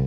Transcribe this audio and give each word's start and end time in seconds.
Hey, 0.00 0.06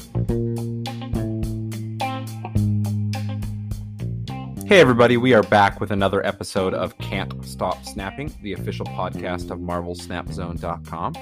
everybody, 4.80 5.18
we 5.18 5.36
are 5.36 5.44
back 5.44 5.80
with 5.80 5.92
another 5.92 6.26
episode 6.26 6.74
of 6.74 6.98
Can't 6.98 7.46
Stop 7.46 7.86
Snapping, 7.86 8.34
the 8.42 8.54
official 8.54 8.88
podcast 8.88 9.52
of 9.52 9.60
MarvelSnapZone.com. 9.60 11.14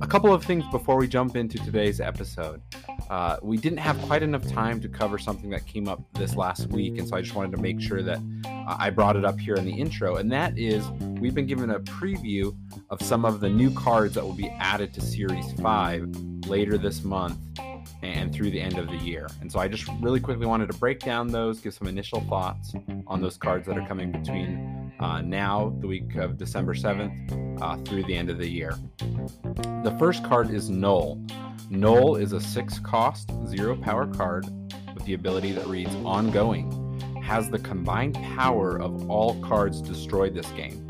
A 0.00 0.06
couple 0.06 0.32
of 0.32 0.42
things 0.42 0.64
before 0.70 0.96
we 0.96 1.06
jump 1.06 1.36
into 1.36 1.58
today's 1.58 2.00
episode. 2.00 2.62
Uh, 3.10 3.36
we 3.42 3.58
didn't 3.58 3.80
have 3.80 4.00
quite 4.02 4.22
enough 4.22 4.48
time 4.48 4.80
to 4.80 4.88
cover 4.88 5.18
something 5.18 5.50
that 5.50 5.66
came 5.66 5.86
up 5.86 6.00
this 6.14 6.34
last 6.34 6.68
week, 6.68 6.96
and 6.96 7.06
so 7.06 7.14
I 7.14 7.20
just 7.20 7.34
wanted 7.34 7.54
to 7.56 7.60
make 7.60 7.78
sure 7.78 8.02
that 8.02 8.20
uh, 8.46 8.76
I 8.78 8.88
brought 8.88 9.16
it 9.16 9.26
up 9.26 9.38
here 9.38 9.56
in 9.56 9.66
the 9.66 9.72
intro, 9.72 10.16
and 10.16 10.32
that 10.32 10.56
is 10.56 10.88
we've 11.20 11.34
been 11.34 11.46
given 11.46 11.72
a 11.72 11.80
preview 11.80 12.56
of 12.88 13.02
some 13.02 13.26
of 13.26 13.40
the 13.40 13.50
new 13.50 13.70
cards 13.70 14.14
that 14.14 14.24
will 14.24 14.32
be 14.32 14.48
added 14.48 14.94
to 14.94 15.02
Series 15.02 15.52
5 15.60 16.46
later 16.46 16.78
this 16.78 17.04
month 17.04 17.36
and 18.02 18.32
through 18.32 18.50
the 18.50 18.60
end 18.60 18.78
of 18.78 18.88
the 18.88 18.96
year. 18.96 19.28
And 19.40 19.50
so 19.50 19.58
I 19.58 19.68
just 19.68 19.88
really 20.00 20.20
quickly 20.20 20.46
wanted 20.46 20.70
to 20.70 20.78
break 20.78 21.00
down 21.00 21.28
those, 21.28 21.60
give 21.60 21.74
some 21.74 21.88
initial 21.88 22.20
thoughts 22.22 22.74
on 23.06 23.20
those 23.20 23.36
cards 23.36 23.66
that 23.66 23.76
are 23.76 23.86
coming 23.86 24.12
between 24.12 24.92
uh, 25.00 25.20
now, 25.20 25.74
the 25.80 25.86
week 25.86 26.16
of 26.16 26.36
December 26.36 26.74
7th, 26.74 27.60
uh, 27.60 27.76
through 27.84 28.04
the 28.04 28.14
end 28.14 28.30
of 28.30 28.38
the 28.38 28.48
year. 28.48 28.74
The 29.84 29.94
first 29.98 30.24
card 30.24 30.50
is 30.50 30.70
Null. 30.70 31.20
Null 31.70 32.16
is 32.16 32.32
a 32.32 32.40
six 32.40 32.78
cost, 32.78 33.30
zero 33.46 33.76
power 33.76 34.06
card 34.06 34.46
with 34.94 35.04
the 35.04 35.14
ability 35.14 35.52
that 35.52 35.66
reads 35.66 35.94
Ongoing, 35.96 37.20
has 37.22 37.50
the 37.50 37.58
combined 37.58 38.14
power 38.14 38.80
of 38.80 39.10
all 39.10 39.40
cards 39.42 39.82
destroyed 39.82 40.34
this 40.34 40.50
game. 40.52 40.87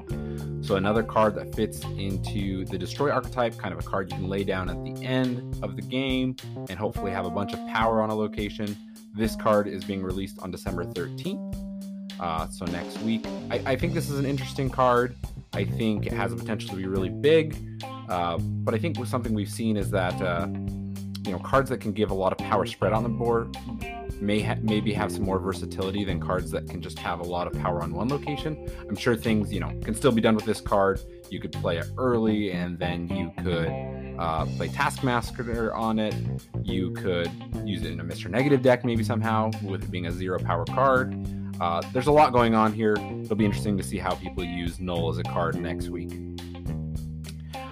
So 0.68 0.76
another 0.76 1.02
card 1.02 1.34
that 1.36 1.54
fits 1.54 1.82
into 1.96 2.66
the 2.66 2.76
destroy 2.76 3.10
archetype, 3.10 3.56
kind 3.56 3.72
of 3.72 3.80
a 3.80 3.88
card 3.88 4.10
you 4.12 4.18
can 4.18 4.28
lay 4.28 4.44
down 4.44 4.68
at 4.68 4.84
the 4.84 5.02
end 5.02 5.58
of 5.64 5.76
the 5.76 5.80
game 5.80 6.36
and 6.68 6.78
hopefully 6.78 7.10
have 7.10 7.24
a 7.24 7.30
bunch 7.30 7.54
of 7.54 7.58
power 7.68 8.02
on 8.02 8.10
a 8.10 8.14
location. 8.14 8.76
This 9.16 9.34
card 9.34 9.66
is 9.66 9.82
being 9.82 10.02
released 10.02 10.38
on 10.40 10.50
December 10.50 10.84
13th. 10.84 12.20
Uh, 12.20 12.48
so 12.48 12.66
next 12.66 13.00
week. 13.00 13.24
I, 13.50 13.62
I, 13.64 13.76
think 13.76 13.94
this 13.94 14.10
is 14.10 14.18
an 14.18 14.26
interesting 14.26 14.68
card. 14.68 15.16
I 15.54 15.64
think 15.64 16.04
it 16.04 16.12
has 16.12 16.32
the 16.32 16.36
potential 16.36 16.68
to 16.68 16.76
be 16.76 16.84
really 16.84 17.08
big. 17.08 17.56
Uh, 18.10 18.36
but 18.36 18.74
I 18.74 18.78
think 18.78 19.02
something 19.06 19.32
we've 19.32 19.48
seen 19.48 19.78
is 19.78 19.90
that 19.92 20.20
uh, 20.20 20.48
you 21.24 21.32
know 21.32 21.38
cards 21.38 21.70
that 21.70 21.80
can 21.80 21.92
give 21.92 22.10
a 22.10 22.14
lot 22.14 22.32
of 22.32 22.36
power 22.46 22.66
spread 22.66 22.92
on 22.92 23.04
the 23.04 23.08
board 23.08 23.56
may 24.20 24.40
ha- 24.40 24.56
maybe 24.62 24.92
have 24.92 25.10
some 25.12 25.22
more 25.22 25.38
versatility 25.38 26.04
than 26.04 26.20
cards 26.20 26.50
that 26.50 26.68
can 26.68 26.80
just 26.80 26.98
have 26.98 27.20
a 27.20 27.24
lot 27.24 27.46
of 27.46 27.52
power 27.60 27.82
on 27.82 27.92
one 27.92 28.08
location. 28.08 28.68
I'm 28.88 28.96
sure 28.96 29.16
things 29.16 29.52
you 29.52 29.60
know 29.60 29.72
can 29.82 29.94
still 29.94 30.12
be 30.12 30.20
done 30.20 30.34
with 30.34 30.44
this 30.44 30.60
card. 30.60 31.00
You 31.30 31.40
could 31.40 31.52
play 31.52 31.78
it 31.78 31.86
early, 31.96 32.52
and 32.52 32.78
then 32.78 33.08
you 33.08 33.32
could 33.42 33.70
uh, 34.18 34.46
play 34.56 34.68
Taskmaster 34.68 35.74
on 35.74 35.98
it. 35.98 36.14
You 36.62 36.92
could 36.92 37.30
use 37.64 37.82
it 37.82 37.92
in 37.92 38.00
a 38.00 38.04
Mr. 38.04 38.30
Negative 38.30 38.62
deck, 38.62 38.84
maybe 38.84 39.04
somehow, 39.04 39.50
with 39.62 39.84
it 39.84 39.90
being 39.90 40.06
a 40.06 40.12
zero 40.12 40.38
power 40.38 40.64
card. 40.64 41.14
Uh, 41.60 41.82
there's 41.92 42.06
a 42.06 42.12
lot 42.12 42.32
going 42.32 42.54
on 42.54 42.72
here. 42.72 42.94
It'll 42.94 43.36
be 43.36 43.44
interesting 43.44 43.76
to 43.76 43.82
see 43.82 43.98
how 43.98 44.14
people 44.14 44.44
use 44.44 44.78
Null 44.78 45.10
as 45.10 45.18
a 45.18 45.24
card 45.24 45.56
next 45.56 45.88
week. 45.88 46.12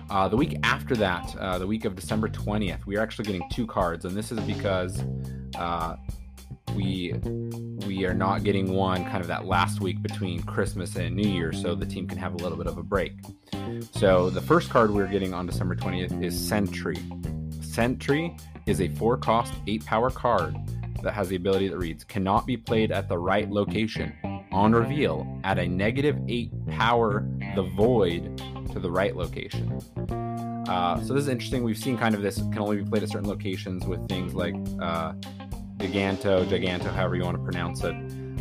Uh, 0.09 0.29
the 0.29 0.37
week 0.37 0.59
after 0.63 0.95
that, 0.97 1.37
uh, 1.37 1.59
the 1.59 1.67
week 1.67 1.85
of 1.85 1.97
December 1.97 2.29
20th, 2.29 2.87
we 2.87 2.97
are 2.97 3.01
actually 3.01 3.25
getting 3.25 3.43
two 3.51 3.67
cards, 3.67 4.05
and 4.05 4.17
this 4.17 4.31
is 4.31 4.39
because 4.41 5.03
uh, 5.57 5.97
we 6.75 7.15
we 7.87 8.05
are 8.05 8.15
not 8.15 8.43
getting 8.43 8.73
one 8.73 9.05
kind 9.05 9.21
of 9.21 9.27
that 9.29 9.47
last 9.47 9.81
week 9.81 10.03
between 10.03 10.43
Christmas 10.43 10.97
and 10.97 11.15
New 11.15 11.29
Year, 11.29 11.53
so 11.53 11.75
the 11.75 11.87
team 11.87 12.07
can 12.07 12.19
have 12.19 12.35
a 12.35 12.37
little 12.39 12.59
bit 12.59 12.67
of 12.67 12.79
a 12.79 12.83
break. 12.83 13.13
So 13.93 14.31
the 14.31 14.41
first 14.41 14.71
card 14.71 14.91
we're 14.91 15.07
getting 15.07 15.33
on 15.33 15.47
December 15.47 15.77
20th 15.77 16.23
is 16.23 16.39
Sentry. 16.39 16.99
Sentry 17.61 18.37
is 18.67 18.81
a 18.81 18.89
four 18.89 19.17
cost, 19.17 19.55
eight 19.67 19.85
power 19.85 20.11
card 20.11 20.57
that 21.03 21.13
has 21.13 21.29
the 21.29 21.37
ability 21.37 21.69
that 21.69 21.79
reads 21.79 22.05
cannot 22.05 22.47
be 22.47 22.57
played 22.57 22.91
at 22.91 23.09
the 23.09 23.19
right 23.19 23.49
location. 23.51 24.13
On 24.53 24.73
reveal, 24.73 25.41
add 25.45 25.59
a 25.59 25.69
negative 25.69 26.19
eight 26.29 26.51
power 26.69 27.29
the 27.55 27.63
void 27.63 28.43
to 28.73 28.81
the 28.81 28.91
right 28.91 29.15
location. 29.15 29.81
Uh, 30.69 31.01
so 31.03 31.15
this 31.15 31.23
is 31.23 31.29
interesting. 31.29 31.63
We've 31.63 31.79
seen 31.79 31.97
kind 31.97 32.15
of 32.15 32.23
this 32.23 32.37
can 32.37 32.59
only 32.59 32.79
be 32.79 32.85
played 32.85 33.03
at 33.03 33.11
certain 33.11 33.29
locations 33.29 33.87
with 33.87 34.09
things 34.09 34.35
like 34.35 34.55
uh, 34.81 35.13
Giganto, 35.79 36.47
Giganto, 36.47 36.93
however 36.93 37.17
you 37.17 37.23
want 37.23 37.37
to 37.37 37.43
pronounce 37.43 37.85
it. 37.85 37.95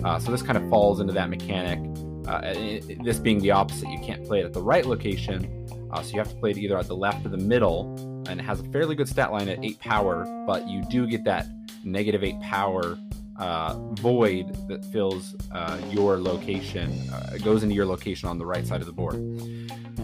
Uh, 0.03 0.19
so 0.19 0.31
this 0.31 0.41
kind 0.41 0.57
of 0.57 0.69
falls 0.69 0.99
into 0.99 1.13
that 1.13 1.29
mechanic. 1.29 1.79
Uh, 2.27 2.41
it, 2.43 3.03
this 3.03 3.19
being 3.19 3.39
the 3.39 3.51
opposite, 3.51 3.89
you 3.89 3.99
can't 3.99 4.25
play 4.25 4.39
it 4.39 4.45
at 4.45 4.53
the 4.53 4.61
right 4.61 4.85
location, 4.85 5.67
uh, 5.91 6.01
so 6.01 6.13
you 6.13 6.19
have 6.19 6.29
to 6.29 6.35
play 6.35 6.51
it 6.51 6.57
either 6.57 6.77
at 6.77 6.87
the 6.87 6.95
left 6.95 7.25
or 7.25 7.29
the 7.29 7.37
middle. 7.37 7.93
And 8.27 8.39
it 8.39 8.43
has 8.43 8.59
a 8.59 8.63
fairly 8.65 8.95
good 8.95 9.07
stat 9.07 9.31
line 9.31 9.49
at 9.49 9.63
eight 9.63 9.79
power, 9.79 10.25
but 10.47 10.67
you 10.67 10.83
do 10.89 11.05
get 11.05 11.23
that 11.25 11.47
negative 11.83 12.23
eight 12.23 12.39
power 12.41 12.97
uh, 13.37 13.75
void 13.93 14.55
that 14.67 14.83
fills 14.85 15.35
uh, 15.51 15.79
your 15.89 16.17
location, 16.17 16.91
uh, 17.11 17.37
goes 17.43 17.63
into 17.63 17.75
your 17.75 17.85
location 17.85 18.29
on 18.29 18.37
the 18.37 18.45
right 18.45 18.65
side 18.65 18.79
of 18.79 18.87
the 18.87 18.93
board. 18.93 19.15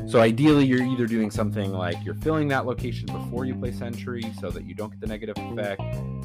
So 0.08 0.19
ideally, 0.19 0.66
you're 0.66 0.84
either 0.84 1.06
doing 1.06 1.31
something 1.31 1.72
like 1.72 1.96
you're 2.03 2.16
filling 2.16 2.50
that 2.50 2.66
location 2.66 3.06
before 3.06 3.46
you 3.46 3.56
play 3.56 3.72
Sentry 3.72 4.24
so 4.40 4.50
that 4.50 4.66
you 4.66 4.75
don't 4.75 4.90
get 4.90 5.00
the 5.00 5.08
negative 5.08 5.36
effect. 5.38 5.81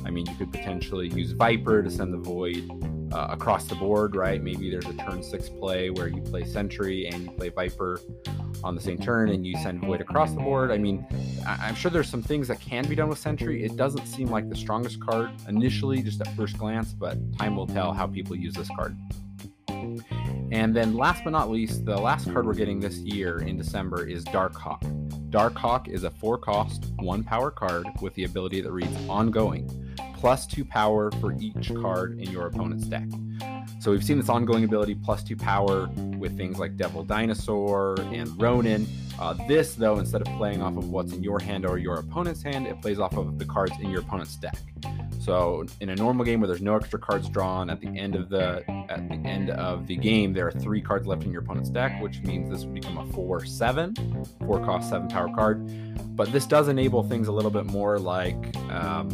I 0.07 0.11
mean, 0.11 0.25
you 0.27 0.35
could 0.37 0.53
potentially 0.53 1.09
use 1.09 1.33
Viper 1.33 1.83
to 1.83 1.91
send 1.91 2.15
the 2.15 2.19
void 2.19 2.71
uh, 3.13 3.27
across 3.31 3.65
the 3.65 3.75
board, 3.75 4.15
right? 4.15 4.41
Maybe 4.43 4.71
there's 4.71 4.87
a 4.87 4.95
turn 4.95 5.23
six 5.23 5.49
play 5.49 5.91
where 5.91 6.07
you 6.09 6.23
play 6.23 6.45
Sentry 6.45 7.07
and 7.09 7.25
you 7.25 7.31
play 7.33 7.49
Viper 7.49 8.01
on 8.63 8.75
the 8.75 8.81
same 8.81 8.99
turn 8.99 9.31
and 9.31 9.47
you 9.47 9.57
send 9.59 9.81
Void 9.81 10.01
across 10.01 10.33
the 10.33 10.41
board. 10.41 10.71
I 10.71 10.79
mean, 10.79 11.05
I- 11.47 11.69
am 11.69 11.75
sure 11.75 11.91
there's 11.91 12.09
some 12.09 12.23
things 12.23 12.49
that 12.49 12.61
can 12.61 12.89
be 12.89 12.95
done 12.95 13.09
with 13.09 13.19
Sentry. 13.19 13.65
It 13.65 13.77
doesn't 13.77 14.07
seem 14.07 14.29
like 14.29 14.49
the 14.49 14.57
strongest 14.57 15.01
card 15.01 15.31
initially, 15.49 16.03
just 16.03 16.21
at 16.21 16.29
first 16.37 16.57
glance, 16.57 16.93
but 16.93 17.19
time 17.37 17.57
will 17.57 17.67
tell 17.67 17.93
how 17.93 18.07
people 18.07 18.37
use 18.37 18.55
this 18.55 18.69
card. 18.77 18.97
And 20.53 20.75
then 20.75 20.97
last 20.97 21.25
but 21.25 21.31
not 21.31 21.51
least, 21.51 21.85
the 21.85 21.97
last 21.97 22.33
card 22.33 22.47
we're 22.47 22.55
getting 22.55 22.81
this 22.81 22.99
year 22.99 23.39
in 23.39 23.57
December 23.57 24.07
is 24.07 24.25
Darkhawk. 24.25 24.83
Darkhawk 25.31 25.89
is 25.89 26.05
a 26.05 26.11
four 26.11 26.39
cost, 26.39 26.93
one 26.97 27.25
power 27.25 27.51
card 27.51 27.87
with 28.01 28.15
the 28.15 28.25
ability 28.25 28.61
that 28.61 28.71
reads 28.71 28.97
ongoing, 29.09 29.69
plus 30.15 30.47
two 30.47 30.65
power 30.65 31.11
for 31.21 31.33
each 31.41 31.75
card 31.75 32.19
in 32.21 32.31
your 32.31 32.47
opponent's 32.47 32.87
deck. 32.87 33.09
So 33.81 33.91
we've 33.91 34.05
seen 34.05 34.19
this 34.19 34.29
ongoing 34.29 34.65
ability 34.65 34.95
plus 34.95 35.23
two 35.23 35.37
power 35.37 35.89
with 36.19 36.37
things 36.37 36.59
like 36.59 36.77
Devil 36.77 37.05
Dinosaur 37.05 37.97
and 38.13 38.41
Ronin. 38.41 38.87
Uh, 39.19 39.35
this, 39.47 39.75
though, 39.75 39.99
instead 39.99 40.23
of 40.23 40.29
playing 40.37 40.63
off 40.63 40.77
of 40.77 40.91
what's 40.91 41.13
in 41.13 41.23
your 41.23 41.41
hand 41.41 41.67
or 41.67 41.77
your 41.79 41.97
opponent's 41.97 42.43
hand, 42.43 42.67
it 42.67 42.81
plays 42.81 42.99
off 42.99 43.17
of 43.17 43.39
the 43.39 43.45
cards 43.45 43.73
in 43.81 43.91
your 43.91 44.01
opponent's 44.01 44.37
deck. 44.37 44.59
So 45.27 45.67
in 45.81 45.89
a 45.89 45.97
normal 45.97 46.25
game 46.25 46.39
where 46.39 46.47
there's 46.47 46.63
no 46.63 46.77
extra 46.77 47.01
cards 47.01 47.29
drawn 47.29 47.69
at 47.69 47.81
the 47.81 47.89
end 47.89 48.15
of 48.15 48.29
the 48.29 48.63
at 48.89 49.09
the 49.09 49.17
end 49.29 49.51
of 49.51 49.89
the 49.89 49.97
game, 49.97 50.33
there 50.33 50.47
are 50.47 50.53
three 50.53 50.81
cards 50.81 51.05
left 51.09 51.25
in 51.25 51.33
your 51.33 51.43
opponent's 51.43 51.69
deck, 51.69 52.01
which 52.01 52.21
means 52.21 52.49
this 52.49 52.65
would 52.65 52.75
become 52.75 52.97
a 52.97 53.13
four-seven, 53.13 54.25
four 54.47 54.61
cost 54.61 54.89
seven 54.89 55.09
power 55.09 55.29
card. 55.35 55.69
But 56.15 56.31
this 56.31 56.47
does 56.47 56.69
enable 56.69 57.03
things 57.03 57.27
a 57.27 57.33
little 57.33 57.51
bit 57.51 57.67
more 57.67 57.99
like 57.99 58.57
um, 58.71 59.09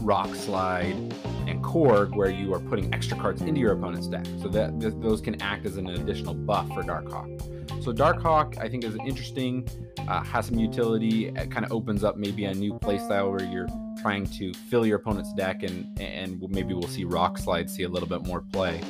Rock 0.00 0.32
Slide 0.36 0.94
and 1.48 1.60
Korg, 1.60 2.14
where 2.14 2.30
you 2.30 2.54
are 2.54 2.60
putting 2.60 2.94
extra 2.94 3.18
cards 3.18 3.42
into 3.42 3.60
your 3.60 3.72
opponent's 3.72 4.06
deck. 4.06 4.26
So 4.40 4.46
that 4.50 4.80
th- 4.80 4.94
those 4.98 5.20
can 5.20 5.42
act 5.42 5.66
as 5.66 5.76
an 5.76 5.88
additional 5.88 6.34
buff 6.34 6.68
for 6.68 6.84
Darkhawk. 6.84 7.55
So 7.86 7.92
Darkhawk, 7.92 8.58
I 8.58 8.68
think, 8.68 8.82
is 8.82 8.96
interesting, 9.06 9.64
uh, 10.08 10.20
has 10.24 10.46
some 10.46 10.58
utility. 10.58 11.28
It 11.28 11.52
kind 11.52 11.64
of 11.64 11.70
opens 11.70 12.02
up 12.02 12.16
maybe 12.16 12.44
a 12.46 12.52
new 12.52 12.72
playstyle 12.80 13.30
where 13.30 13.44
you're 13.48 13.68
trying 14.02 14.26
to 14.26 14.52
fill 14.52 14.84
your 14.84 14.96
opponent's 14.96 15.32
deck, 15.34 15.62
and 15.62 15.96
and 16.00 16.42
maybe 16.50 16.74
we'll 16.74 16.88
see 16.88 17.04
Rock 17.04 17.38
Slide 17.38 17.70
see 17.70 17.84
a 17.84 17.88
little 17.88 18.08
bit 18.08 18.26
more 18.26 18.40
play. 18.40 18.80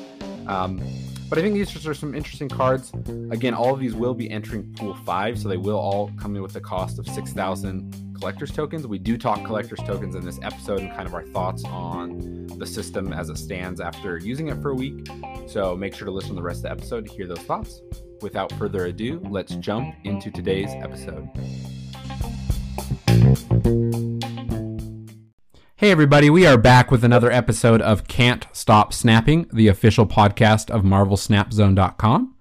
Um, 0.46 0.80
but 1.28 1.38
I 1.38 1.42
think 1.42 1.56
these 1.56 1.86
are 1.86 1.92
some 1.92 2.14
interesting 2.14 2.48
cards. 2.48 2.90
Again, 3.30 3.52
all 3.52 3.74
of 3.74 3.80
these 3.80 3.94
will 3.94 4.14
be 4.14 4.30
entering 4.30 4.72
Pool 4.78 4.94
5, 4.94 5.40
so 5.40 5.48
they 5.50 5.58
will 5.58 5.76
all 5.78 6.10
come 6.16 6.34
in 6.34 6.40
with 6.40 6.56
a 6.56 6.60
cost 6.60 6.98
of 6.98 7.06
6,000 7.06 8.05
collector's 8.18 8.50
tokens. 8.50 8.86
We 8.86 8.98
do 8.98 9.16
talk 9.16 9.44
collector's 9.44 9.80
tokens 9.80 10.14
in 10.14 10.24
this 10.24 10.38
episode 10.42 10.80
and 10.80 10.90
kind 10.90 11.06
of 11.06 11.14
our 11.14 11.24
thoughts 11.24 11.64
on 11.64 12.46
the 12.58 12.66
system 12.66 13.12
as 13.12 13.28
it 13.28 13.38
stands 13.38 13.80
after 13.80 14.18
using 14.18 14.48
it 14.48 14.60
for 14.62 14.70
a 14.70 14.74
week. 14.74 15.06
So 15.46 15.76
make 15.76 15.94
sure 15.94 16.06
to 16.06 16.10
listen 16.10 16.30
to 16.30 16.36
the 16.36 16.42
rest 16.42 16.58
of 16.58 16.62
the 16.64 16.70
episode 16.70 17.06
to 17.06 17.12
hear 17.12 17.26
those 17.26 17.40
thoughts. 17.40 17.80
Without 18.22 18.52
further 18.52 18.86
ado, 18.86 19.20
let's 19.28 19.54
jump 19.56 19.94
into 20.04 20.30
today's 20.30 20.70
episode. 20.70 21.28
Hey, 25.78 25.90
everybody, 25.90 26.30
we 26.30 26.46
are 26.46 26.56
back 26.56 26.90
with 26.90 27.04
another 27.04 27.30
episode 27.30 27.82
of 27.82 28.08
Can't 28.08 28.46
Stop 28.52 28.94
Snapping, 28.94 29.46
the 29.52 29.68
official 29.68 30.06
podcast 30.06 30.70
of 30.70 30.82
MarvelSnapZone.com. 30.82 32.35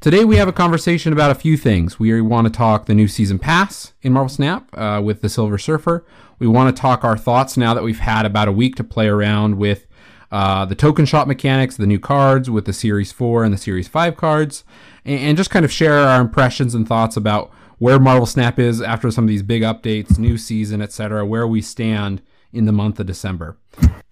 Today 0.00 0.24
we 0.24 0.36
have 0.36 0.46
a 0.46 0.52
conversation 0.52 1.12
about 1.12 1.32
a 1.32 1.34
few 1.34 1.56
things. 1.56 1.98
We 1.98 2.20
want 2.20 2.46
to 2.46 2.52
talk 2.52 2.86
the 2.86 2.94
new 2.94 3.08
season 3.08 3.40
pass 3.40 3.94
in 4.00 4.12
Marvel 4.12 4.28
Snap 4.28 4.68
uh, 4.78 5.02
with 5.02 5.22
the 5.22 5.28
Silver 5.28 5.58
Surfer. 5.58 6.06
We 6.38 6.46
want 6.46 6.74
to 6.74 6.80
talk 6.80 7.02
our 7.02 7.16
thoughts 7.16 7.56
now 7.56 7.74
that 7.74 7.82
we've 7.82 7.98
had 7.98 8.24
about 8.24 8.46
a 8.46 8.52
week 8.52 8.76
to 8.76 8.84
play 8.84 9.08
around 9.08 9.58
with 9.58 9.88
uh, 10.30 10.64
the 10.66 10.76
token 10.76 11.04
shop 11.04 11.26
mechanics, 11.26 11.76
the 11.76 11.84
new 11.84 11.98
cards 11.98 12.48
with 12.48 12.64
the 12.64 12.72
Series 12.72 13.10
4 13.10 13.42
and 13.42 13.52
the 13.52 13.58
Series 13.58 13.88
5 13.88 14.16
cards, 14.16 14.62
and, 15.04 15.18
and 15.18 15.36
just 15.36 15.50
kind 15.50 15.64
of 15.64 15.72
share 15.72 15.98
our 15.98 16.20
impressions 16.20 16.76
and 16.76 16.86
thoughts 16.86 17.16
about 17.16 17.50
where 17.78 17.98
Marvel 17.98 18.24
Snap 18.24 18.60
is 18.60 18.80
after 18.80 19.10
some 19.10 19.24
of 19.24 19.28
these 19.28 19.42
big 19.42 19.62
updates, 19.62 20.16
new 20.16 20.38
season, 20.38 20.80
etc., 20.80 21.26
where 21.26 21.48
we 21.48 21.60
stand 21.60 22.22
in 22.52 22.66
the 22.66 22.72
month 22.72 23.00
of 23.00 23.06
December. 23.06 23.56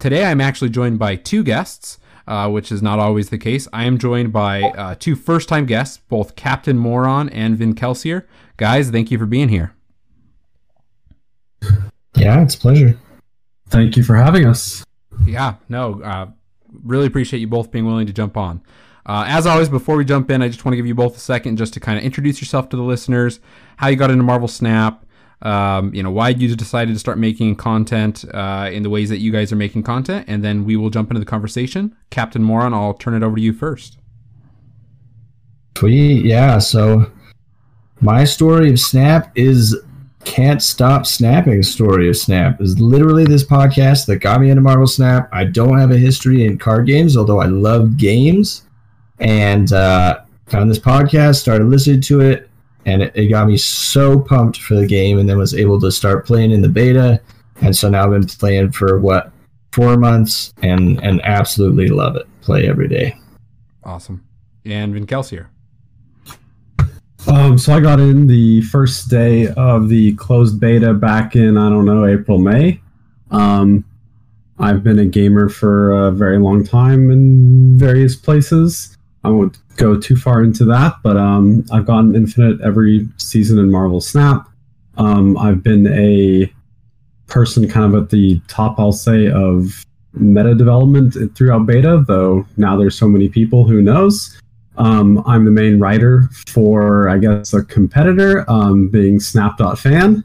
Today, 0.01 0.25
I'm 0.25 0.41
actually 0.41 0.71
joined 0.71 0.99
by 0.99 1.15
two 1.15 1.45
guests, 1.45 2.01
uh, 2.27 2.49
which 2.51 2.73
is 2.73 2.83
not 2.83 2.99
always 2.99 3.31
the 3.31 3.39
case. 3.39 3.69
I 3.73 3.85
am 3.85 3.99
joined 3.99 4.33
by 4.33 4.63
uh, 4.63 4.95
two 4.99 5.17
first 5.17 5.49
time 5.49 5.67
guests, 5.67 5.99
both 6.09 6.37
Captain 6.37 6.79
Moron 6.79 7.29
and 7.29 7.57
Vin 7.57 7.75
Kelsier. 7.75 8.25
Guys, 8.57 8.91
thank 8.91 9.11
you 9.11 9.19
for 9.19 9.27
being 9.27 9.49
here. 9.49 9.75
Yeah, 12.15 12.43
it's 12.43 12.55
a 12.55 12.59
pleasure. 12.59 12.99
Thank 13.69 13.97
you 13.97 14.03
for 14.03 14.17
having 14.17 14.47
us. 14.47 14.85
Yeah, 15.27 15.57
no, 15.69 16.01
uh, 16.03 16.27
really 16.85 17.07
appreciate 17.07 17.41
you 17.41 17.47
both 17.47 17.71
being 17.71 17.87
willing 17.87 18.07
to 18.07 18.13
jump 18.13 18.37
on. 18.37 18.63
Uh, 19.05 19.25
as 19.29 19.47
always, 19.47 19.69
before 19.69 19.97
we 19.97 20.05
jump 20.05 20.31
in, 20.31 20.43
I 20.43 20.49
just 20.49 20.65
want 20.65 20.73
to 20.73 20.77
give 20.77 20.87
you 20.87 20.95
both 20.95 21.17
a 21.17 21.21
second 21.21 21.57
just 21.59 21.75
to 21.75 21.81
kind 21.81 21.97
of 21.97 22.05
introduce 22.05 22.41
yourself 22.41 22.69
to 22.71 22.77
the 22.77 22.83
listeners, 22.83 23.39
how 23.77 23.89
you 23.89 23.97
got 23.97 24.11
into 24.11 24.25
Marvel 24.25 24.49
Snap, 24.49 25.05
um, 25.43 25.95
you 25.95 26.03
know, 26.03 26.11
why 26.11 26.31
you 26.31 26.55
decided 26.57 26.93
to 26.93 26.99
start 26.99 27.19
making 27.19 27.57
content 27.57 28.25
uh, 28.33 28.71
in 28.73 28.83
the 28.83 28.91
ways 28.91 29.09
that 29.11 29.19
you 29.19 29.31
guys 29.31 29.53
are 29.53 29.57
making 29.57 29.83
content, 29.83 30.25
and 30.29 30.43
then 30.43 30.65
we 30.65 30.77
will 30.77 30.91
jump 30.91 31.11
into 31.11 31.21
the 31.21 31.27
conversation. 31.27 31.95
Captain 32.11 32.43
Moron, 32.43 32.73
I'll 32.73 32.95
turn 32.95 33.15
it 33.15 33.23
over 33.23 33.37
to 33.37 33.43
you 33.43 33.53
first. 33.53 33.99
Sweet, 35.77 36.25
yeah. 36.25 36.59
So 36.59 37.11
my 38.01 38.25
story 38.25 38.71
of 38.71 38.81
Snap 38.81 39.31
is 39.37 39.77
can't 40.27 40.61
stop 40.61 41.07
snapping 41.07 41.63
story 41.63 42.09
of 42.09 42.17
snap 42.17 42.61
is 42.61 42.81
literally 42.81 43.25
this 43.25 43.45
podcast 43.45 44.07
that 44.07 44.17
got 44.17 44.41
me 44.41 44.51
into 44.51 44.61
marvel 44.61 44.87
snap 44.87 45.29
i 45.33 45.45
don't 45.45 45.79
have 45.79 45.93
a 45.93 45.97
history 45.97 46.45
in 46.45 46.59
card 46.59 46.85
games 46.85 47.17
although 47.17 47.41
i 47.41 47.47
love 47.47 47.97
games 47.97 48.65
and 49.21 49.73
uh, 49.73 50.19
found 50.47 50.69
this 50.69 50.81
podcast 50.81 51.37
started 51.37 51.67
listening 51.67 52.01
to 52.01 52.21
it 52.21 52.46
and 52.87 53.03
it, 53.03 53.13
it, 53.15 53.27
got 53.27 53.47
me 53.47 53.59
so 53.59 54.19
pumped 54.19 54.59
for 54.59 54.75
the 54.75 54.87
game 54.87 55.19
and 55.19 55.29
then 55.29 55.37
was 55.37 55.55
able 55.55 55.79
to 55.81 55.93
start 55.93 56.27
playing 56.27 56.53
in 56.53 56.63
the 56.63 56.69
beta. 56.69 57.21
And 57.61 57.77
so 57.77 57.91
now 57.91 58.05
i've 58.05 58.11
been 58.11 58.27
playing 58.27 58.73
for 58.73 58.99
what 58.99 59.33
four 59.73 59.97
months 59.97 60.55
and 60.63 61.03
and 61.03 61.21
absolutely 61.25 61.89
love 61.89 62.17
it. 62.17 62.27
Play 62.41 62.69
every 62.69 62.89
day. 62.89 63.19
Awesome. 63.85 64.25
And 64.65 64.95
vin 64.95 65.07
kelsier 65.07 65.49
um, 67.29 67.59
so 67.59 67.75
I 67.75 67.81
got 67.81 67.99
in 67.99 68.27
the 68.27 68.63
first 68.63 69.11
day 69.11 69.49
of 69.49 69.89
the 69.89 70.15
closed 70.15 70.61
beta 70.61 70.95
back 70.95 71.35
in 71.35 71.57
I 71.57 71.69
don't 71.69 71.85
know 71.85 72.07
April 72.07 72.39
May. 72.39 72.81
Um, 73.31 73.85
I've 74.59 74.83
been 74.83 74.99
a 75.01 75.07
gamer 75.07 75.49
for 75.49 75.91
a 75.91 76.13
very 76.13 76.39
long 76.39 76.65
time 76.65 77.11
in 77.11 77.77
various 77.77 78.15
places. 78.15 78.96
I 79.27 79.31
won't 79.31 79.59
go 79.77 79.99
too 79.99 80.17
far 80.17 80.45
into 80.45 80.65
that, 80.67 80.95
but 81.03 81.17
um, 81.17 81.65
I've 81.73 81.85
gotten 81.85 82.15
Infinite 82.15 82.61
every 82.61 83.09
season 83.17 83.59
in 83.59 83.73
Marvel 83.73 84.01
Snap. 84.01 84.49
Um, 84.99 85.37
I've 85.37 85.65
been 85.65 85.89
a 85.89 86.53
person 87.27 87.69
kind 87.69 87.93
of 87.93 88.01
at 88.01 88.11
the 88.11 88.41
top, 88.47 88.79
I'll 88.79 88.93
say, 88.93 89.29
of 89.29 89.85
meta 90.13 90.55
development 90.55 91.17
throughout 91.35 91.67
beta, 91.67 92.05
though 92.07 92.47
now 92.57 92.77
there's 92.77 92.97
so 92.97 93.09
many 93.09 93.29
people, 93.29 93.65
who 93.65 93.83
knows? 93.83 94.41
Um, 94.79 95.25
I'm 95.27 95.45
the 95.45 95.51
main 95.51 95.81
writer 95.81 96.29
for, 96.47 97.09
I 97.09 97.19
guess, 97.19 97.53
a 97.53 97.65
competitor, 97.65 98.49
um, 98.49 98.89
being 98.89 99.19
Snap.fan. 99.19 100.23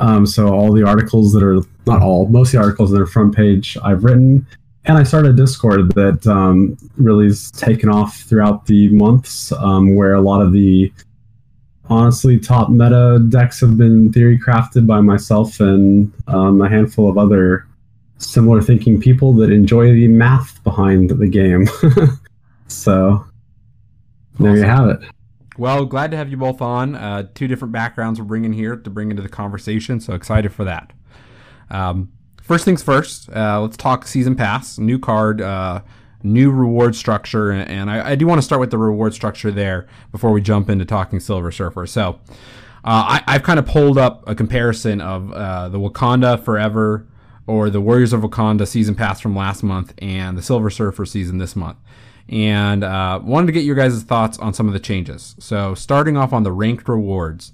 Um, 0.00 0.26
so 0.26 0.52
all 0.52 0.72
the 0.72 0.84
articles 0.84 1.32
that 1.32 1.44
are 1.44 1.60
not 1.86 2.02
all, 2.02 2.26
most 2.26 2.48
of 2.48 2.52
the 2.52 2.64
articles 2.64 2.90
that 2.90 3.00
are 3.00 3.06
front 3.06 3.36
page 3.36 3.78
I've 3.84 4.02
written, 4.02 4.44
and 4.84 4.98
I 4.98 5.02
started 5.04 5.30
a 5.30 5.36
Discord 5.36 5.94
that 5.94 6.26
um, 6.26 6.76
really 6.96 7.26
has 7.26 7.50
taken 7.50 7.88
off 7.88 8.16
throughout 8.20 8.66
the 8.66 8.88
months, 8.88 9.52
um, 9.52 9.94
where 9.94 10.14
a 10.14 10.20
lot 10.20 10.42
of 10.42 10.52
the 10.52 10.92
honestly 11.88 12.38
top 12.38 12.70
meta 12.70 13.24
decks 13.28 13.60
have 13.60 13.76
been 13.76 14.12
theory 14.12 14.38
crafted 14.38 14.86
by 14.86 15.00
myself 15.00 15.60
and 15.60 16.12
um, 16.26 16.60
a 16.62 16.68
handful 16.68 17.08
of 17.08 17.18
other 17.18 17.66
similar 18.18 18.62
thinking 18.62 19.00
people 19.00 19.32
that 19.34 19.50
enjoy 19.50 19.92
the 19.92 20.08
math 20.08 20.62
behind 20.64 21.10
the 21.10 21.28
game. 21.28 21.68
so 22.68 23.24
there 24.38 24.56
you 24.56 24.64
have 24.64 24.88
it. 24.88 25.00
Well, 25.58 25.84
glad 25.84 26.10
to 26.12 26.16
have 26.16 26.30
you 26.30 26.36
both 26.36 26.62
on. 26.62 26.94
Uh, 26.94 27.28
two 27.34 27.46
different 27.46 27.72
backgrounds 27.72 28.18
we're 28.18 28.26
bringing 28.26 28.52
here 28.52 28.74
to 28.76 28.90
bring 28.90 29.10
into 29.10 29.22
the 29.22 29.28
conversation, 29.28 30.00
so 30.00 30.14
excited 30.14 30.52
for 30.52 30.64
that. 30.64 30.92
Um, 31.70 32.10
first 32.42 32.64
things 32.64 32.82
first, 32.82 33.30
uh, 33.30 33.60
let's 33.60 33.76
talk 33.76 34.06
season 34.06 34.34
pass, 34.34 34.78
new 34.78 34.98
card, 34.98 35.40
uh, 35.40 35.82
new 36.22 36.50
reward 36.50 36.94
structure, 36.94 37.50
and 37.50 37.90
I, 37.90 38.10
I 38.10 38.14
do 38.14 38.26
want 38.26 38.38
to 38.38 38.42
start 38.42 38.60
with 38.60 38.70
the 38.70 38.78
reward 38.78 39.14
structure 39.14 39.50
there 39.50 39.86
before 40.10 40.30
we 40.30 40.40
jump 40.40 40.68
into 40.68 40.84
talking 40.84 41.20
Silver 41.20 41.50
Surfer. 41.50 41.86
So, 41.86 42.20
uh, 42.84 43.20
I, 43.26 43.32
have 43.32 43.44
kind 43.44 43.58
of 43.58 43.66
pulled 43.66 43.96
up 43.96 44.28
a 44.28 44.34
comparison 44.34 45.00
of 45.00 45.32
uh, 45.32 45.68
the 45.68 45.78
Wakanda 45.78 46.42
Forever 46.44 47.06
or 47.46 47.70
the 47.70 47.80
Warriors 47.80 48.12
of 48.12 48.22
Wakanda 48.22 48.66
season 48.66 48.94
pass 48.96 49.20
from 49.20 49.36
last 49.36 49.62
month 49.62 49.94
and 49.98 50.36
the 50.36 50.42
Silver 50.42 50.68
Surfer 50.68 51.06
season 51.06 51.38
this 51.38 51.54
month 51.54 51.78
and 52.28 52.84
uh, 52.84 53.20
wanted 53.22 53.46
to 53.46 53.52
get 53.52 53.64
your 53.64 53.74
guys' 53.74 54.02
thoughts 54.02 54.38
on 54.38 54.54
some 54.54 54.66
of 54.66 54.72
the 54.72 54.80
changes. 54.80 55.36
So, 55.38 55.74
starting 55.74 56.16
off 56.16 56.32
on 56.32 56.42
the 56.42 56.52
ranked 56.52 56.88
rewards, 56.88 57.52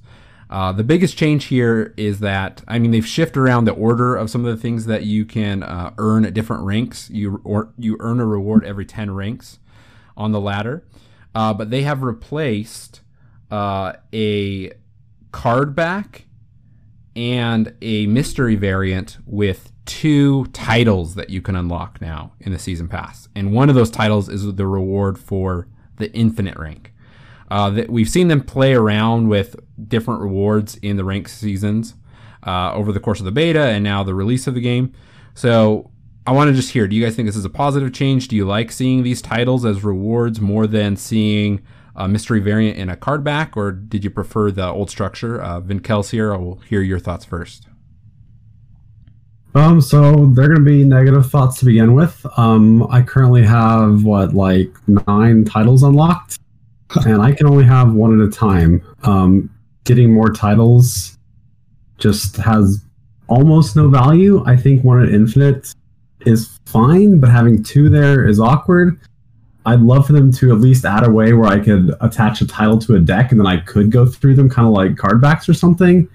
uh, 0.50 0.72
the 0.72 0.84
biggest 0.84 1.16
change 1.16 1.46
here 1.46 1.92
is 1.96 2.20
that 2.20 2.62
I 2.66 2.78
mean 2.78 2.90
they've 2.90 3.06
shifted 3.06 3.38
around 3.38 3.66
the 3.66 3.72
order 3.72 4.16
of 4.16 4.30
some 4.30 4.44
of 4.44 4.54
the 4.54 4.60
things 4.60 4.86
that 4.86 5.02
you 5.02 5.24
can 5.24 5.62
uh, 5.62 5.92
earn 5.98 6.24
at 6.24 6.34
different 6.34 6.64
ranks. 6.64 7.10
You 7.10 7.40
or 7.44 7.72
you 7.78 7.96
earn 8.00 8.20
a 8.20 8.26
reward 8.26 8.64
every 8.64 8.86
ten 8.86 9.10
ranks 9.10 9.58
on 10.16 10.32
the 10.32 10.40
ladder, 10.40 10.84
uh, 11.34 11.52
but 11.52 11.70
they 11.70 11.82
have 11.82 12.02
replaced 12.02 13.02
uh, 13.50 13.92
a 14.12 14.72
card 15.32 15.74
back 15.74 16.26
and 17.14 17.74
a 17.82 18.06
mystery 18.06 18.54
variant 18.54 19.18
with 19.26 19.72
two 19.84 20.46
titles 20.46 21.14
that 21.14 21.30
you 21.30 21.42
can 21.42 21.56
unlock 21.56 22.00
now 22.00 22.32
in 22.40 22.52
the 22.52 22.58
season 22.58 22.88
pass, 22.88 23.28
and 23.34 23.52
one 23.52 23.68
of 23.68 23.74
those 23.74 23.90
titles 23.90 24.30
is 24.30 24.54
the 24.54 24.66
reward 24.66 25.18
for 25.18 25.68
the 25.96 26.10
infinite 26.14 26.58
rank. 26.58 26.94
Uh, 27.50 27.70
that 27.70 27.88
we've 27.88 28.08
seen 28.08 28.28
them 28.28 28.42
play 28.42 28.74
around 28.74 29.28
with 29.28 29.56
different 29.88 30.20
rewards 30.20 30.76
in 30.76 30.96
the 30.96 31.04
rank 31.04 31.28
seasons 31.28 31.94
uh, 32.46 32.72
over 32.74 32.92
the 32.92 33.00
course 33.00 33.20
of 33.20 33.24
the 33.24 33.32
beta 33.32 33.62
and 33.62 33.82
now 33.82 34.02
the 34.02 34.14
release 34.14 34.46
of 34.46 34.54
the 34.54 34.60
game. 34.60 34.92
So 35.34 35.90
I 36.26 36.32
want 36.32 36.48
to 36.48 36.54
just 36.54 36.72
hear: 36.72 36.86
Do 36.86 36.94
you 36.94 37.02
guys 37.02 37.16
think 37.16 37.26
this 37.26 37.36
is 37.36 37.44
a 37.44 37.50
positive 37.50 37.92
change? 37.92 38.28
Do 38.28 38.36
you 38.36 38.44
like 38.44 38.70
seeing 38.70 39.02
these 39.02 39.22
titles 39.22 39.64
as 39.64 39.82
rewards 39.82 40.40
more 40.40 40.66
than 40.66 40.96
seeing 40.96 41.62
a 41.96 42.06
mystery 42.06 42.38
variant 42.38 42.78
in 42.78 42.88
a 42.88 42.96
card 42.96 43.24
back, 43.24 43.56
or 43.56 43.72
did 43.72 44.04
you 44.04 44.10
prefer 44.10 44.50
the 44.50 44.66
old 44.66 44.88
structure? 44.88 45.40
Uh, 45.40 45.60
Vin 45.60 45.80
Kelsier, 45.80 46.32
I 46.32 46.38
will 46.38 46.58
hear 46.60 46.80
your 46.80 46.98
thoughts 46.98 47.24
first. 47.24 47.66
Um, 49.54 49.80
so 49.80 50.26
they're 50.26 50.46
going 50.46 50.64
to 50.64 50.64
be 50.64 50.84
negative 50.84 51.28
thoughts 51.28 51.58
to 51.58 51.64
begin 51.64 51.94
with. 51.94 52.24
Um, 52.36 52.86
I 52.90 53.02
currently 53.02 53.44
have 53.44 54.04
what 54.04 54.32
like 54.32 54.70
nine 55.06 55.44
titles 55.44 55.82
unlocked, 55.82 56.38
and 57.06 57.22
I 57.22 57.32
can 57.32 57.46
only 57.46 57.64
have 57.64 57.92
one 57.92 58.20
at 58.20 58.26
a 58.26 58.30
time. 58.30 58.82
Um, 59.02 59.50
getting 59.84 60.12
more 60.12 60.30
titles 60.30 61.18
just 61.98 62.36
has 62.36 62.84
almost 63.26 63.76
no 63.76 63.88
value. 63.88 64.42
I 64.46 64.56
think 64.56 64.84
one 64.84 65.02
at 65.02 65.10
infinite 65.10 65.74
is 66.26 66.58
fine, 66.66 67.20
but 67.20 67.30
having 67.30 67.62
two 67.62 67.88
there 67.88 68.26
is 68.26 68.40
awkward. 68.40 68.98
I'd 69.66 69.80
love 69.80 70.06
for 70.06 70.14
them 70.14 70.32
to 70.32 70.52
at 70.52 70.60
least 70.60 70.84
add 70.84 71.06
a 71.06 71.10
way 71.10 71.34
where 71.34 71.48
I 71.48 71.58
could 71.58 71.94
attach 72.00 72.40
a 72.40 72.46
title 72.46 72.78
to 72.80 72.94
a 72.94 73.00
deck 73.00 73.30
and 73.30 73.40
then 73.40 73.46
I 73.46 73.58
could 73.58 73.90
go 73.90 74.06
through 74.06 74.34
them 74.34 74.48
kind 74.48 74.66
of 74.66 74.72
like 74.72 74.96
card 74.96 75.20
backs 75.20 75.48
or 75.48 75.54
something. 75.54 76.08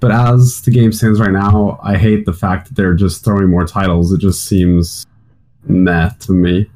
But 0.00 0.12
as 0.12 0.60
the 0.62 0.70
game 0.70 0.92
stands 0.92 1.18
right 1.18 1.32
now, 1.32 1.80
I 1.82 1.96
hate 1.96 2.24
the 2.24 2.32
fact 2.32 2.68
that 2.68 2.76
they're 2.76 2.94
just 2.94 3.24
throwing 3.24 3.48
more 3.48 3.66
titles. 3.66 4.12
It 4.12 4.20
just 4.20 4.44
seems 4.44 5.06
meh 5.64 6.10
to 6.20 6.32
me. 6.32 6.70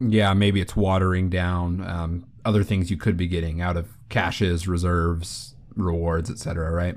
Yeah, 0.00 0.34
maybe 0.34 0.60
it's 0.60 0.76
watering 0.76 1.30
down 1.30 1.86
um, 1.86 2.26
other 2.44 2.62
things 2.62 2.90
you 2.90 2.96
could 2.96 3.16
be 3.16 3.26
getting 3.26 3.60
out 3.60 3.76
of 3.76 3.88
caches, 4.08 4.68
reserves, 4.68 5.54
rewards, 5.74 6.30
etc. 6.30 6.70
Right? 6.70 6.96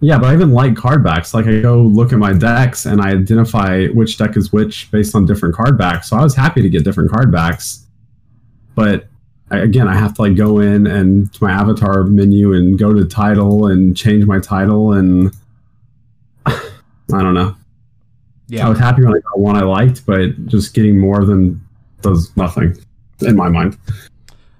Yeah, 0.00 0.18
but 0.18 0.30
I 0.30 0.34
even 0.34 0.50
like 0.50 0.76
card 0.76 1.04
backs. 1.04 1.32
Like 1.32 1.46
I 1.46 1.60
go 1.60 1.80
look 1.80 2.12
at 2.12 2.18
my 2.18 2.32
decks 2.32 2.86
and 2.86 3.00
I 3.00 3.10
identify 3.10 3.86
which 3.86 4.18
deck 4.18 4.36
is 4.36 4.52
which 4.52 4.90
based 4.90 5.14
on 5.14 5.26
different 5.26 5.54
card 5.54 5.78
backs. 5.78 6.10
So 6.10 6.16
I 6.16 6.22
was 6.22 6.34
happy 6.34 6.60
to 6.60 6.68
get 6.68 6.82
different 6.82 7.10
card 7.10 7.30
backs. 7.30 7.86
But 8.74 9.06
again, 9.50 9.86
I 9.86 9.94
have 9.94 10.14
to 10.14 10.22
like 10.22 10.34
go 10.34 10.58
in 10.58 10.88
and 10.88 11.32
to 11.32 11.44
my 11.44 11.52
avatar 11.52 12.02
menu 12.02 12.52
and 12.52 12.76
go 12.76 12.92
to 12.92 13.04
title 13.04 13.66
and 13.66 13.96
change 13.96 14.24
my 14.26 14.40
title 14.40 14.92
and 14.92 15.32
I 16.46 16.60
don't 17.08 17.34
know. 17.34 17.54
Yeah, 18.48 18.66
I 18.66 18.68
was 18.68 18.80
happy 18.80 19.04
when 19.04 19.14
I 19.14 19.20
got 19.20 19.38
one 19.38 19.56
I 19.56 19.62
liked, 19.62 20.04
but 20.04 20.46
just 20.46 20.74
getting 20.74 20.98
more 20.98 21.20
of 21.20 21.28
them 21.28 21.61
does 22.02 22.34
nothing 22.36 22.76
in 23.20 23.36
my 23.36 23.48
mind. 23.48 23.78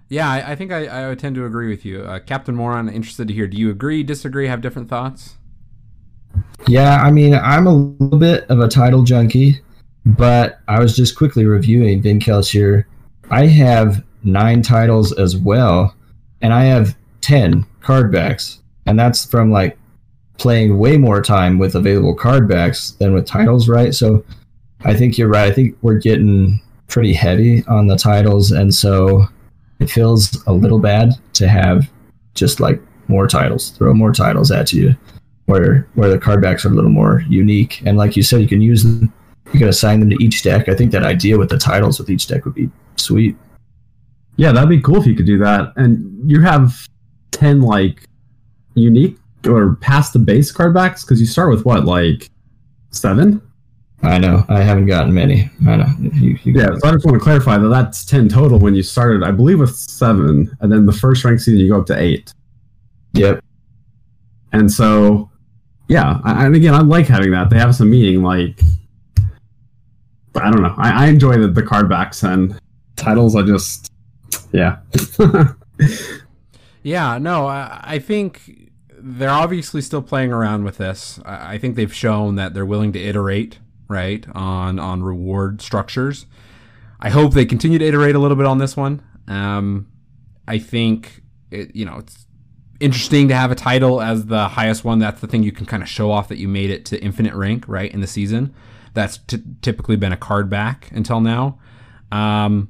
Yeah, 0.08 0.30
I, 0.30 0.52
I 0.52 0.56
think 0.56 0.72
I, 0.72 0.86
I, 0.86 1.08
would 1.08 1.18
tend 1.18 1.36
to 1.36 1.46
agree 1.46 1.68
with 1.68 1.86
you, 1.86 2.02
uh, 2.02 2.18
Captain 2.18 2.54
Moron. 2.54 2.88
Interested 2.88 3.28
to 3.28 3.34
hear. 3.34 3.46
Do 3.46 3.56
you 3.56 3.70
agree, 3.70 4.02
disagree, 4.02 4.46
have 4.46 4.60
different 4.60 4.90
thoughts? 4.90 5.36
Yeah, 6.68 6.96
I 6.96 7.10
mean, 7.10 7.34
I'm 7.34 7.66
a 7.66 7.74
little 7.74 8.18
bit 8.18 8.44
of 8.50 8.60
a 8.60 8.68
title 8.68 9.04
junkie, 9.04 9.60
but 10.04 10.60
I 10.68 10.80
was 10.80 10.94
just 10.94 11.16
quickly 11.16 11.46
reviewing 11.46 12.02
Vin 12.02 12.20
Kelsier. 12.20 12.84
I 13.30 13.46
have 13.46 14.04
nine 14.22 14.60
titles 14.60 15.12
as 15.12 15.36
well, 15.36 15.94
and 16.42 16.52
I 16.52 16.64
have 16.64 16.94
ten 17.22 17.64
card 17.80 18.12
backs, 18.12 18.60
and 18.84 18.98
that's 18.98 19.24
from 19.24 19.50
like 19.50 19.78
playing 20.36 20.78
way 20.78 20.98
more 20.98 21.22
time 21.22 21.58
with 21.58 21.74
available 21.74 22.14
card 22.14 22.48
backs 22.48 22.92
than 22.92 23.14
with 23.14 23.26
titles, 23.26 23.68
right? 23.68 23.94
So 23.94 24.24
I 24.84 24.94
think 24.94 25.16
you're 25.16 25.28
right. 25.28 25.50
I 25.50 25.54
think 25.54 25.76
we're 25.82 25.98
getting 25.98 26.60
pretty 26.92 27.14
heavy 27.14 27.64
on 27.68 27.86
the 27.86 27.96
titles, 27.96 28.52
and 28.52 28.74
so 28.74 29.24
it 29.80 29.90
feels 29.90 30.44
a 30.46 30.52
little 30.52 30.78
bad 30.78 31.14
to 31.32 31.48
have 31.48 31.90
just 32.34 32.60
like 32.60 32.80
more 33.08 33.26
titles, 33.26 33.70
throw 33.70 33.94
more 33.94 34.12
titles 34.12 34.50
at 34.50 34.72
you, 34.72 34.94
where 35.46 35.88
where 35.94 36.10
the 36.10 36.18
card 36.18 36.42
backs 36.42 36.64
are 36.64 36.68
a 36.68 36.74
little 36.74 36.90
more 36.90 37.24
unique. 37.28 37.82
And 37.86 37.96
like 37.96 38.14
you 38.14 38.22
said, 38.22 38.42
you 38.42 38.48
can 38.48 38.60
use 38.60 38.82
them, 38.82 39.12
you 39.52 39.58
can 39.58 39.68
assign 39.68 40.00
them 40.00 40.10
to 40.10 40.22
each 40.22 40.42
deck. 40.42 40.68
I 40.68 40.74
think 40.74 40.92
that 40.92 41.02
idea 41.02 41.38
with 41.38 41.48
the 41.48 41.58
titles 41.58 41.98
with 41.98 42.10
each 42.10 42.26
deck 42.26 42.44
would 42.44 42.54
be 42.54 42.70
sweet. 42.96 43.36
Yeah, 44.36 44.52
that'd 44.52 44.68
be 44.68 44.80
cool 44.80 45.00
if 45.00 45.06
you 45.06 45.14
could 45.14 45.26
do 45.26 45.38
that. 45.38 45.72
And 45.76 46.30
you 46.30 46.42
have 46.42 46.88
ten 47.30 47.62
like 47.62 48.06
unique 48.74 49.16
or 49.46 49.76
past 49.76 50.12
the 50.12 50.18
base 50.18 50.52
card 50.52 50.74
backs 50.74 51.04
because 51.04 51.20
you 51.20 51.26
start 51.26 51.50
with 51.50 51.64
what 51.64 51.86
like 51.86 52.30
seven. 52.90 53.40
I 54.02 54.18
know. 54.18 54.44
I 54.48 54.62
haven't 54.62 54.86
gotten 54.86 55.14
many. 55.14 55.48
I 55.66 55.76
know. 55.76 55.86
You, 56.00 56.36
you 56.42 56.52
yeah, 56.54 56.74
so 56.78 56.88
I 56.88 56.92
just 56.92 57.06
want 57.06 57.14
to 57.14 57.20
clarify 57.20 57.56
that 57.56 57.68
that's 57.68 58.04
10 58.04 58.28
total 58.28 58.58
when 58.58 58.74
you 58.74 58.82
started, 58.82 59.22
I 59.22 59.30
believe, 59.30 59.60
with 59.60 59.76
seven. 59.76 60.54
And 60.60 60.72
then 60.72 60.86
the 60.86 60.92
first 60.92 61.24
rank 61.24 61.38
season, 61.38 61.60
you 61.60 61.68
go 61.68 61.80
up 61.80 61.86
to 61.86 61.98
eight. 61.98 62.34
Yep. 63.12 63.44
And 64.52 64.70
so, 64.70 65.30
yeah. 65.86 66.18
I, 66.24 66.46
and 66.46 66.56
again, 66.56 66.74
I 66.74 66.80
like 66.80 67.06
having 67.06 67.30
that. 67.30 67.48
They 67.48 67.58
have 67.58 67.76
some 67.76 67.90
meaning. 67.90 68.24
Like, 68.24 68.60
I 70.34 70.50
don't 70.50 70.62
know. 70.62 70.74
I, 70.76 71.04
I 71.04 71.06
enjoy 71.06 71.38
the, 71.38 71.48
the 71.48 71.62
card 71.62 71.88
backs 71.88 72.24
and 72.24 72.58
titles. 72.96 73.36
I 73.36 73.42
just, 73.42 73.92
yeah. 74.50 74.78
yeah, 76.82 77.18
no, 77.18 77.46
I, 77.46 77.80
I 77.84 77.98
think 78.00 78.70
they're 78.98 79.30
obviously 79.30 79.80
still 79.80 80.02
playing 80.02 80.32
around 80.32 80.64
with 80.64 80.78
this. 80.78 81.20
I 81.24 81.58
think 81.58 81.76
they've 81.76 81.94
shown 81.94 82.34
that 82.34 82.52
they're 82.52 82.66
willing 82.66 82.92
to 82.94 83.00
iterate 83.00 83.60
right 83.92 84.26
on 84.34 84.78
on 84.78 85.02
reward 85.02 85.62
structures. 85.62 86.26
I 87.00 87.10
hope 87.10 87.34
they 87.34 87.44
continue 87.44 87.78
to 87.78 87.84
iterate 87.84 88.14
a 88.14 88.18
little 88.18 88.36
bit 88.36 88.46
on 88.46 88.58
this 88.58 88.76
one. 88.76 89.02
Um, 89.28 89.88
I 90.48 90.58
think 90.58 91.22
it, 91.50 91.74
you 91.76 91.84
know 91.84 91.98
it's 91.98 92.26
interesting 92.80 93.28
to 93.28 93.34
have 93.34 93.52
a 93.52 93.54
title 93.54 94.00
as 94.00 94.26
the 94.26 94.48
highest 94.48 94.84
one. 94.84 94.98
That's 94.98 95.20
the 95.20 95.28
thing 95.28 95.44
you 95.44 95.52
can 95.52 95.66
kind 95.66 95.82
of 95.82 95.88
show 95.88 96.10
off 96.10 96.28
that 96.28 96.38
you 96.38 96.48
made 96.48 96.70
it 96.70 96.84
to 96.86 97.00
infinite 97.02 97.34
rank 97.34 97.68
right 97.68 97.92
in 97.92 98.00
the 98.00 98.06
season. 98.08 98.52
That's 98.94 99.18
t- 99.18 99.42
typically 99.62 99.96
been 99.96 100.12
a 100.12 100.16
card 100.16 100.50
back 100.50 100.90
until 100.92 101.20
now. 101.20 101.58
Um, 102.10 102.68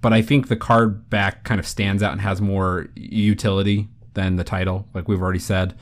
but 0.00 0.12
I 0.12 0.22
think 0.22 0.48
the 0.48 0.56
card 0.56 1.08
back 1.10 1.44
kind 1.44 1.60
of 1.60 1.66
stands 1.66 2.02
out 2.02 2.12
and 2.12 2.20
has 2.22 2.40
more 2.40 2.88
utility 2.96 3.88
than 4.14 4.36
the 4.36 4.44
title, 4.44 4.88
like 4.94 5.08
we've 5.08 5.22
already 5.22 5.38
said. 5.38 5.78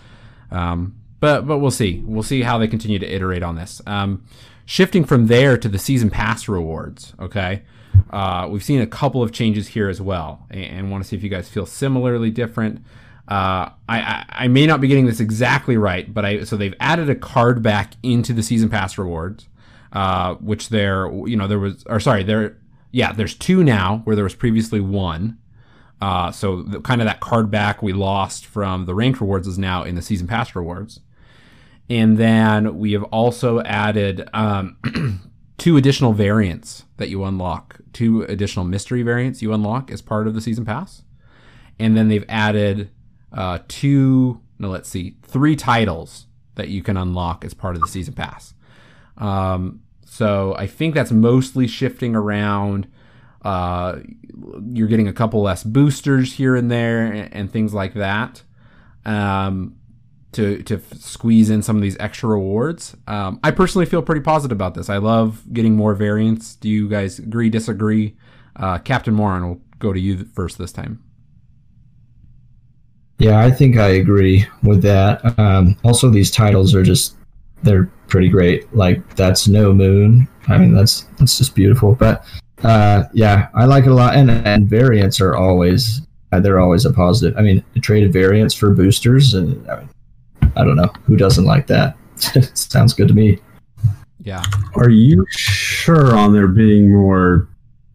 Um, 0.50 0.99
but 1.20 1.46
but 1.46 1.58
we'll 1.58 1.70
see. 1.70 2.02
We'll 2.04 2.22
see 2.22 2.42
how 2.42 2.58
they 2.58 2.66
continue 2.66 2.98
to 2.98 3.06
iterate 3.06 3.42
on 3.42 3.54
this. 3.56 3.80
Um, 3.86 4.24
shifting 4.64 5.04
from 5.04 5.26
there 5.26 5.56
to 5.56 5.68
the 5.68 5.78
season 5.78 6.10
pass 6.10 6.48
rewards. 6.48 7.14
Okay, 7.20 7.62
uh, 8.10 8.48
we've 8.50 8.64
seen 8.64 8.80
a 8.80 8.86
couple 8.86 9.22
of 9.22 9.32
changes 9.32 9.68
here 9.68 9.88
as 9.88 10.00
well, 10.00 10.46
and, 10.50 10.64
and 10.64 10.90
want 10.90 11.04
to 11.04 11.08
see 11.08 11.16
if 11.16 11.22
you 11.22 11.28
guys 11.28 11.48
feel 11.48 11.66
similarly 11.66 12.30
different. 12.30 12.84
Uh, 13.28 13.70
I, 13.88 14.00
I, 14.00 14.24
I 14.28 14.48
may 14.48 14.66
not 14.66 14.80
be 14.80 14.88
getting 14.88 15.06
this 15.06 15.20
exactly 15.20 15.76
right, 15.76 16.12
but 16.12 16.24
I 16.24 16.44
so 16.44 16.56
they've 16.56 16.74
added 16.80 17.08
a 17.08 17.14
card 17.14 17.62
back 17.62 17.94
into 18.02 18.32
the 18.32 18.42
season 18.42 18.68
pass 18.68 18.98
rewards, 18.98 19.48
uh, 19.92 20.34
which 20.36 20.70
there 20.70 21.06
you 21.26 21.36
know 21.36 21.46
there 21.46 21.60
was 21.60 21.84
or 21.86 22.00
sorry 22.00 22.24
there 22.24 22.56
yeah 22.90 23.12
there's 23.12 23.34
two 23.34 23.62
now 23.62 24.00
where 24.04 24.16
there 24.16 24.24
was 24.24 24.34
previously 24.34 24.80
one. 24.80 25.38
Uh, 26.00 26.32
so 26.32 26.62
the, 26.62 26.80
kind 26.80 27.02
of 27.02 27.06
that 27.06 27.20
card 27.20 27.50
back 27.50 27.82
we 27.82 27.92
lost 27.92 28.46
from 28.46 28.86
the 28.86 28.94
ranked 28.94 29.20
rewards 29.20 29.46
is 29.46 29.58
now 29.58 29.84
in 29.84 29.94
the 29.94 30.02
season 30.02 30.26
pass 30.26 30.56
rewards. 30.56 31.00
And 31.90 32.16
then 32.16 32.78
we 32.78 32.92
have 32.92 33.02
also 33.04 33.60
added 33.62 34.30
um, 34.32 34.76
two 35.58 35.76
additional 35.76 36.12
variants 36.12 36.84
that 36.98 37.08
you 37.08 37.24
unlock, 37.24 37.80
two 37.92 38.22
additional 38.22 38.64
mystery 38.64 39.02
variants 39.02 39.42
you 39.42 39.52
unlock 39.52 39.90
as 39.90 40.00
part 40.00 40.28
of 40.28 40.34
the 40.34 40.40
season 40.40 40.64
pass. 40.64 41.02
And 41.80 41.96
then 41.96 42.06
they've 42.06 42.24
added 42.28 42.90
uh, 43.32 43.58
two, 43.66 44.40
no, 44.60 44.68
let's 44.68 44.88
see, 44.88 45.16
three 45.22 45.56
titles 45.56 46.26
that 46.54 46.68
you 46.68 46.80
can 46.80 46.96
unlock 46.96 47.44
as 47.44 47.54
part 47.54 47.74
of 47.74 47.82
the 47.82 47.88
season 47.88 48.14
pass. 48.14 48.54
Um, 49.18 49.82
so 50.06 50.54
I 50.56 50.68
think 50.68 50.94
that's 50.94 51.10
mostly 51.10 51.66
shifting 51.66 52.14
around. 52.14 52.86
Uh, 53.42 53.96
you're 54.72 54.88
getting 54.88 55.08
a 55.08 55.12
couple 55.12 55.42
less 55.42 55.64
boosters 55.64 56.34
here 56.34 56.54
and 56.54 56.70
there 56.70 57.06
and, 57.06 57.34
and 57.34 57.52
things 57.52 57.74
like 57.74 57.94
that. 57.94 58.44
Um, 59.04 59.79
to 60.32 60.62
to 60.64 60.80
squeeze 60.96 61.50
in 61.50 61.62
some 61.62 61.76
of 61.76 61.82
these 61.82 61.96
extra 61.98 62.28
rewards. 62.28 62.96
Um, 63.06 63.40
I 63.42 63.50
personally 63.50 63.86
feel 63.86 64.02
pretty 64.02 64.20
positive 64.20 64.56
about 64.56 64.74
this. 64.74 64.88
I 64.88 64.98
love 64.98 65.42
getting 65.52 65.76
more 65.76 65.94
variants. 65.94 66.56
Do 66.56 66.68
you 66.68 66.88
guys 66.88 67.18
agree? 67.18 67.50
Disagree? 67.50 68.16
Uh, 68.56 68.78
Captain 68.78 69.14
Moron 69.14 69.48
will 69.48 69.60
go 69.78 69.92
to 69.92 70.00
you 70.00 70.24
first 70.34 70.58
this 70.58 70.72
time. 70.72 71.02
Yeah, 73.18 73.40
I 73.40 73.50
think 73.50 73.76
I 73.76 73.88
agree 73.88 74.46
with 74.62 74.82
that. 74.82 75.38
Um, 75.38 75.76
also, 75.84 76.08
these 76.08 76.30
titles 76.30 76.74
are 76.74 76.82
just 76.82 77.16
they're 77.62 77.90
pretty 78.08 78.28
great. 78.28 78.74
Like 78.74 79.14
that's 79.16 79.46
no 79.46 79.72
moon. 79.72 80.28
I 80.48 80.58
mean, 80.58 80.74
that's 80.74 81.02
that's 81.18 81.38
just 81.38 81.54
beautiful. 81.54 81.94
But 81.94 82.24
uh, 82.62 83.04
yeah, 83.12 83.48
I 83.54 83.66
like 83.66 83.84
it 83.84 83.90
a 83.90 83.94
lot. 83.94 84.14
And 84.14 84.30
and 84.30 84.68
variants 84.68 85.20
are 85.20 85.36
always 85.36 86.02
they're 86.30 86.60
always 86.60 86.84
a 86.84 86.92
positive. 86.92 87.36
I 87.36 87.42
mean, 87.42 87.64
traded 87.82 88.12
variants 88.12 88.54
for 88.54 88.72
boosters, 88.72 89.34
and 89.34 89.68
I 89.68 89.80
mean, 89.80 89.90
I 90.56 90.64
don't 90.64 90.76
know 90.76 90.92
who 91.04 91.16
doesn't 91.16 91.44
like 91.44 91.66
that. 91.68 91.96
Sounds 92.54 92.92
good 92.92 93.08
to 93.08 93.14
me. 93.14 93.38
Yeah. 94.22 94.42
Are 94.74 94.90
you 94.90 95.24
sure 95.30 96.14
on 96.16 96.32
there 96.32 96.48
being 96.48 96.92
more 96.92 97.48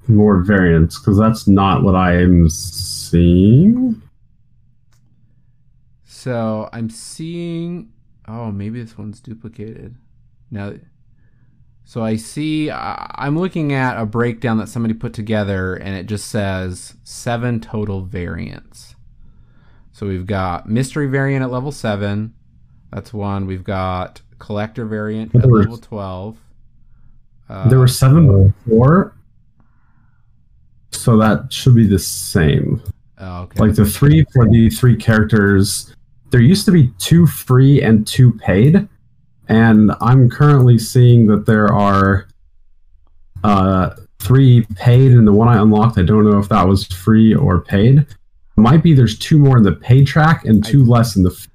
more 0.08 0.42
variants? 0.44 1.00
Because 1.00 1.18
that's 1.18 1.48
not 1.48 1.84
what 1.84 1.96
I 1.96 2.22
am 2.22 2.50
seeing. 2.50 4.02
So 6.04 6.70
I'm 6.74 6.90
seeing. 6.90 7.92
Oh, 8.28 8.52
maybe 8.52 8.82
this 8.82 8.98
one's 8.98 9.20
duplicated. 9.20 9.96
Now, 10.50 10.74
so 11.84 12.04
I 12.04 12.16
see. 12.16 12.72
I'm 12.72 13.38
looking 13.38 13.74
at 13.74 14.02
a 14.02 14.08
breakdown 14.08 14.58
that 14.58 14.70
somebody 14.70 14.96
put 14.96 15.14
together, 15.14 15.76
and 15.76 15.96
it 15.96 16.08
just 16.08 16.28
says 16.28 16.96
seven 17.04 17.60
total 17.60 18.02
variants. 18.02 18.96
So 19.92 20.08
we've 20.08 20.26
got 20.26 20.68
mystery 20.68 21.08
variant 21.08 21.44
at 21.44 21.52
level 21.52 21.72
seven, 21.72 22.34
that's 22.96 23.14
one. 23.14 23.46
We've 23.46 23.64
got 23.64 24.22
collector 24.40 24.86
variant 24.86 25.36
at 25.36 25.46
level 25.46 25.78
twelve. 25.78 26.38
Uh, 27.50 27.68
there 27.68 27.78
were 27.78 27.90
seven 27.90 28.54
before, 28.66 29.14
so 30.92 31.18
that 31.18 31.52
should 31.52 31.76
be 31.76 31.86
the 31.86 32.00
same. 32.00 32.82
Oh, 33.18 33.42
okay. 33.42 33.60
Like 33.60 33.76
the 33.76 33.86
three 33.86 34.26
for 34.34 34.50
the 34.50 34.70
three 34.70 34.96
characters. 34.96 35.94
There 36.32 36.40
used 36.40 36.66
to 36.66 36.72
be 36.72 36.88
two 36.98 37.28
free 37.28 37.82
and 37.82 38.08
two 38.08 38.32
paid, 38.32 38.88
and 39.50 39.92
I'm 40.00 40.30
currently 40.30 40.80
seeing 40.80 41.28
that 41.28 41.46
there 41.46 41.72
are 41.74 42.30
uh, 43.44 43.90
three 44.20 44.66
paid, 44.76 45.12
and 45.12 45.28
the 45.28 45.34
one 45.34 45.50
I 45.50 45.62
unlocked, 45.62 45.98
I 45.98 46.04
don't 46.04 46.24
know 46.24 46.40
if 46.40 46.48
that 46.48 46.66
was 46.66 46.88
free 46.88 47.36
or 47.36 47.60
paid. 47.60 48.08
Might 48.56 48.84
be 48.84 48.94
there's 48.94 49.20
two 49.20 49.38
more 49.38 49.58
in 49.58 49.64
the 49.64 49.74
paid 49.74 50.08
track 50.08 50.46
and 50.46 50.64
two 50.64 50.84
I, 50.84 50.88
less 50.88 51.18
in 51.18 51.24
the 51.24 51.48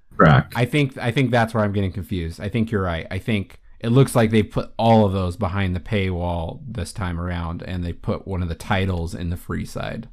I 0.55 0.65
think 0.65 0.97
I 0.99 1.11
think 1.11 1.31
that's 1.31 1.55
where 1.55 1.65
I'm 1.65 1.73
getting 1.73 1.93
confused. 1.93 2.41
I 2.41 2.49
think 2.49 2.71
you're 2.71 2.83
right. 2.83 3.07
I 3.11 3.19
think 3.19 3.61
it 3.81 3.89
looks 3.89 4.15
like 4.15 4.31
they 4.31 4.43
put 4.43 4.73
all 4.77 5.07
of 5.07 5.13
those 5.13 5.37
behind 5.37 5.75
the 5.75 5.81
paywall 5.81 6.61
this 6.67 6.93
time 6.93 7.19
around, 7.19 7.63
and 7.63 7.85
they 7.85 7.93
put 7.93 8.27
one 8.27 8.43
of 8.43 8.49
the 8.49 8.55
titles 8.55 9.15
in 9.15 9.31
the 9.31 9.37
free 9.37 9.65
side. 9.65 10.09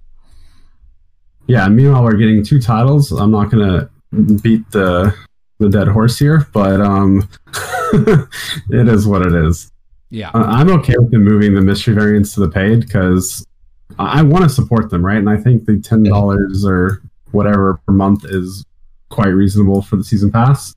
Yeah. 1.47 1.67
Meanwhile, 1.67 2.03
we're 2.03 2.17
getting 2.17 2.43
two 2.43 2.61
titles. 2.61 3.11
I'm 3.11 3.31
not 3.31 3.51
gonna 3.51 3.89
beat 4.41 4.69
the 4.71 5.13
the 5.59 5.69
dead 5.69 5.87
horse 5.87 6.17
here, 6.19 6.47
but 6.53 6.81
um, 6.81 7.27
it 8.69 8.87
is 8.87 9.07
what 9.07 9.25
it 9.25 9.33
is. 9.33 9.71
Yeah, 10.09 10.31
I'm 10.33 10.69
okay 10.69 10.95
with 10.97 11.11
them 11.11 11.25
moving 11.25 11.53
the 11.53 11.61
mystery 11.61 11.93
variants 11.93 12.33
to 12.35 12.39
the 12.39 12.49
paid 12.49 12.81
because 12.81 13.45
I 13.99 14.21
want 14.21 14.43
to 14.43 14.49
support 14.49 14.89
them, 14.89 15.05
right? 15.05 15.17
And 15.17 15.29
I 15.29 15.37
think 15.37 15.65
the 15.65 15.79
ten 15.79 16.03
dollars 16.03 16.65
or 16.65 17.01
whatever 17.31 17.81
per 17.85 17.93
month 17.93 18.23
is 18.25 18.65
quite 19.09 19.29
reasonable 19.29 19.81
for 19.81 19.95
the 19.95 20.03
season 20.03 20.31
pass. 20.31 20.73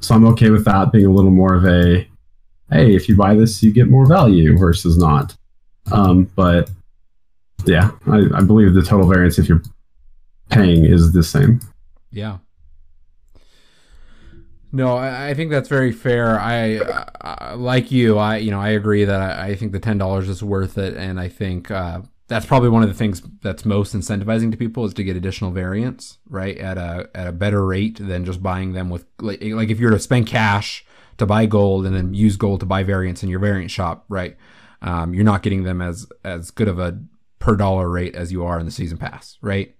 So 0.00 0.14
I'm 0.14 0.26
okay 0.28 0.50
with 0.50 0.64
that 0.64 0.92
being 0.92 1.06
a 1.06 1.10
little 1.10 1.30
more 1.30 1.54
of 1.54 1.64
a 1.64 2.06
hey, 2.70 2.94
if 2.94 3.08
you 3.08 3.16
buy 3.16 3.34
this, 3.34 3.62
you 3.62 3.72
get 3.72 3.88
more 3.88 4.06
value 4.06 4.56
versus 4.56 4.96
not. 4.96 5.36
Um, 5.90 6.24
but 6.34 6.70
yeah, 7.66 7.90
I, 8.06 8.24
I 8.34 8.42
believe 8.42 8.74
the 8.74 8.82
total 8.82 9.06
variance 9.06 9.38
if 9.38 9.48
you're 9.48 9.62
paying 10.50 10.84
is 10.84 11.12
the 11.12 11.22
same. 11.22 11.60
Yeah. 12.10 12.38
No, 14.74 14.96
I, 14.96 15.34
think 15.34 15.50
that's 15.50 15.68
very 15.68 15.92
fair. 15.92 16.40
I, 16.40 16.78
I, 17.20 17.52
like 17.54 17.92
you. 17.92 18.16
I 18.16 18.38
you 18.38 18.50
know 18.50 18.60
I 18.60 18.70
agree 18.70 19.04
that 19.04 19.20
I, 19.20 19.48
I 19.48 19.54
think 19.54 19.72
the 19.72 19.78
ten 19.78 19.98
dollars 19.98 20.30
is 20.30 20.42
worth 20.42 20.78
it, 20.78 20.96
and 20.96 21.20
I 21.20 21.28
think 21.28 21.70
uh, 21.70 22.00
that's 22.32 22.46
probably 22.46 22.70
one 22.70 22.82
of 22.82 22.88
the 22.88 22.94
things 22.94 23.20
that's 23.42 23.66
most 23.66 23.94
incentivizing 23.94 24.50
to 24.50 24.56
people 24.56 24.86
is 24.86 24.94
to 24.94 25.04
get 25.04 25.16
additional 25.16 25.50
variants, 25.50 26.16
right? 26.30 26.56
At 26.56 26.78
a 26.78 27.10
at 27.14 27.26
a 27.26 27.32
better 27.32 27.64
rate 27.66 27.98
than 28.00 28.24
just 28.24 28.42
buying 28.42 28.72
them 28.72 28.88
with 28.88 29.04
like, 29.20 29.42
like 29.42 29.68
if 29.68 29.78
you 29.78 29.86
were 29.86 29.92
to 29.92 29.98
spend 29.98 30.26
cash 30.26 30.84
to 31.18 31.26
buy 31.26 31.44
gold 31.44 31.84
and 31.84 31.94
then 31.94 32.14
use 32.14 32.36
gold 32.36 32.60
to 32.60 32.66
buy 32.66 32.84
variants 32.84 33.22
in 33.22 33.28
your 33.28 33.38
variant 33.38 33.70
shop, 33.70 34.06
right? 34.08 34.36
Um, 34.80 35.12
you're 35.12 35.24
not 35.24 35.42
getting 35.42 35.64
them 35.64 35.82
as 35.82 36.06
as 36.24 36.50
good 36.50 36.68
of 36.68 36.78
a 36.78 36.98
per 37.38 37.54
dollar 37.54 37.88
rate 37.90 38.14
as 38.14 38.32
you 38.32 38.44
are 38.44 38.58
in 38.58 38.64
the 38.64 38.72
season 38.72 38.96
pass, 38.96 39.36
right? 39.42 39.74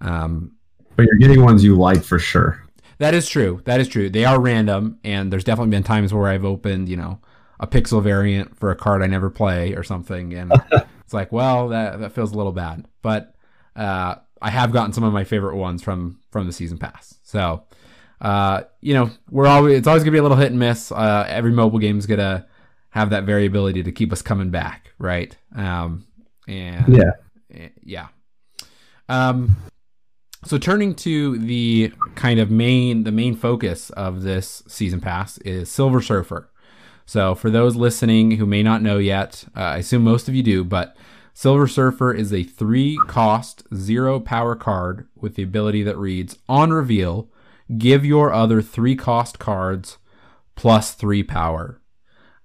Um, 0.00 0.56
but 0.96 1.06
you're 1.06 1.18
getting 1.18 1.44
ones 1.44 1.62
you 1.62 1.76
like 1.76 2.02
for 2.02 2.18
sure. 2.18 2.66
That 2.98 3.14
is 3.14 3.28
true. 3.28 3.62
That 3.64 3.80
is 3.80 3.86
true. 3.86 4.10
They 4.10 4.24
are 4.24 4.40
random, 4.40 4.98
and 5.04 5.32
there's 5.32 5.44
definitely 5.44 5.70
been 5.70 5.82
times 5.82 6.12
where 6.12 6.28
I've 6.28 6.44
opened, 6.44 6.88
you 6.88 6.96
know, 6.96 7.20
a 7.60 7.66
pixel 7.66 8.02
variant 8.02 8.58
for 8.58 8.70
a 8.70 8.76
card 8.76 9.02
I 9.02 9.06
never 9.06 9.30
play 9.30 9.74
or 9.74 9.82
something, 9.82 10.34
and 10.34 10.52
it's 11.12 11.14
like, 11.14 11.30
well, 11.30 11.68
that 11.68 12.00
that 12.00 12.12
feels 12.12 12.32
a 12.32 12.36
little 12.38 12.52
bad. 12.52 12.86
But 13.02 13.34
uh, 13.76 14.14
I 14.40 14.48
have 14.48 14.72
gotten 14.72 14.94
some 14.94 15.04
of 15.04 15.12
my 15.12 15.24
favorite 15.24 15.56
ones 15.56 15.82
from 15.82 16.20
from 16.30 16.46
the 16.46 16.54
season 16.54 16.78
pass. 16.78 17.18
So, 17.22 17.64
uh, 18.22 18.62
you 18.80 18.94
know, 18.94 19.10
we're 19.30 19.46
always 19.46 19.76
it's 19.76 19.86
always 19.86 20.02
gonna 20.02 20.12
be 20.12 20.18
a 20.18 20.22
little 20.22 20.38
hit 20.38 20.50
and 20.50 20.58
miss. 20.58 20.90
Uh, 20.90 21.26
every 21.28 21.52
mobile 21.52 21.78
game 21.78 21.98
is 21.98 22.06
gonna 22.06 22.46
have 22.88 23.10
that 23.10 23.24
variability 23.24 23.82
to 23.82 23.92
keep 23.92 24.10
us 24.10 24.22
coming 24.22 24.48
back, 24.48 24.94
right? 24.98 25.36
Um, 25.54 26.06
and 26.48 26.96
yeah, 26.96 27.10
eh, 27.54 27.68
yeah. 27.82 28.08
Um, 29.10 29.58
so 30.46 30.56
turning 30.56 30.94
to 30.94 31.36
the 31.36 31.92
kind 32.14 32.40
of 32.40 32.50
main 32.50 33.04
the 33.04 33.12
main 33.12 33.36
focus 33.36 33.90
of 33.90 34.22
this 34.22 34.62
season 34.66 35.02
pass 35.02 35.36
is 35.38 35.70
Silver 35.70 36.00
Surfer. 36.00 36.48
So 37.06 37.34
for 37.34 37.50
those 37.50 37.76
listening 37.76 38.32
who 38.32 38.46
may 38.46 38.62
not 38.62 38.82
know 38.82 38.98
yet, 38.98 39.44
uh, 39.56 39.60
I 39.60 39.76
assume 39.78 40.02
most 40.02 40.28
of 40.28 40.34
you 40.34 40.42
do, 40.42 40.64
but 40.64 40.96
Silver 41.34 41.66
Surfer 41.66 42.12
is 42.12 42.32
a 42.32 42.44
three 42.44 42.98
cost, 43.06 43.64
zero 43.74 44.20
power 44.20 44.54
card 44.54 45.08
with 45.16 45.34
the 45.34 45.42
ability 45.42 45.82
that 45.82 45.96
reads 45.96 46.38
on 46.48 46.72
reveal, 46.72 47.30
give 47.78 48.04
your 48.04 48.32
other 48.32 48.60
three 48.60 48.96
cost 48.96 49.38
cards 49.38 49.98
plus 50.56 50.92
three 50.92 51.22
power. 51.22 51.80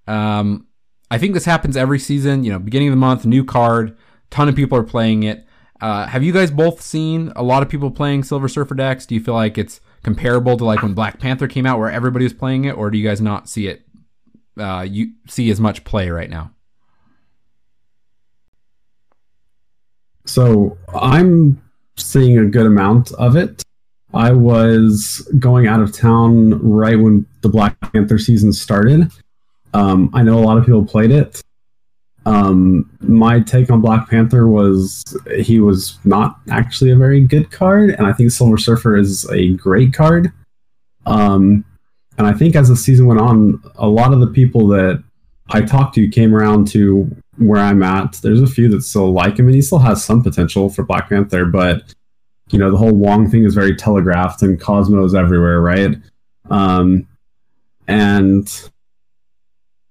Um, 0.06 0.66
I 1.10 1.18
think 1.18 1.34
this 1.34 1.44
happens 1.44 1.76
every 1.76 1.98
season. 1.98 2.44
You 2.44 2.52
know, 2.52 2.58
beginning 2.58 2.88
of 2.88 2.92
the 2.92 2.96
month, 2.96 3.26
new 3.26 3.44
card, 3.44 3.96
ton 4.30 4.48
of 4.48 4.56
people 4.56 4.78
are 4.78 4.84
playing 4.84 5.22
it. 5.22 5.46
Uh, 5.80 6.06
have 6.06 6.24
you 6.24 6.32
guys 6.32 6.50
both 6.50 6.80
seen 6.80 7.32
a 7.36 7.42
lot 7.42 7.62
of 7.62 7.68
people 7.68 7.90
playing 7.90 8.24
Silver 8.24 8.48
Surfer 8.48 8.74
decks? 8.74 9.06
Do 9.06 9.14
you 9.14 9.20
feel 9.20 9.34
like 9.34 9.56
it's 9.56 9.80
comparable 10.02 10.56
to 10.56 10.64
like 10.64 10.82
when 10.82 10.94
Black 10.94 11.20
Panther 11.20 11.46
came 11.46 11.66
out, 11.66 11.78
where 11.78 11.90
everybody 11.90 12.24
was 12.24 12.32
playing 12.32 12.64
it, 12.64 12.72
or 12.72 12.90
do 12.90 12.98
you 12.98 13.06
guys 13.06 13.20
not 13.20 13.48
see 13.48 13.68
it? 13.68 13.87
Uh, 14.58 14.82
you 14.82 15.12
see 15.26 15.50
as 15.50 15.60
much 15.60 15.84
play 15.84 16.10
right 16.10 16.30
now? 16.30 16.50
So 20.26 20.76
I'm 20.94 21.62
seeing 21.96 22.38
a 22.38 22.44
good 22.44 22.66
amount 22.66 23.12
of 23.12 23.36
it. 23.36 23.62
I 24.14 24.32
was 24.32 25.28
going 25.38 25.66
out 25.66 25.80
of 25.80 25.92
town 25.92 26.58
right 26.62 26.98
when 26.98 27.26
the 27.42 27.48
Black 27.48 27.78
Panther 27.92 28.18
season 28.18 28.52
started. 28.52 29.10
Um, 29.74 30.10
I 30.14 30.22
know 30.22 30.38
a 30.38 30.44
lot 30.44 30.58
of 30.58 30.64
people 30.64 30.84
played 30.84 31.10
it. 31.10 31.42
Um, 32.26 32.90
my 33.00 33.40
take 33.40 33.70
on 33.70 33.80
Black 33.80 34.08
Panther 34.08 34.48
was 34.48 35.02
he 35.36 35.60
was 35.60 35.98
not 36.04 36.40
actually 36.50 36.90
a 36.90 36.96
very 36.96 37.22
good 37.22 37.50
card, 37.50 37.90
and 37.90 38.06
I 38.06 38.12
think 38.12 38.30
Silver 38.30 38.58
Surfer 38.58 38.96
is 38.96 39.28
a 39.30 39.54
great 39.54 39.94
card. 39.94 40.32
Um, 41.06 41.64
and 42.18 42.26
I 42.26 42.32
think 42.32 42.56
as 42.56 42.68
the 42.68 42.76
season 42.76 43.06
went 43.06 43.20
on, 43.20 43.62
a 43.76 43.88
lot 43.88 44.12
of 44.12 44.18
the 44.20 44.26
people 44.26 44.66
that 44.68 45.02
I 45.50 45.62
talked 45.62 45.94
to 45.94 46.08
came 46.08 46.34
around 46.34 46.66
to 46.68 47.08
where 47.38 47.60
I'm 47.60 47.82
at. 47.82 48.14
There's 48.14 48.42
a 48.42 48.46
few 48.46 48.68
that 48.70 48.82
still 48.82 49.12
like 49.12 49.38
him, 49.38 49.46
and 49.46 49.54
he 49.54 49.62
still 49.62 49.78
has 49.78 50.04
some 50.04 50.22
potential 50.22 50.68
for 50.68 50.82
Black 50.82 51.08
Panther, 51.08 51.46
but 51.46 51.94
you 52.50 52.58
know 52.58 52.70
the 52.70 52.76
whole 52.76 52.92
Wong 52.92 53.30
thing 53.30 53.44
is 53.44 53.54
very 53.54 53.74
telegraphed, 53.76 54.42
and 54.42 54.60
Cosmo's 54.60 55.14
everywhere, 55.14 55.60
right? 55.60 55.96
Um, 56.50 57.06
and 57.86 58.70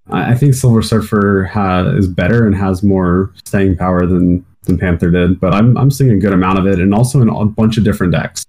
I 0.09 0.35
think 0.35 0.53
Silver 0.53 0.81
Surfer 0.81 1.45
ha- 1.45 1.87
is 1.87 2.07
better 2.07 2.45
and 2.45 2.55
has 2.55 2.83
more 2.83 3.33
staying 3.45 3.77
power 3.77 4.05
than 4.05 4.45
than 4.63 4.77
Panther 4.77 5.11
did, 5.11 5.39
but 5.39 5.53
I'm 5.53 5.77
I'm 5.77 5.91
seeing 5.91 6.11
a 6.11 6.17
good 6.17 6.33
amount 6.33 6.59
of 6.59 6.67
it, 6.67 6.79
and 6.79 6.93
also 6.93 7.21
in 7.21 7.29
a 7.29 7.45
bunch 7.45 7.77
of 7.77 7.85
different 7.85 8.11
decks. 8.11 8.45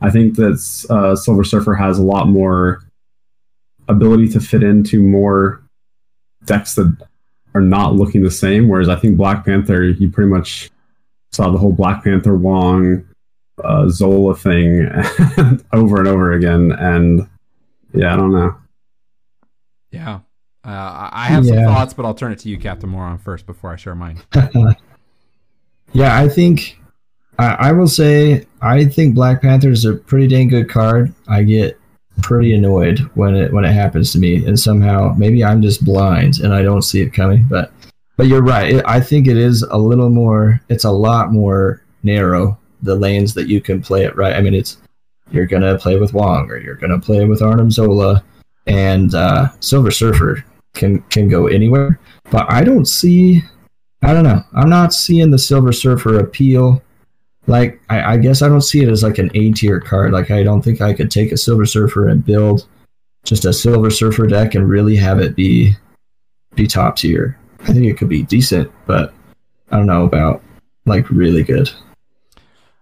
I 0.00 0.10
think 0.10 0.36
that 0.36 0.86
uh, 0.88 1.14
Silver 1.14 1.44
Surfer 1.44 1.74
has 1.74 1.98
a 1.98 2.02
lot 2.02 2.28
more 2.28 2.87
ability 3.88 4.28
to 4.28 4.40
fit 4.40 4.62
into 4.62 5.02
more 5.02 5.62
decks 6.44 6.74
that 6.74 6.96
are 7.54 7.60
not 7.60 7.94
looking 7.94 8.22
the 8.22 8.30
same. 8.30 8.68
Whereas 8.68 8.88
I 8.88 8.96
think 8.96 9.16
Black 9.16 9.44
Panther, 9.44 9.84
you 9.84 10.10
pretty 10.10 10.30
much 10.30 10.70
saw 11.32 11.50
the 11.50 11.58
whole 11.58 11.72
Black 11.72 12.04
Panther 12.04 12.36
Wong 12.36 13.04
uh, 13.62 13.88
Zola 13.88 14.36
thing 14.36 14.88
over 15.72 15.98
and 15.98 16.08
over 16.08 16.32
again, 16.32 16.72
and 16.72 17.28
yeah, 17.92 18.14
I 18.14 18.16
don't 18.16 18.32
know. 18.32 18.56
Yeah. 19.90 20.20
Uh, 20.64 21.08
I 21.12 21.26
have 21.28 21.46
some 21.46 21.56
yeah. 21.56 21.66
thoughts, 21.66 21.94
but 21.94 22.04
I'll 22.04 22.14
turn 22.14 22.32
it 22.32 22.38
to 22.40 22.48
you, 22.48 22.58
Captain 22.58 22.90
Moron, 22.90 23.16
first 23.18 23.46
before 23.46 23.72
I 23.72 23.76
share 23.76 23.94
mine. 23.94 24.20
yeah, 25.92 26.18
I 26.18 26.28
think 26.28 26.78
I, 27.38 27.46
I, 27.46 27.72
will 27.72 27.88
say 27.88 28.46
I 28.60 28.84
think 28.84 29.14
Black 29.14 29.40
Panther 29.40 29.70
is 29.70 29.84
a 29.84 29.94
pretty 29.94 30.26
dang 30.26 30.48
good 30.48 30.68
card. 30.68 31.14
I 31.26 31.42
get 31.42 31.80
pretty 32.22 32.54
annoyed 32.54 32.98
when 33.14 33.34
it 33.34 33.52
when 33.52 33.64
it 33.64 33.72
happens 33.72 34.12
to 34.12 34.18
me, 34.18 34.44
and 34.46 34.58
somehow 34.58 35.14
maybe 35.16 35.44
I'm 35.44 35.62
just 35.62 35.84
blind 35.84 36.40
and 36.40 36.52
I 36.52 36.62
don't 36.62 36.82
see 36.82 37.00
it 37.00 37.12
coming. 37.12 37.46
But 37.48 37.72
but 38.16 38.26
you're 38.26 38.42
right. 38.42 38.76
It, 38.76 38.84
I 38.86 39.00
think 39.00 39.28
it 39.28 39.36
is 39.36 39.62
a 39.62 39.76
little 39.78 40.10
more. 40.10 40.60
It's 40.68 40.84
a 40.84 40.90
lot 40.90 41.32
more 41.32 41.82
narrow 42.02 42.58
the 42.82 42.94
lanes 42.94 43.34
that 43.34 43.48
you 43.48 43.60
can 43.60 43.82
play 43.82 44.04
it 44.04 44.16
right. 44.16 44.34
I 44.34 44.40
mean, 44.40 44.54
it's 44.54 44.78
you're 45.30 45.46
gonna 45.46 45.78
play 45.78 45.98
with 45.98 46.14
Wong 46.14 46.50
or 46.50 46.58
you're 46.58 46.74
gonna 46.74 47.00
play 47.00 47.24
with 47.24 47.42
Arnim 47.42 47.70
Zola 47.70 48.24
and 48.66 49.14
uh, 49.14 49.48
Silver 49.60 49.90
Surfer 49.90 50.44
can 50.74 51.00
can 51.02 51.28
go 51.28 51.46
anywhere. 51.46 51.98
But 52.30 52.50
I 52.50 52.64
don't 52.64 52.86
see. 52.86 53.42
I 54.02 54.12
don't 54.12 54.24
know. 54.24 54.42
I'm 54.54 54.70
not 54.70 54.92
seeing 54.92 55.30
the 55.30 55.38
Silver 55.38 55.72
Surfer 55.72 56.20
appeal. 56.20 56.82
Like 57.48 57.80
I, 57.88 58.12
I 58.12 58.16
guess 58.18 58.42
I 58.42 58.48
don't 58.48 58.60
see 58.60 58.82
it 58.82 58.90
as 58.90 59.02
like 59.02 59.18
an 59.18 59.30
A 59.34 59.50
tier 59.52 59.80
card. 59.80 60.12
Like 60.12 60.30
I 60.30 60.42
don't 60.42 60.62
think 60.62 60.82
I 60.82 60.92
could 60.92 61.10
take 61.10 61.32
a 61.32 61.36
Silver 61.36 61.64
Surfer 61.64 62.06
and 62.06 62.24
build 62.24 62.68
just 63.24 63.46
a 63.46 63.54
Silver 63.54 63.90
Surfer 63.90 64.26
deck 64.26 64.54
and 64.54 64.68
really 64.68 64.96
have 64.96 65.18
it 65.18 65.34
be 65.34 65.74
be 66.54 66.66
top 66.66 66.96
tier. 66.96 67.38
I 67.60 67.72
think 67.72 67.86
it 67.86 67.96
could 67.96 68.10
be 68.10 68.22
decent, 68.22 68.70
but 68.86 69.14
I 69.70 69.76
don't 69.76 69.86
know 69.86 70.04
about 70.04 70.42
like 70.84 71.08
really 71.10 71.42
good. 71.42 71.70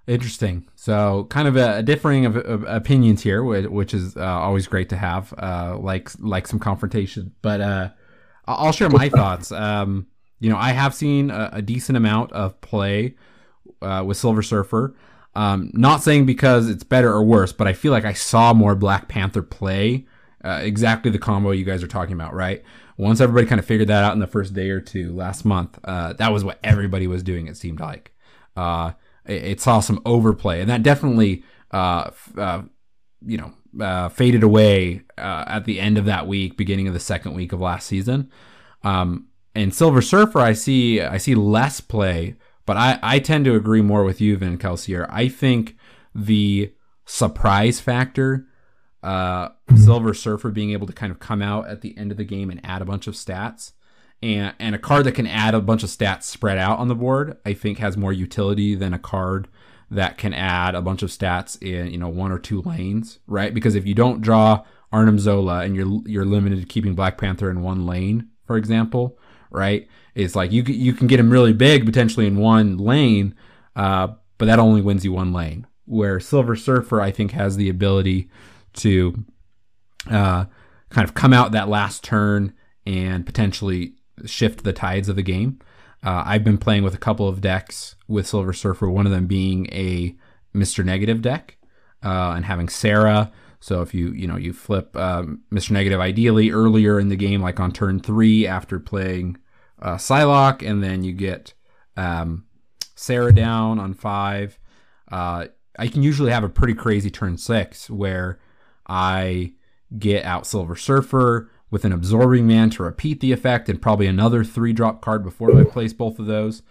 Interesting. 0.08 0.68
So, 0.74 1.26
kind 1.30 1.48
of 1.48 1.56
a, 1.56 1.78
a 1.78 1.82
differing 1.82 2.26
of, 2.26 2.36
of, 2.36 2.64
opinions 2.64 3.22
here, 3.22 3.42
which 3.42 3.92
is 3.92 4.16
uh, 4.16 4.20
always 4.24 4.68
great 4.68 4.88
to 4.90 4.96
have, 4.96 5.32
uh, 5.36 5.76
like 5.78 6.10
like 6.18 6.46
some 6.46 6.58
confrontation. 6.58 7.34
But 7.40 7.60
uh, 7.60 7.90
I'll 8.46 8.72
share 8.72 8.88
my 8.88 9.08
thoughts. 9.10 9.52
Um, 9.52 10.08
you 10.40 10.50
know, 10.50 10.56
I 10.56 10.72
have 10.72 10.94
seen 10.94 11.30
a, 11.30 11.50
a 11.54 11.62
decent 11.62 11.96
amount 11.96 12.32
of 12.32 12.60
play 12.60 13.14
uh, 13.82 14.02
with 14.06 14.16
Silver 14.16 14.42
Surfer. 14.42 14.94
Um, 15.34 15.70
not 15.74 16.02
saying 16.02 16.26
because 16.26 16.68
it's 16.68 16.84
better 16.84 17.12
or 17.12 17.22
worse, 17.22 17.52
but 17.52 17.66
I 17.66 17.74
feel 17.74 17.92
like 17.92 18.04
I 18.06 18.14
saw 18.14 18.54
more 18.54 18.74
Black 18.74 19.08
Panther 19.08 19.42
play. 19.42 20.06
Uh, 20.42 20.60
exactly 20.62 21.10
the 21.10 21.18
combo 21.18 21.50
you 21.50 21.64
guys 21.64 21.82
are 21.82 21.88
talking 21.88 22.14
about, 22.14 22.32
right? 22.32 22.62
Once 22.96 23.20
everybody 23.20 23.46
kind 23.46 23.58
of 23.58 23.66
figured 23.66 23.88
that 23.88 24.04
out 24.04 24.14
in 24.14 24.20
the 24.20 24.26
first 24.26 24.54
day 24.54 24.70
or 24.70 24.80
two 24.80 25.12
last 25.12 25.44
month, 25.44 25.78
uh, 25.84 26.14
that 26.14 26.32
was 26.32 26.44
what 26.44 26.58
everybody 26.64 27.06
was 27.06 27.22
doing. 27.22 27.46
It 27.46 27.56
seemed 27.56 27.80
like 27.80 28.12
it, 29.28 29.60
saw 29.60 29.80
some 29.80 30.00
overplay, 30.04 30.60
and 30.60 30.70
that 30.70 30.82
definitely, 30.82 31.44
uh, 31.70 32.10
uh, 32.36 32.62
you 33.24 33.38
know, 33.38 33.52
uh, 33.84 34.08
faded 34.08 34.42
away 34.42 35.02
uh, 35.18 35.44
at 35.46 35.64
the 35.64 35.80
end 35.80 35.98
of 35.98 36.04
that 36.06 36.26
week, 36.26 36.56
beginning 36.56 36.88
of 36.88 36.94
the 36.94 37.00
second 37.00 37.34
week 37.34 37.52
of 37.52 37.60
last 37.60 37.86
season. 37.86 38.30
Um, 38.82 39.26
and 39.54 39.74
Silver 39.74 40.02
Surfer, 40.02 40.38
I 40.38 40.52
see, 40.52 41.00
I 41.00 41.18
see 41.18 41.34
less 41.34 41.80
play, 41.80 42.36
but 42.66 42.76
I, 42.76 42.98
I 43.02 43.18
tend 43.18 43.44
to 43.46 43.54
agree 43.54 43.80
more 43.80 44.04
with 44.04 44.20
you 44.20 44.36
Vin 44.36 44.58
Kelsier. 44.58 45.06
I 45.08 45.28
think 45.28 45.76
the 46.14 46.72
surprise 47.04 47.80
factor, 47.80 48.46
uh, 49.02 49.50
Silver 49.76 50.12
Surfer 50.12 50.50
being 50.50 50.72
able 50.72 50.86
to 50.86 50.92
kind 50.92 51.12
of 51.12 51.18
come 51.18 51.40
out 51.40 51.68
at 51.68 51.80
the 51.80 51.96
end 51.96 52.10
of 52.10 52.18
the 52.18 52.24
game 52.24 52.50
and 52.50 52.60
add 52.64 52.82
a 52.82 52.86
bunch 52.86 53.06
of 53.06 53.14
stats 53.14 53.72
and 54.22 54.54
and 54.58 54.74
a 54.74 54.78
card 54.78 55.04
that 55.04 55.12
can 55.12 55.26
add 55.26 55.54
a 55.54 55.60
bunch 55.60 55.82
of 55.82 55.90
stats 55.90 56.22
spread 56.22 56.56
out 56.56 56.78
on 56.78 56.88
the 56.88 56.94
board 56.94 57.36
i 57.44 57.52
think 57.52 57.76
has 57.76 57.98
more 57.98 58.14
utility 58.14 58.74
than 58.74 58.94
a 58.94 58.98
card 58.98 59.46
that 59.90 60.18
can 60.18 60.34
add 60.34 60.74
a 60.74 60.82
bunch 60.82 61.02
of 61.02 61.10
stats 61.10 61.60
in 61.62 61.90
you 61.90 61.98
know 61.98 62.08
one 62.08 62.32
or 62.32 62.38
two 62.38 62.62
lanes 62.62 63.18
right? 63.26 63.54
Because 63.54 63.74
if 63.74 63.86
you 63.86 63.94
don't 63.94 64.20
draw 64.20 64.64
arnim 64.92 65.18
zola 65.18 65.60
and 65.60 65.76
you're 65.76 66.00
you're 66.06 66.24
limited 66.24 66.60
to 66.60 66.66
keeping 66.66 66.94
black 66.94 67.18
panther 67.18 67.50
in 67.50 67.62
one 67.62 67.86
lane 67.86 68.28
for 68.46 68.56
example 68.56 69.18
right 69.50 69.88
it's 70.16 70.34
like 70.34 70.50
you 70.50 70.62
you 70.64 70.92
can 70.92 71.06
get 71.06 71.20
him 71.20 71.30
really 71.30 71.52
big 71.52 71.86
potentially 71.86 72.26
in 72.26 72.36
one 72.36 72.76
lane 72.76 73.34
uh, 73.76 74.08
but 74.38 74.46
that 74.46 74.58
only 74.58 74.82
wins 74.82 75.04
you 75.04 75.12
one 75.12 75.32
lane 75.32 75.66
where 75.84 76.18
silver 76.18 76.56
surfer 76.56 77.00
i 77.00 77.12
think 77.12 77.30
has 77.30 77.56
the 77.56 77.68
ability 77.68 78.28
to 78.72 79.24
uh, 80.10 80.44
kind 80.90 81.06
of 81.06 81.14
come 81.14 81.32
out 81.32 81.52
that 81.52 81.68
last 81.68 82.04
turn 82.04 82.52
and 82.84 83.26
potentially 83.26 83.94
shift 84.24 84.64
the 84.64 84.72
tides 84.72 85.08
of 85.08 85.16
the 85.16 85.22
game. 85.22 85.58
Uh, 86.02 86.22
I've 86.24 86.44
been 86.44 86.58
playing 86.58 86.84
with 86.84 86.94
a 86.94 86.98
couple 86.98 87.28
of 87.28 87.40
decks 87.40 87.96
with 88.06 88.26
Silver 88.26 88.52
Surfer, 88.52 88.88
one 88.88 89.06
of 89.06 89.12
them 89.12 89.26
being 89.26 89.66
a 89.72 90.14
Mr. 90.54 90.84
Negative 90.84 91.20
deck, 91.20 91.58
uh, 92.04 92.32
and 92.36 92.44
having 92.44 92.68
Sera. 92.68 93.32
So 93.58 93.82
if 93.82 93.92
you 93.94 94.12
you 94.12 94.26
know 94.28 94.36
you 94.36 94.52
flip 94.52 94.96
um, 94.96 95.42
Mr. 95.52 95.72
Negative 95.72 95.98
ideally 95.98 96.50
earlier 96.50 97.00
in 97.00 97.08
the 97.08 97.16
game, 97.16 97.42
like 97.42 97.58
on 97.58 97.72
turn 97.72 97.98
three 97.98 98.46
after 98.46 98.78
playing 98.78 99.38
uh, 99.80 99.96
Psylocke, 99.96 100.68
and 100.68 100.82
then 100.82 101.04
you 101.04 101.12
get 101.12 101.54
um, 101.96 102.46
Sera 102.94 103.32
down 103.32 103.78
on 103.78 103.94
five. 103.94 104.58
Uh, 105.10 105.46
I 105.78 105.88
can 105.88 106.02
usually 106.02 106.32
have 106.32 106.44
a 106.44 106.48
pretty 106.48 106.74
crazy 106.74 107.10
turn 107.10 107.36
six 107.36 107.90
where 107.90 108.38
I 108.86 109.52
get 109.98 110.24
out 110.24 110.46
Silver 110.46 110.76
Surfer 110.76 111.50
with 111.70 111.84
an 111.84 111.92
Absorbing 111.92 112.46
Man 112.46 112.70
to 112.70 112.82
repeat 112.82 113.20
the 113.20 113.32
effect, 113.32 113.68
and 113.68 113.82
probably 113.82 114.06
another 114.06 114.44
three 114.44 114.72
drop 114.72 115.00
card 115.00 115.22
before 115.22 115.58
I 115.58 115.64
place 115.64 115.92
both 115.92 116.18
of 116.18 116.26
those. 116.26 116.62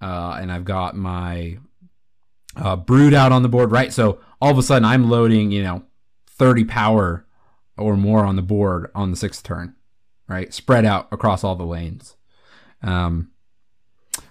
Uh, 0.00 0.38
and 0.40 0.52
I've 0.52 0.64
got 0.64 0.96
my 0.96 1.58
uh, 2.56 2.76
Brood 2.76 3.14
out 3.14 3.32
on 3.32 3.42
the 3.42 3.48
board, 3.48 3.70
right? 3.70 3.92
So 3.92 4.20
all 4.40 4.50
of 4.50 4.58
a 4.58 4.62
sudden 4.62 4.84
I'm 4.84 5.10
loading, 5.10 5.50
you 5.50 5.62
know, 5.62 5.84
30 6.28 6.64
power 6.64 7.26
or 7.76 7.96
more 7.96 8.24
on 8.24 8.36
the 8.36 8.42
board 8.42 8.90
on 8.94 9.10
the 9.10 9.16
sixth 9.16 9.42
turn, 9.42 9.74
right? 10.28 10.52
Spread 10.52 10.84
out 10.84 11.08
across 11.10 11.42
all 11.42 11.56
the 11.56 11.64
lanes. 11.64 12.16
Um, 12.84 13.30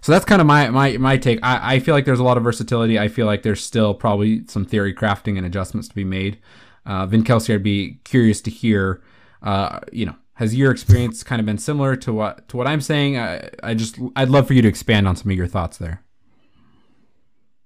so 0.01 0.11
that's 0.11 0.25
kind 0.25 0.41
of 0.41 0.47
my 0.47 0.69
my 0.69 0.97
my 0.97 1.17
take. 1.17 1.39
I, 1.43 1.75
I 1.75 1.79
feel 1.79 1.93
like 1.95 2.05
there's 2.05 2.19
a 2.19 2.23
lot 2.23 2.37
of 2.37 2.43
versatility. 2.43 2.99
I 2.99 3.07
feel 3.07 3.25
like 3.25 3.43
there's 3.43 3.63
still 3.63 3.93
probably 3.93 4.45
some 4.47 4.65
theory 4.65 4.93
crafting 4.93 5.37
and 5.37 5.45
adjustments 5.45 5.87
to 5.89 5.95
be 5.95 6.03
made. 6.03 6.39
Uh, 6.85 7.05
Vin 7.05 7.23
Kelsier, 7.23 7.55
I'd 7.55 7.63
be 7.63 7.99
curious 8.03 8.41
to 8.41 8.51
hear. 8.51 9.01
Uh, 9.41 9.79
you 9.91 10.05
know, 10.05 10.15
has 10.35 10.55
your 10.55 10.71
experience 10.71 11.23
kind 11.23 11.39
of 11.39 11.45
been 11.45 11.57
similar 11.57 11.95
to 11.97 12.13
what 12.13 12.47
to 12.49 12.57
what 12.57 12.67
I'm 12.67 12.81
saying? 12.81 13.17
I, 13.17 13.49
I 13.61 13.73
just 13.73 13.99
I'd 14.15 14.29
love 14.29 14.47
for 14.47 14.53
you 14.53 14.61
to 14.61 14.67
expand 14.67 15.07
on 15.07 15.15
some 15.15 15.31
of 15.31 15.37
your 15.37 15.47
thoughts 15.47 15.77
there. 15.77 16.03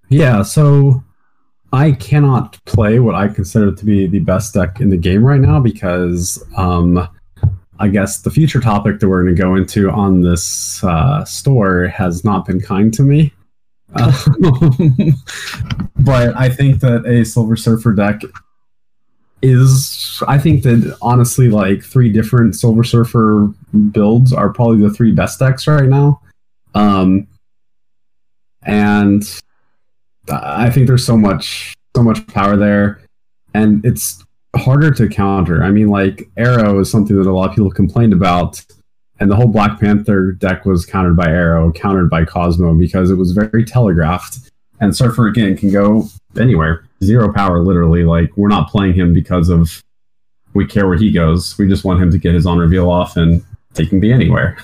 Yeah, 0.10 0.41
so 0.43 1.04
I 1.73 1.91
cannot 1.91 2.63
play 2.65 3.00
what 3.00 3.15
I 3.15 3.28
consider 3.28 3.73
to 3.73 3.86
be 3.86 4.08
the 4.08 4.19
best 4.19 4.54
deck 4.54 4.80
in 4.80 4.89
the 4.89 4.97
game 4.97 5.23
right 5.23 5.41
now 5.41 5.60
because 5.60 6.43
um, 6.56 7.08
I 7.80 7.88
guess 7.88 8.22
the 8.22 8.32
future 8.32 8.60
topic 8.60 9.00
that 9.00 9.08
we're 9.08 9.24
going 9.24 9.36
to 9.36 9.42
go 9.42 9.56
into 9.56 9.90
on 9.90 10.22
this 10.22 10.84
uh, 10.84 11.24
store 11.26 11.88
has 11.88 12.24
not 12.24 12.46
been 12.46 12.60
kind 12.60 12.94
to 12.94 13.04
me. 13.04 13.34
Uh, 13.94 14.12
but 16.00 16.36
I 16.36 16.50
think 16.50 16.80
that 16.82 17.06
a 17.06 17.24
Silver 17.24 17.56
Surfer 17.56 17.94
deck 17.94 18.22
is, 19.42 20.22
I 20.28 20.38
think 20.38 20.63
that 20.63 20.98
honestly, 21.02 21.50
like 21.50 21.84
three 21.84 22.12
different 22.12 22.56
Silver 22.56 22.84
Surfer 22.84 23.50
builds 23.92 24.34
are 24.34 24.50
probably 24.50 24.82
the 24.82 24.94
three 24.94 25.12
best 25.12 25.40
decks 25.40 25.68
right 25.68 25.88
now. 25.88 26.22
Um, 26.74 27.28
and 28.63 29.24
I 30.30 30.70
think 30.70 30.88
there's 30.88 31.06
so 31.06 31.18
much, 31.18 31.74
so 31.96 32.04
much 32.04 32.26
power 32.28 32.58
there, 32.58 33.02
and 33.54 33.86
it's 33.86 34.24
harder 34.58 34.91
to 34.91 35.08
counter. 35.08 35.63
I 35.63 35.72
mean, 35.72 35.88
like 35.88 36.30
Aero 36.38 36.80
is 36.80 36.91
something 36.91 37.15
that 37.17 37.28
a 37.28 37.32
lot 37.32 37.50
of 37.50 37.56
people 37.56 37.72
complained 37.72 38.13
about, 38.13 38.63
and 39.20 39.32
the 39.32 39.36
whole 39.36 39.48
Black 39.48 39.80
Panther 39.80 40.32
deck 40.32 40.65
was 40.65 40.86
countered 40.86 41.15
by 41.15 41.28
Aero, 41.28 41.72
countered 41.72 42.10
by 42.10 42.26
Cosmo 42.26 42.74
because 42.74 43.10
it 43.10 43.15
was 43.15 43.32
very 43.32 43.63
telegraphed. 43.63 44.52
And 44.80 44.96
Surfer 44.96 45.28
again 45.28 45.58
can 45.58 45.72
go 45.72 46.08
anywhere, 46.39 46.86
zero 47.04 47.34
power, 47.34 47.63
literally. 47.63 48.04
Like 48.04 48.36
we're 48.38 48.48
not 48.48 48.70
playing 48.70 48.93
him 48.93 49.13
because 49.13 49.50
of 49.50 49.84
we 50.54 50.65
care 50.65 50.88
where 50.88 50.98
he 50.98 51.12
goes. 51.12 51.58
We 51.58 51.67
just 51.67 51.84
want 51.84 52.02
him 52.02 52.12
to 52.12 52.17
get 52.17 52.34
his 52.34 52.46
on 52.46 52.58
reveal 52.58 52.89
off, 52.89 53.17
and 53.17 53.43
he 53.76 53.88
can 53.88 54.00
be 54.00 54.12
anywhere. 54.12 54.58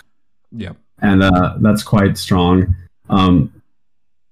Yeah, 0.52 0.74
and 1.02 1.24
uh, 1.24 1.56
that's 1.60 1.84
quite 1.84 2.18
strong. 2.18 2.76
Um, 3.10 3.62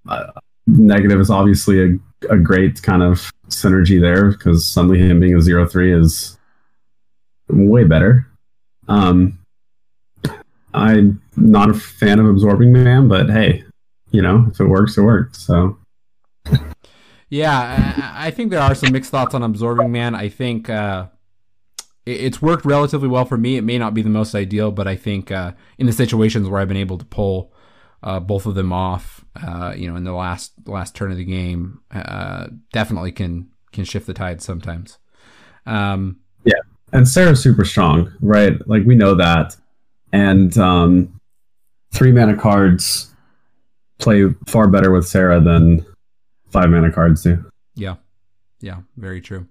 uh, 0.07 0.31
negative 0.67 1.19
is 1.19 1.29
obviously 1.29 1.83
a, 1.83 1.99
a 2.29 2.37
great 2.37 2.81
kind 2.81 3.03
of 3.03 3.31
synergy 3.49 3.99
there 3.99 4.31
because 4.31 4.65
suddenly 4.65 4.99
him 4.99 5.19
being 5.19 5.35
a 5.35 5.41
zero 5.41 5.67
three 5.67 5.93
is 5.93 6.37
way 7.49 7.83
better. 7.83 8.27
Um, 8.87 9.39
I'm 10.73 11.21
not 11.35 11.69
a 11.69 11.73
fan 11.73 12.19
of 12.19 12.27
absorbing 12.27 12.71
man, 12.71 13.07
but 13.07 13.29
hey, 13.29 13.63
you 14.11 14.21
know 14.21 14.47
if 14.51 14.59
it 14.59 14.65
works, 14.65 14.97
it 14.97 15.01
works. 15.01 15.39
So. 15.39 15.77
Yeah, 17.31 18.11
I, 18.13 18.29
think 18.29 18.51
there 18.51 18.59
are 18.59 18.75
some 18.75 18.91
mixed 18.91 19.09
thoughts 19.09 19.33
on 19.33 19.41
absorbing 19.41 19.89
man. 19.89 20.15
I 20.15 20.27
think 20.27 20.69
uh, 20.69 21.05
it's 22.05 22.41
worked 22.41 22.65
relatively 22.65 23.07
well 23.07 23.23
for 23.23 23.37
me. 23.37 23.55
It 23.55 23.61
may 23.61 23.77
not 23.77 23.93
be 23.93 24.01
the 24.01 24.09
most 24.09 24.35
ideal, 24.35 24.69
but 24.69 24.85
I 24.85 24.97
think 24.97 25.31
uh, 25.31 25.53
in 25.77 25.85
the 25.85 25.93
situations 25.93 26.49
where 26.49 26.59
I've 26.59 26.67
been 26.67 26.75
able 26.75 26.97
to 26.97 27.05
pull 27.05 27.53
uh, 28.03 28.19
both 28.19 28.45
of 28.45 28.55
them 28.55 28.73
off, 28.73 29.23
uh, 29.41 29.73
you 29.75 29.89
know, 29.89 29.95
in 29.95 30.03
the 30.03 30.13
last 30.13 30.53
last 30.65 30.95
turn 30.95 31.11
of 31.11 31.17
the 31.17 31.25
game, 31.25 31.81
uh, 31.91 32.47
definitely 32.73 33.11
can 33.11 33.49
can 33.71 33.85
shift 33.85 34.07
the 34.07 34.13
tide 34.13 34.41
sometimes. 34.41 34.97
Um, 35.65 36.19
yeah, 36.43 36.59
and 36.91 37.07
Sera's 37.07 37.41
super 37.41 37.65
strong, 37.65 38.11
right? 38.21 38.53
Like 38.67 38.83
we 38.85 38.95
know 38.95 39.15
that, 39.15 39.55
and 40.11 40.57
um, 40.57 41.19
three 41.91 42.11
mana 42.11 42.35
cards 42.35 43.13
play 43.99 44.25
far 44.47 44.67
better 44.67 44.91
with 44.91 45.07
Sera 45.07 45.39
than 45.39 45.85
five 46.49 46.69
mana 46.69 46.91
cards 46.91 47.23
do. 47.23 47.45
Yeah, 47.75 47.95
yeah, 48.59 48.79
very 48.97 49.21
true. 49.21 49.47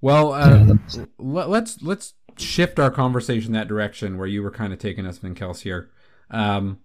Well, 0.00 0.32
uh, 0.32 0.76
let's 1.18 1.82
let's 1.82 2.14
shift 2.38 2.78
our 2.78 2.90
conversation 2.90 3.52
that 3.52 3.68
direction 3.68 4.18
where 4.18 4.26
you 4.26 4.42
were 4.42 4.50
kind 4.50 4.72
of 4.72 4.78
taking 4.78 5.06
us, 5.06 5.18
Vin 5.18 5.34
here. 5.34 5.90
Um, 6.30 6.78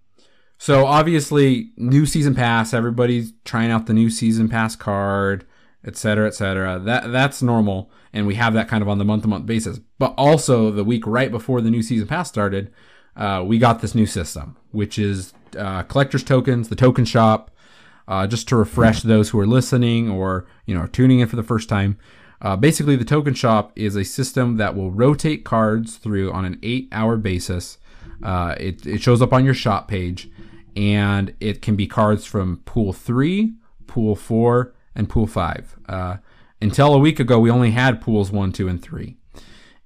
so 0.62 0.86
obviously, 0.86 1.72
new 1.76 2.06
season 2.06 2.36
pass. 2.36 2.72
Everybody's 2.72 3.34
trying 3.46 3.72
out 3.72 3.88
the 3.88 3.96
new 3.96 4.12
season 4.12 4.48
pass 4.48 4.76
card, 4.76 5.44
et 5.84 5.98
cetera, 5.98 6.28
et 6.28 6.36
cetera. 6.36 6.78
That 6.78 7.12
that's 7.12 7.42
normal, 7.42 7.90
and 8.14 8.28
we 8.28 8.36
have 8.36 8.54
that 8.54 8.68
kind 8.68 8.84
of 8.84 8.88
on 8.88 9.00
the 9.00 9.04
month 9.04 9.24
to 9.24 9.28
month 9.28 9.48
basis. 9.48 9.80
But 9.98 10.14
also, 10.20 10.70
the 10.70 10.84
week 10.84 11.08
right 11.08 11.32
before 11.32 11.62
the 11.62 11.72
new 11.72 11.82
season 11.82 12.08
pass 12.08 12.30
started, 12.30 12.72
uh, 13.16 13.44
we 13.44 13.58
got 13.58 13.82
this 13.82 13.96
new 13.96 14.06
system, 14.06 14.56
which 14.70 15.00
is 15.00 15.34
uh, 15.58 15.82
collectors 15.82 16.24
tokens, 16.24 16.70
the 16.70 16.76
token 16.76 17.06
shop. 17.06 17.50
Uh, 18.08 18.28
just 18.28 18.48
to 18.48 18.56
refresh 18.56 19.02
those 19.02 19.30
who 19.30 19.40
are 19.40 19.48
listening 19.48 20.12
or 20.12 20.46
you 20.68 20.76
know 20.76 20.86
tuning 20.86 21.22
in 21.22 21.28
for 21.28 21.38
the 21.38 21.44
first 21.44 21.70
time. 21.70 21.98
Uh, 22.40 22.56
basically, 22.56 22.96
the 22.96 23.04
token 23.04 23.34
shop 23.34 23.72
is 23.76 23.96
a 23.96 24.04
system 24.04 24.58
that 24.58 24.76
will 24.76 24.92
rotate 24.92 25.44
cards 25.44 25.96
through 25.96 26.32
on 26.32 26.46
an 26.46 26.60
eight-hour 26.62 27.18
basis. 27.18 27.80
Uh, 28.22 28.54
it, 28.60 28.86
it 28.86 29.02
shows 29.02 29.24
up 29.24 29.34
on 29.34 29.44
your 29.44 29.56
shop 29.56 29.88
page 29.88 30.30
and 30.76 31.34
it 31.40 31.62
can 31.62 31.76
be 31.76 31.88
cards 31.88 32.26
from 32.26 32.58
pool 32.66 32.94
three, 32.94 33.54
pool 33.88 34.16
four, 34.16 34.74
and 34.96 35.10
pool 35.10 35.28
five. 35.28 35.76
Uh, 35.88 36.18
until 36.62 36.94
a 36.94 37.00
week 37.00 37.20
ago, 37.20 37.40
we 37.40 37.50
only 37.50 37.72
had 37.72 38.02
pools 38.02 38.32
one, 38.32 38.52
two, 38.52 38.68
and 38.68 38.82
three. 38.82 39.18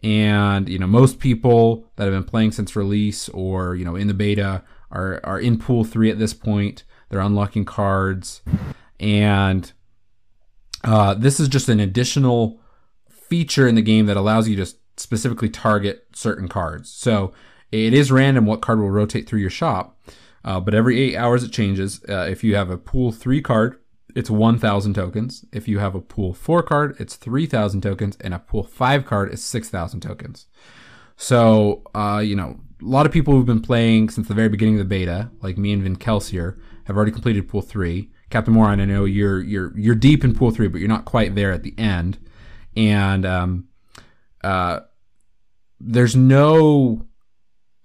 And 0.03 0.69
you 0.69 0.77
know, 0.77 0.87
most 0.87 1.19
people 1.19 1.87
that 1.95 2.03
have 2.03 2.13
been 2.13 2.23
playing 2.23 2.51
since 2.51 2.75
release 2.75 3.29
or 3.29 3.75
you 3.75 3.85
know 3.85 3.95
in 3.95 4.07
the 4.07 4.13
beta 4.13 4.63
are 4.91 5.19
are 5.23 5.39
in 5.39 5.57
pool 5.57 5.83
three 5.83 6.11
at 6.11 6.19
this 6.19 6.33
point. 6.33 6.83
They're 7.09 7.19
unlocking 7.19 7.65
cards, 7.65 8.41
and 8.99 9.71
uh, 10.83 11.13
this 11.15 11.39
is 11.39 11.47
just 11.47 11.69
an 11.69 11.79
additional 11.79 12.59
feature 13.09 13.67
in 13.67 13.75
the 13.75 13.81
game 13.81 14.05
that 14.05 14.17
allows 14.17 14.47
you 14.47 14.55
to 14.57 14.67
specifically 14.97 15.49
target 15.49 16.07
certain 16.13 16.47
cards. 16.47 16.91
So 16.91 17.33
it 17.71 17.93
is 17.93 18.11
random 18.11 18.45
what 18.45 18.61
card 18.61 18.79
will 18.79 18.91
rotate 18.91 19.27
through 19.27 19.39
your 19.39 19.49
shop, 19.49 19.99
uh, 20.45 20.59
but 20.59 20.75
every 20.75 21.01
eight 21.01 21.17
hours 21.17 21.43
it 21.43 21.51
changes. 21.51 22.01
Uh, 22.07 22.27
if 22.29 22.43
you 22.43 22.55
have 22.55 22.69
a 22.69 22.77
pool 22.77 23.11
three 23.11 23.41
card, 23.41 23.77
it's 24.15 24.29
1,000 24.29 24.93
tokens. 24.93 25.43
If 25.51 25.67
you 25.67 25.79
have 25.79 25.95
a 25.95 25.99
pool 25.99 26.33
four 26.33 26.63
card, 26.63 26.95
it's 26.99 27.15
3,000 27.15 27.81
tokens. 27.81 28.15
And 28.21 28.33
a 28.33 28.39
pool 28.39 28.63
five 28.63 29.05
card 29.05 29.33
is 29.33 29.43
6,000 29.43 29.99
tokens. 29.99 30.45
So, 31.17 31.83
uh, 31.93 32.21
you 32.23 32.35
know, 32.35 32.59
a 32.81 32.85
lot 32.85 33.05
of 33.05 33.11
people 33.11 33.33
who've 33.33 33.45
been 33.45 33.61
playing 33.61 34.09
since 34.09 34.27
the 34.27 34.33
very 34.33 34.47
beginning 34.47 34.75
of 34.75 34.79
the 34.79 34.85
beta, 34.85 35.31
like 35.41 35.57
me 35.57 35.73
and 35.73 35.81
Vin 35.81 35.95
Kelsier, 35.95 36.57
have 36.85 36.95
already 36.95 37.11
completed 37.11 37.49
pool 37.49 37.61
three. 37.61 38.11
Captain 38.29 38.53
Moron, 38.53 38.79
I 38.79 38.85
know 38.85 39.05
you're 39.05 39.41
you're 39.41 39.77
you're 39.77 39.95
deep 39.95 40.23
in 40.23 40.35
pool 40.35 40.51
three, 40.51 40.67
but 40.67 40.79
you're 40.79 40.89
not 40.89 41.05
quite 41.05 41.35
there 41.35 41.51
at 41.51 41.63
the 41.63 41.73
end. 41.77 42.17
And 42.75 43.25
um, 43.25 43.67
uh, 44.43 44.81
there's 45.79 46.15
no 46.15 47.05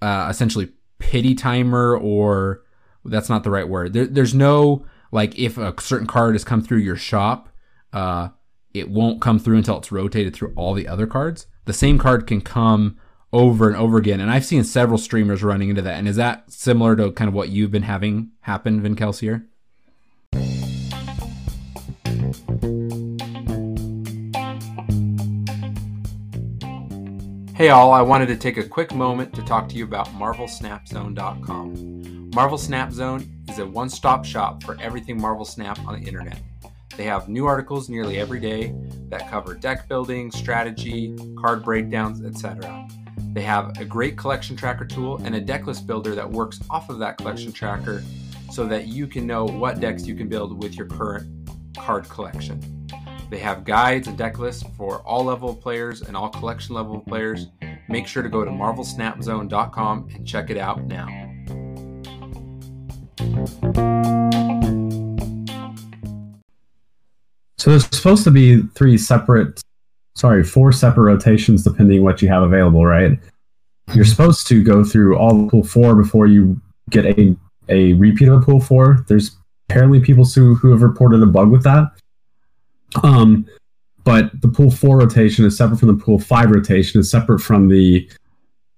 uh, 0.02 0.26
essentially 0.28 0.70
pity 1.00 1.34
timer 1.34 1.96
or 1.96 2.62
that's 3.04 3.28
not 3.28 3.42
the 3.42 3.50
right 3.50 3.68
word. 3.68 3.92
There, 3.92 4.06
there's 4.06 4.34
no 4.34 4.84
like 5.10 5.38
if 5.38 5.58
a 5.58 5.74
certain 5.80 6.06
card 6.06 6.34
has 6.34 6.44
come 6.44 6.62
through 6.62 6.78
your 6.78 6.96
shop, 6.96 7.48
uh, 7.92 8.28
it 8.72 8.88
won't 8.88 9.20
come 9.20 9.38
through 9.38 9.56
until 9.56 9.78
it's 9.78 9.90
rotated 9.90 10.34
through 10.34 10.52
all 10.54 10.74
the 10.74 10.86
other 10.86 11.06
cards. 11.06 11.46
The 11.64 11.72
same 11.72 11.98
card 11.98 12.26
can 12.26 12.40
come 12.40 12.98
over 13.32 13.68
and 13.68 13.76
over 13.76 13.98
again, 13.98 14.20
and 14.20 14.30
I've 14.30 14.44
seen 14.44 14.64
several 14.64 14.98
streamers 14.98 15.42
running 15.42 15.70
into 15.70 15.82
that. 15.82 15.98
And 15.98 16.08
is 16.08 16.16
that 16.16 16.50
similar 16.52 16.96
to 16.96 17.12
kind 17.12 17.28
of 17.28 17.34
what 17.34 17.48
you've 17.48 17.70
been 17.70 17.82
having 17.82 18.30
happen, 18.40 18.80
Vin 18.80 18.96
Kelsier? 18.96 19.46
Hey 27.60 27.68
all, 27.68 27.92
I 27.92 28.00
wanted 28.00 28.28
to 28.28 28.38
take 28.38 28.56
a 28.56 28.66
quick 28.66 28.94
moment 28.94 29.34
to 29.34 29.42
talk 29.42 29.68
to 29.68 29.76
you 29.76 29.84
about 29.84 30.06
MarvelSnapZone.com. 30.14 32.30
Marvel 32.34 32.56
Snap 32.56 32.90
Zone 32.90 33.30
is 33.50 33.58
a 33.58 33.66
one 33.66 33.90
stop 33.90 34.24
shop 34.24 34.62
for 34.62 34.80
everything 34.80 35.20
Marvel 35.20 35.44
Snap 35.44 35.78
on 35.80 36.00
the 36.00 36.08
internet. 36.08 36.40
They 36.96 37.04
have 37.04 37.28
new 37.28 37.44
articles 37.44 37.90
nearly 37.90 38.18
every 38.18 38.40
day 38.40 38.74
that 39.10 39.28
cover 39.28 39.54
deck 39.54 39.88
building, 39.88 40.30
strategy, 40.30 41.14
card 41.38 41.62
breakdowns, 41.62 42.24
etc. 42.24 42.88
They 43.34 43.42
have 43.42 43.78
a 43.78 43.84
great 43.84 44.16
collection 44.16 44.56
tracker 44.56 44.86
tool 44.86 45.20
and 45.22 45.34
a 45.34 45.40
deck 45.42 45.66
list 45.66 45.86
builder 45.86 46.14
that 46.14 46.30
works 46.30 46.60
off 46.70 46.88
of 46.88 46.98
that 47.00 47.18
collection 47.18 47.52
tracker 47.52 48.02
so 48.50 48.66
that 48.68 48.86
you 48.86 49.06
can 49.06 49.26
know 49.26 49.44
what 49.44 49.80
decks 49.80 50.06
you 50.06 50.14
can 50.14 50.30
build 50.30 50.62
with 50.62 50.76
your 50.76 50.86
current 50.86 51.26
card 51.76 52.08
collection. 52.08 52.79
They 53.30 53.38
have 53.38 53.64
guides 53.64 54.08
and 54.08 54.18
deck 54.18 54.40
lists 54.40 54.64
for 54.76 54.98
all 55.02 55.24
level 55.24 55.50
of 55.50 55.60
players 55.60 56.02
and 56.02 56.16
all 56.16 56.28
collection 56.28 56.74
level 56.74 56.96
of 56.96 57.06
players. 57.06 57.46
Make 57.88 58.08
sure 58.08 58.24
to 58.24 58.28
go 58.28 58.44
to 58.44 58.50
marvelsnapzone.com 58.50 60.08
and 60.12 60.26
check 60.26 60.50
it 60.50 60.58
out 60.58 60.84
now. 60.84 61.06
So 67.58 67.70
there's 67.70 67.84
supposed 67.96 68.24
to 68.24 68.32
be 68.32 68.62
three 68.74 68.98
separate, 68.98 69.60
sorry, 70.16 70.42
four 70.42 70.72
separate 70.72 71.04
rotations 71.04 71.62
depending 71.62 72.02
what 72.02 72.20
you 72.20 72.28
have 72.28 72.42
available, 72.42 72.84
right? 72.84 73.10
You're 73.10 74.04
mm-hmm. 74.04 74.10
supposed 74.10 74.48
to 74.48 74.64
go 74.64 74.82
through 74.82 75.16
all 75.16 75.40
the 75.40 75.48
pool 75.48 75.62
four 75.62 75.94
before 75.94 76.26
you 76.26 76.60
get 76.90 77.04
a, 77.04 77.36
a 77.68 77.92
repeat 77.92 78.26
of 78.26 78.42
a 78.42 78.44
pool 78.44 78.60
four. 78.60 79.04
There's 79.06 79.36
apparently 79.68 80.00
people 80.00 80.24
who, 80.24 80.56
who 80.56 80.72
have 80.72 80.82
reported 80.82 81.22
a 81.22 81.26
bug 81.26 81.50
with 81.50 81.62
that. 81.62 81.92
Um, 83.03 83.46
but 84.05 84.40
the 84.40 84.48
pool 84.48 84.70
four 84.70 84.98
rotation 84.98 85.44
is 85.44 85.57
separate 85.57 85.79
from 85.79 85.88
the 85.88 86.03
pool 86.03 86.18
five 86.18 86.50
rotation, 86.50 87.00
is 87.00 87.11
separate 87.11 87.40
from 87.40 87.68
the 87.68 88.09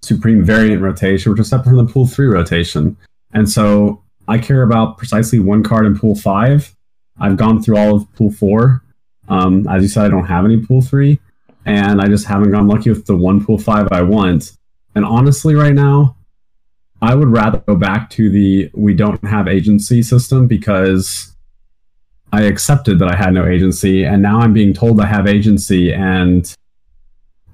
supreme 0.03 0.45
variant 0.45 0.83
rotation, 0.83 1.31
which 1.31 1.41
is 1.41 1.49
separate 1.49 1.77
from 1.77 1.87
the 1.87 1.93
pool 1.93 2.07
three 2.07 2.27
rotation. 2.27 2.97
And 3.33 3.49
so 3.49 4.03
I 4.29 4.39
care 4.39 4.63
about 4.63 4.99
precisely 4.99 5.39
one 5.39 5.63
card 5.63 5.87
in 5.87 5.99
pool 5.99 6.15
five. 6.15 6.75
I've 7.19 7.37
gone 7.37 7.63
through 7.63 7.77
all 7.77 7.97
of 7.97 8.13
pool 8.15 8.31
four. 8.31 8.83
Um, 9.29 9.67
as 9.69 9.83
you 9.83 9.89
said, 9.89 10.07
I 10.07 10.09
don't 10.09 10.27
have 10.27 10.45
any 10.45 10.59
pool 10.59 10.83
three, 10.83 11.21
and 11.65 12.01
I 12.01 12.07
just 12.09 12.27
haven't 12.27 12.51
gone 12.51 12.67
lucky 12.67 12.91
with 12.91 13.07
the 13.07 13.17
one 13.17 13.45
pool 13.45 13.59
five 13.59 13.89
I 13.93 14.03
want. 14.03 14.53
And 14.95 15.05
honestly, 15.05 15.55
right 15.55 15.75
now, 15.75 16.17
I 17.01 17.15
would 17.15 17.29
rather 17.29 17.59
go 17.59 17.77
back 17.77 18.11
to 18.11 18.29
the 18.31 18.71
we 18.75 18.95
don't 18.95 19.23
have 19.25 19.49
agency 19.49 20.03
system 20.03 20.47
because 20.47 21.32
I 22.33 22.43
accepted 22.43 22.99
that 22.99 23.09
I 23.09 23.17
had 23.17 23.35
no 23.35 23.47
agency, 23.47 24.05
and 24.05 24.23
now 24.23 24.41
I'm 24.41 24.55
being 24.55 24.73
told 24.73 25.01
I 25.01 25.07
have 25.07 25.27
agency, 25.27 25.93
and 25.93 26.53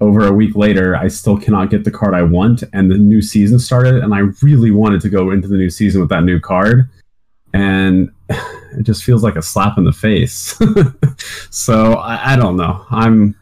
over 0.01 0.27
a 0.27 0.33
week 0.33 0.55
later, 0.55 0.95
I 0.95 1.09
still 1.09 1.37
cannot 1.37 1.71
get 1.71 1.83
the 1.83 1.91
card 1.91 2.15
I 2.15 2.23
want, 2.23 2.63
and 2.73 2.89
the 2.89 2.97
new 2.97 3.21
season 3.21 3.59
started, 3.59 3.97
and 3.97 4.15
I 4.15 4.21
really 4.41 4.71
wanted 4.71 5.01
to 5.01 5.09
go 5.09 5.33
into 5.33 5.49
the 5.49 5.57
new 5.57 5.71
season 5.71 6.01
with 6.01 6.11
that 6.11 6.23
new 6.23 6.39
card, 6.39 6.89
and 7.53 8.11
it 8.29 8.83
just 8.83 9.03
feels 9.03 9.25
like 9.25 9.35
a 9.35 9.43
slap 9.43 9.79
in 9.79 9.85
the 9.85 9.93
face. 9.93 10.57
so 11.51 11.95
I, 11.95 12.35
I, 12.35 12.37
don't 12.37 12.57
know. 12.57 12.87
I'm. 12.91 13.35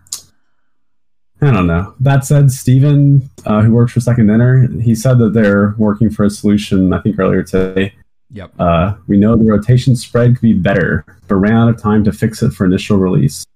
I 1.42 1.50
don't 1.50 1.66
know. 1.66 1.94
That 2.00 2.24
said, 2.24 2.50
Steven, 2.50 3.28
uh, 3.44 3.60
who 3.60 3.72
works 3.72 3.92
for 3.92 4.00
Second 4.00 4.28
Dinner, 4.28 4.68
he 4.80 4.94
said 4.94 5.18
that 5.18 5.34
they're 5.34 5.74
working 5.76 6.08
for 6.08 6.24
a 6.24 6.30
solution. 6.30 6.94
I 6.94 7.00
think 7.02 7.18
earlier 7.18 7.42
today 7.42 7.92
Yep. 8.30 8.52
Uh, 8.58 8.94
we 9.06 9.16
know 9.16 9.36
the 9.36 9.44
rotation 9.44 9.94
spread 9.96 10.34
could 10.34 10.42
be 10.42 10.52
better, 10.52 11.04
but 11.28 11.36
ran 11.36 11.54
out 11.54 11.68
of 11.68 11.80
time 11.80 12.04
to 12.04 12.12
fix 12.12 12.42
it 12.42 12.52
for 12.52 12.64
initial 12.64 12.98
release. 12.98 13.46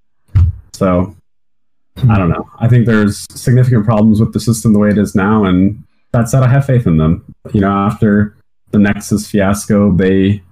So, 0.72 1.16
I 2.08 2.16
don't 2.16 2.30
know. 2.30 2.48
I 2.58 2.68
think 2.68 2.86
there's 2.86 3.26
significant 3.34 3.84
problems 3.84 4.20
with 4.20 4.32
the 4.32 4.40
system 4.40 4.72
the 4.72 4.78
way 4.78 4.88
it 4.90 4.98
is 4.98 5.14
now, 5.14 5.44
and 5.44 5.82
that 6.12 6.28
said, 6.28 6.42
I 6.42 6.48
have 6.48 6.64
faith 6.64 6.86
in 6.86 6.96
them. 6.96 7.34
You 7.52 7.60
know, 7.60 7.70
after 7.70 8.36
the 8.70 8.78
Nexus 8.78 9.30
fiasco, 9.30 9.92
they 9.92 10.42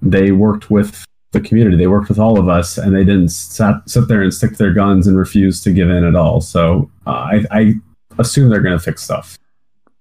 they 0.00 0.30
worked 0.30 0.70
with 0.70 1.04
the 1.32 1.40
community. 1.40 1.76
They 1.76 1.88
worked 1.88 2.08
with 2.08 2.18
all 2.18 2.38
of 2.38 2.48
us, 2.48 2.78
and 2.78 2.94
they 2.94 3.04
didn't 3.04 3.30
sat, 3.30 3.74
sit 3.86 4.08
there 4.08 4.22
and 4.22 4.32
stick 4.32 4.56
their 4.56 4.72
guns 4.72 5.06
and 5.06 5.18
refuse 5.18 5.60
to 5.62 5.72
give 5.72 5.90
in 5.90 6.04
at 6.04 6.14
all. 6.14 6.40
So, 6.40 6.90
uh, 7.06 7.10
I, 7.10 7.44
I 7.50 7.74
assume 8.18 8.48
they're 8.48 8.62
going 8.62 8.78
to 8.78 8.82
fix 8.82 9.02
stuff. 9.02 9.38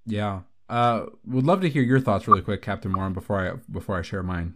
Yeah, 0.05 0.41
uh, 0.69 1.05
would 1.25 1.45
love 1.45 1.61
to 1.61 1.69
hear 1.69 1.81
your 1.81 1.99
thoughts 1.99 2.27
really 2.27 2.41
quick, 2.41 2.61
Captain 2.61 2.91
Moron, 2.91 3.13
before 3.13 3.39
I 3.39 3.55
before 3.71 3.97
I 3.97 4.01
share 4.01 4.23
mine. 4.23 4.55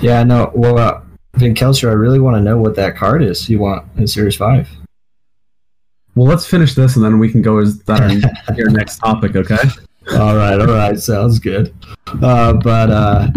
Yeah, 0.00 0.22
no. 0.24 0.52
Well, 0.54 0.78
uh, 0.78 1.00
Vin 1.34 1.54
Kelsier, 1.54 1.88
I 1.88 1.92
really 1.92 2.20
want 2.20 2.36
to 2.36 2.42
know 2.42 2.58
what 2.58 2.76
that 2.76 2.96
card 2.96 3.22
is 3.22 3.48
you 3.48 3.58
want 3.58 3.86
in 3.96 4.06
Series 4.06 4.36
Five. 4.36 4.68
Well, 6.14 6.26
let's 6.26 6.46
finish 6.46 6.74
this 6.74 6.96
and 6.96 7.04
then 7.04 7.18
we 7.18 7.30
can 7.30 7.42
go 7.42 7.58
as 7.58 7.78
that 7.84 8.54
your 8.56 8.70
next 8.70 8.98
topic. 8.98 9.34
Okay. 9.34 9.58
all 10.12 10.36
right. 10.36 10.60
All 10.60 10.66
right. 10.66 10.98
Sounds 10.98 11.38
good. 11.38 11.74
Uh, 12.22 12.52
but 12.52 12.90
uh, 12.90 13.28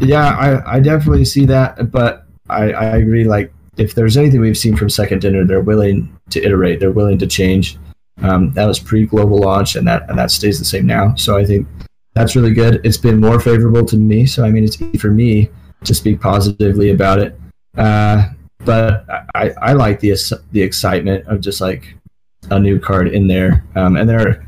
yeah, 0.00 0.36
I 0.36 0.76
I 0.76 0.80
definitely 0.80 1.24
see 1.24 1.44
that. 1.46 1.90
But 1.90 2.26
I 2.48 2.72
I 2.72 2.96
agree. 2.96 3.24
Like, 3.24 3.52
if 3.76 3.94
there's 3.94 4.16
anything 4.16 4.40
we've 4.40 4.58
seen 4.58 4.76
from 4.76 4.88
Second 4.88 5.20
Dinner, 5.20 5.44
they're 5.44 5.60
willing 5.60 6.16
to 6.30 6.42
iterate. 6.42 6.80
They're 6.80 6.90
willing 6.90 7.18
to 7.18 7.26
change. 7.26 7.78
Um, 8.22 8.52
that 8.52 8.66
was 8.66 8.78
pre-global 8.78 9.38
launch, 9.38 9.76
and 9.76 9.86
that 9.86 10.08
and 10.08 10.18
that 10.18 10.30
stays 10.30 10.58
the 10.58 10.64
same 10.64 10.86
now. 10.86 11.14
So 11.16 11.36
I 11.36 11.44
think 11.44 11.66
that's 12.14 12.34
really 12.34 12.54
good. 12.54 12.80
It's 12.84 12.96
been 12.96 13.20
more 13.20 13.38
favorable 13.40 13.84
to 13.86 13.96
me, 13.96 14.26
so 14.26 14.44
I 14.44 14.50
mean, 14.50 14.64
it's 14.64 14.80
easy 14.80 14.98
for 14.98 15.10
me 15.10 15.50
to 15.84 15.94
speak 15.94 16.20
positively 16.20 16.90
about 16.90 17.18
it. 17.18 17.38
Uh, 17.76 18.28
but 18.64 19.04
I, 19.34 19.50
I 19.60 19.72
like 19.74 20.00
the 20.00 20.16
the 20.52 20.62
excitement 20.62 21.26
of 21.26 21.40
just 21.40 21.60
like 21.60 21.94
a 22.50 22.58
new 22.58 22.80
card 22.80 23.08
in 23.08 23.26
there, 23.28 23.64
um, 23.74 23.96
and 23.96 24.08
there 24.08 24.46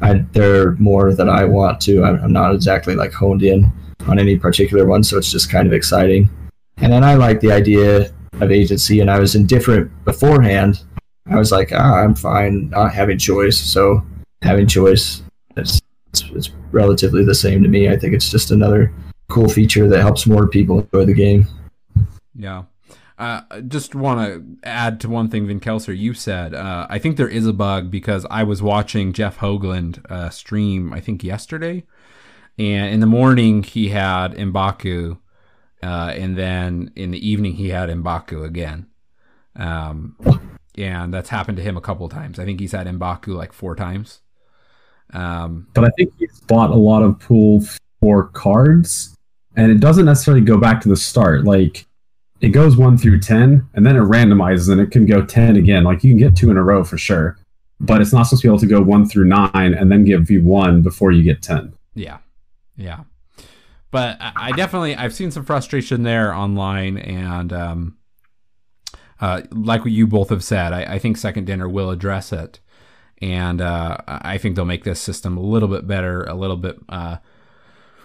I, 0.00 0.24
there 0.32 0.68
are 0.68 0.76
more 0.76 1.14
that 1.14 1.28
I 1.28 1.44
want 1.44 1.80
to. 1.82 2.04
I'm, 2.04 2.24
I'm 2.24 2.32
not 2.32 2.54
exactly 2.54 2.94
like 2.94 3.12
honed 3.12 3.42
in 3.42 3.70
on 4.08 4.18
any 4.18 4.38
particular 4.38 4.86
one, 4.86 5.04
so 5.04 5.18
it's 5.18 5.30
just 5.30 5.50
kind 5.50 5.66
of 5.66 5.72
exciting. 5.72 6.30
And 6.78 6.92
then 6.92 7.04
I 7.04 7.14
like 7.14 7.40
the 7.40 7.52
idea 7.52 8.12
of 8.40 8.50
agency, 8.50 9.00
and 9.00 9.10
I 9.10 9.18
was 9.18 9.34
indifferent 9.34 9.90
beforehand 10.04 10.82
I 11.26 11.36
was 11.36 11.52
like, 11.52 11.70
ah, 11.72 11.96
I'm 11.96 12.14
fine 12.14 12.70
not 12.70 12.92
having 12.92 13.18
choice. 13.18 13.58
So 13.58 14.02
having 14.42 14.66
choice, 14.66 15.22
it's, 15.56 15.80
it's, 16.08 16.24
it's 16.30 16.50
relatively 16.72 17.24
the 17.24 17.34
same 17.34 17.62
to 17.62 17.68
me. 17.68 17.88
I 17.88 17.96
think 17.96 18.14
it's 18.14 18.30
just 18.30 18.50
another 18.50 18.92
cool 19.28 19.48
feature 19.48 19.88
that 19.88 20.00
helps 20.00 20.26
more 20.26 20.48
people 20.48 20.80
enjoy 20.80 21.04
the 21.04 21.14
game. 21.14 21.46
Yeah. 22.34 22.64
Uh, 23.18 23.42
just 23.68 23.94
want 23.94 24.18
to 24.18 24.66
add 24.66 24.98
to 24.98 25.08
one 25.08 25.28
thing, 25.28 25.46
Vin 25.46 25.60
Kelsier, 25.60 25.96
you 25.96 26.14
said. 26.14 26.54
Uh, 26.54 26.86
I 26.88 26.98
think 26.98 27.18
there 27.18 27.28
is 27.28 27.46
a 27.46 27.52
bug 27.52 27.90
because 27.90 28.24
I 28.30 28.44
was 28.44 28.62
watching 28.62 29.12
Jeff 29.12 29.38
Hoogland 29.38 30.04
uh, 30.10 30.30
stream, 30.30 30.92
I 30.94 31.00
think 31.00 31.22
yesterday, 31.22 31.84
and 32.58 32.94
in 32.94 33.00
the 33.00 33.06
morning 33.06 33.62
he 33.62 33.90
had 33.90 34.32
Mbaku, 34.32 35.18
uh, 35.82 36.14
and 36.16 36.36
then 36.38 36.92
in 36.96 37.10
the 37.10 37.28
evening 37.28 37.56
he 37.56 37.68
had 37.68 37.90
Mbaku 37.90 38.42
again. 38.42 38.86
Um, 39.54 40.16
and 40.80 41.12
that's 41.12 41.28
happened 41.28 41.58
to 41.58 41.62
him 41.62 41.76
a 41.76 41.80
couple 41.80 42.06
of 42.06 42.12
times. 42.12 42.38
I 42.38 42.44
think 42.44 42.60
he's 42.60 42.72
had 42.72 42.86
Mbaku 42.86 43.28
like 43.28 43.52
four 43.52 43.76
times. 43.76 44.20
Um, 45.12 45.68
but 45.74 45.84
I 45.84 45.90
think 45.96 46.12
he's 46.18 46.40
bought 46.40 46.70
a 46.70 46.76
lot 46.76 47.02
of 47.02 47.18
pool 47.18 47.62
for 48.00 48.28
cards, 48.28 49.16
and 49.56 49.70
it 49.70 49.80
doesn't 49.80 50.04
necessarily 50.04 50.42
go 50.42 50.58
back 50.58 50.80
to 50.82 50.88
the 50.88 50.96
start. 50.96 51.44
Like 51.44 51.86
it 52.40 52.50
goes 52.50 52.76
one 52.76 52.96
through 52.96 53.20
ten, 53.20 53.68
and 53.74 53.84
then 53.84 53.96
it 53.96 54.00
randomizes, 54.00 54.70
and 54.70 54.80
it 54.80 54.90
can 54.90 55.06
go 55.06 55.24
ten 55.24 55.56
again. 55.56 55.84
Like 55.84 56.04
you 56.04 56.10
can 56.10 56.18
get 56.18 56.36
two 56.36 56.50
in 56.50 56.56
a 56.56 56.62
row 56.62 56.84
for 56.84 56.96
sure, 56.96 57.38
but 57.80 58.00
it's 58.00 58.12
not 58.12 58.24
supposed 58.24 58.42
to 58.42 58.48
be 58.48 58.50
able 58.50 58.60
to 58.60 58.66
go 58.66 58.80
one 58.80 59.08
through 59.08 59.26
nine 59.26 59.74
and 59.74 59.90
then 59.90 60.04
give 60.04 60.30
you 60.30 60.42
one 60.42 60.82
before 60.82 61.10
you 61.10 61.22
get 61.22 61.42
ten. 61.42 61.74
Yeah, 61.94 62.18
yeah. 62.76 63.00
But 63.90 64.18
I 64.20 64.52
definitely 64.52 64.94
I've 64.94 65.14
seen 65.14 65.32
some 65.32 65.44
frustration 65.44 66.04
there 66.04 66.32
online, 66.32 66.98
and 66.98 67.52
um, 67.52 67.96
uh, 69.20 69.42
like 69.50 69.82
what 69.82 69.92
you 69.92 70.06
both 70.06 70.30
have 70.30 70.42
said, 70.42 70.72
I, 70.72 70.94
I, 70.94 70.98
think 70.98 71.16
Second 71.16 71.46
Dinner 71.46 71.68
will 71.68 71.90
address 71.90 72.32
it, 72.32 72.60
and 73.20 73.60
uh, 73.60 73.98
I 74.06 74.38
think 74.38 74.56
they'll 74.56 74.64
make 74.64 74.84
this 74.84 75.00
system 75.00 75.36
a 75.36 75.42
little 75.42 75.68
bit 75.68 75.86
better, 75.86 76.24
a 76.24 76.34
little 76.34 76.56
bit 76.56 76.78
uh, 76.88 77.18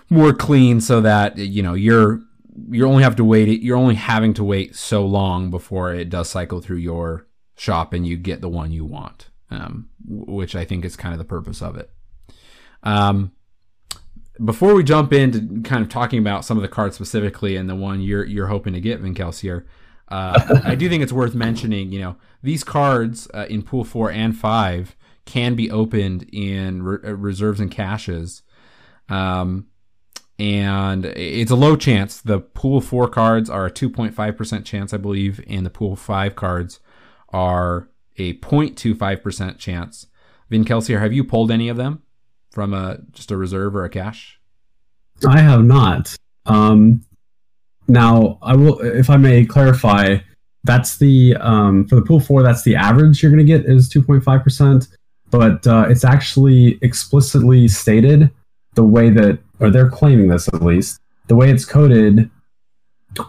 more 0.09 0.33
clean, 0.33 0.81
so 0.81 0.99
that 1.01 1.37
you 1.37 1.63
know 1.63 1.73
you're 1.73 2.21
you 2.69 2.85
only 2.85 3.03
have 3.03 3.15
to 3.17 3.23
wait. 3.23 3.61
You're 3.61 3.77
only 3.77 3.95
having 3.95 4.33
to 4.35 4.43
wait 4.43 4.75
so 4.75 5.05
long 5.05 5.49
before 5.49 5.93
it 5.93 6.09
does 6.09 6.29
cycle 6.29 6.61
through 6.61 6.77
your 6.77 7.27
shop 7.55 7.93
and 7.93 8.05
you 8.05 8.17
get 8.17 8.41
the 8.41 8.49
one 8.49 8.71
you 8.71 8.85
want, 8.85 9.29
um, 9.49 9.89
which 10.05 10.55
I 10.55 10.65
think 10.65 10.83
is 10.83 10.95
kind 10.95 11.13
of 11.13 11.19
the 11.19 11.25
purpose 11.25 11.61
of 11.61 11.77
it. 11.77 11.89
Um, 12.83 13.31
before 14.43 14.73
we 14.75 14.83
jump 14.83 15.13
into 15.13 15.61
kind 15.61 15.81
of 15.81 15.89
talking 15.89 16.19
about 16.19 16.43
some 16.43 16.57
of 16.57 16.61
the 16.61 16.67
cards 16.67 16.95
specifically 16.95 17.55
and 17.55 17.69
the 17.69 17.75
one 17.75 18.01
you're 18.01 18.25
you're 18.25 18.47
hoping 18.47 18.73
to 18.73 18.81
get, 18.81 18.99
Vin 18.99 19.15
Kelsier, 19.15 19.65
uh, 20.07 20.61
I 20.63 20.75
do 20.75 20.89
think 20.89 21.03
it's 21.03 21.13
worth 21.13 21.35
mentioning. 21.35 21.91
You 21.91 21.99
know, 21.99 22.15
these 22.43 22.63
cards 22.63 23.27
uh, 23.33 23.45
in 23.49 23.63
pool 23.63 23.83
four 23.83 24.11
and 24.11 24.37
five 24.37 24.95
can 25.25 25.55
be 25.55 25.71
opened 25.71 26.29
in 26.31 26.83
re- 26.83 26.99
uh, 27.03 27.15
reserves 27.15 27.59
and 27.59 27.71
caches, 27.71 28.43
um, 29.09 29.67
and 30.37 31.05
it's 31.05 31.51
a 31.51 31.55
low 31.55 31.75
chance. 31.75 32.21
The 32.21 32.39
pool 32.39 32.81
four 32.81 33.07
cards 33.07 33.49
are 33.49 33.65
a 33.65 33.71
two 33.71 33.89
point 33.89 34.13
five 34.13 34.37
percent 34.37 34.65
chance, 34.65 34.93
I 34.93 34.97
believe, 34.97 35.43
and 35.47 35.65
the 35.65 35.71
pool 35.71 35.95
five 35.95 36.35
cards 36.35 36.79
are 37.29 37.89
a 38.17 38.33
0.25% 38.33 39.57
chance. 39.57 40.07
Vin 40.49 40.63
Kelsier, 40.63 40.99
have 40.99 41.13
you 41.13 41.23
pulled 41.23 41.51
any 41.51 41.69
of 41.69 41.77
them 41.77 42.01
from 42.51 42.73
a 42.73 42.99
just 43.11 43.31
a 43.31 43.37
reserve 43.37 43.75
or 43.75 43.83
a 43.83 43.89
cache? 43.89 44.39
I 45.27 45.39
have 45.39 45.63
not. 45.63 46.15
Um, 46.45 47.01
now, 47.87 48.37
I 48.41 48.55
will, 48.55 48.79
if 48.79 49.09
I 49.09 49.17
may 49.17 49.45
clarify, 49.45 50.17
that's 50.63 50.97
the 50.97 51.35
um, 51.39 51.87
for 51.87 51.95
the 51.95 52.01
pool 52.01 52.19
four. 52.19 52.41
That's 52.43 52.63
the 52.63 52.75
average 52.75 53.21
you're 53.21 53.31
going 53.31 53.45
to 53.45 53.57
get 53.57 53.65
is 53.65 53.89
2.5 53.89 54.43
percent, 54.43 54.87
but 55.29 55.65
uh, 55.67 55.85
it's 55.89 56.03
actually 56.03 56.79
explicitly 56.81 57.67
stated 57.67 58.31
the 58.73 58.83
way 58.83 59.09
that, 59.09 59.39
or 59.59 59.69
they're 59.69 59.89
claiming 59.89 60.27
this 60.27 60.47
at 60.47 60.61
least, 60.61 60.99
the 61.27 61.35
way 61.35 61.49
it's 61.49 61.65
coded 61.65 62.29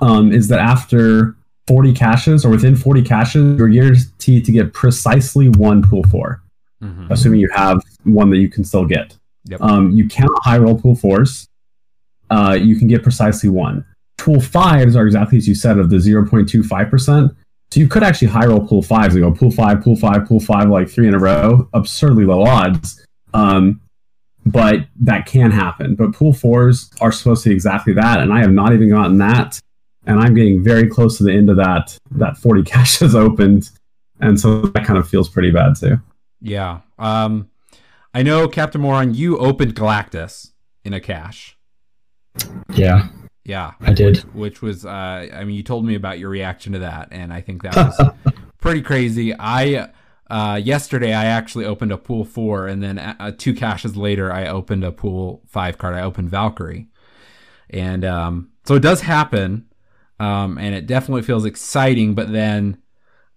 um, 0.00 0.32
is 0.32 0.48
that 0.48 0.58
after 0.58 1.36
40 1.68 1.92
caches 1.92 2.44
or 2.44 2.50
within 2.50 2.74
40 2.74 3.02
caches, 3.02 3.58
you're 3.58 3.68
guaranteed 3.68 4.44
to 4.44 4.52
get 4.52 4.72
precisely 4.72 5.48
one 5.50 5.82
pool 5.82 6.02
4 6.04 6.42
Mm-hmm. 6.82 7.10
assuming 7.10 7.40
you 7.40 7.48
have 7.54 7.80
one 8.04 8.28
that 8.28 8.36
you 8.36 8.50
can 8.50 8.62
still 8.62 8.84
get. 8.84 9.16
Yep. 9.46 9.62
Um, 9.62 9.92
you 9.92 10.06
count 10.08 10.30
high 10.42 10.58
roll 10.58 10.78
pool 10.78 10.94
fours, 10.94 11.48
uh, 12.30 12.58
you 12.60 12.76
can 12.76 12.86
get 12.86 13.02
precisely 13.02 13.48
one. 13.48 13.82
Pool 14.18 14.40
fives 14.40 14.96
are 14.96 15.06
exactly 15.06 15.38
as 15.38 15.46
you 15.46 15.54
said 15.54 15.78
of 15.78 15.90
the 15.90 15.96
0.25%. 15.96 17.36
So 17.70 17.80
you 17.80 17.88
could 17.88 18.02
actually 18.02 18.28
high 18.28 18.46
roll 18.46 18.66
pool 18.66 18.82
fives 18.82 19.14
and 19.14 19.24
go 19.24 19.32
pool 19.32 19.50
five, 19.50 19.82
pool 19.82 19.96
five, 19.96 20.26
pool 20.26 20.40
five, 20.40 20.68
like 20.68 20.88
three 20.88 21.08
in 21.08 21.14
a 21.14 21.18
row, 21.18 21.68
absurdly 21.72 22.24
low 22.24 22.44
odds. 22.44 23.04
Um, 23.34 23.80
but 24.46 24.86
that 25.00 25.26
can 25.26 25.50
happen. 25.50 25.96
But 25.96 26.14
pool 26.14 26.32
fours 26.32 26.90
are 27.00 27.10
supposed 27.10 27.42
to 27.42 27.48
be 27.48 27.54
exactly 27.54 27.92
that, 27.94 28.20
and 28.20 28.32
I 28.32 28.40
have 28.40 28.52
not 28.52 28.72
even 28.72 28.90
gotten 28.90 29.18
that. 29.18 29.58
And 30.06 30.20
I'm 30.20 30.34
getting 30.34 30.62
very 30.62 30.88
close 30.88 31.18
to 31.18 31.24
the 31.24 31.32
end 31.32 31.50
of 31.50 31.56
that. 31.56 31.98
That 32.12 32.38
40 32.38 32.62
caches 32.70 33.14
opened, 33.16 33.70
and 34.20 34.38
so 34.38 34.62
that 34.62 34.84
kind 34.84 34.98
of 34.98 35.08
feels 35.08 35.28
pretty 35.28 35.50
bad 35.50 35.74
too. 35.74 36.00
Yeah. 36.40 36.80
Um, 36.98 37.50
I 38.14 38.22
know, 38.22 38.46
Captain 38.46 38.80
Moron, 38.80 39.14
you 39.14 39.36
opened 39.38 39.74
Galactus 39.74 40.52
in 40.84 40.94
a 40.94 41.00
cache. 41.00 41.58
Yeah, 42.72 43.08
Yeah. 43.46 43.74
I 43.80 43.92
did. 43.92 44.18
Which 44.34 44.60
was, 44.60 44.84
uh, 44.84 44.88
I 45.32 45.44
mean, 45.44 45.54
you 45.54 45.62
told 45.62 45.86
me 45.86 45.94
about 45.94 46.18
your 46.18 46.28
reaction 46.28 46.72
to 46.72 46.80
that, 46.80 47.08
and 47.12 47.32
I 47.32 47.40
think 47.40 47.62
that 47.62 47.76
was 47.76 48.10
pretty 48.60 48.82
crazy. 48.82 49.32
I, 49.38 49.90
uh, 50.28 50.60
yesterday, 50.62 51.14
I 51.14 51.26
actually 51.26 51.64
opened 51.64 51.92
a 51.92 51.96
pool 51.96 52.24
four, 52.24 52.66
and 52.66 52.82
then 52.82 52.98
uh, 52.98 53.32
two 53.38 53.54
caches 53.54 53.96
later, 53.96 54.32
I 54.32 54.48
opened 54.48 54.82
a 54.82 54.90
pool 54.90 55.42
five 55.46 55.78
card. 55.78 55.94
I 55.94 56.02
opened 56.02 56.28
Valkyrie. 56.28 56.88
And 57.70 58.04
um, 58.04 58.50
so 58.64 58.74
it 58.74 58.82
does 58.82 59.02
happen, 59.02 59.66
um, 60.18 60.58
and 60.58 60.74
it 60.74 60.88
definitely 60.88 61.22
feels 61.22 61.44
exciting, 61.44 62.16
but 62.16 62.32
then, 62.32 62.82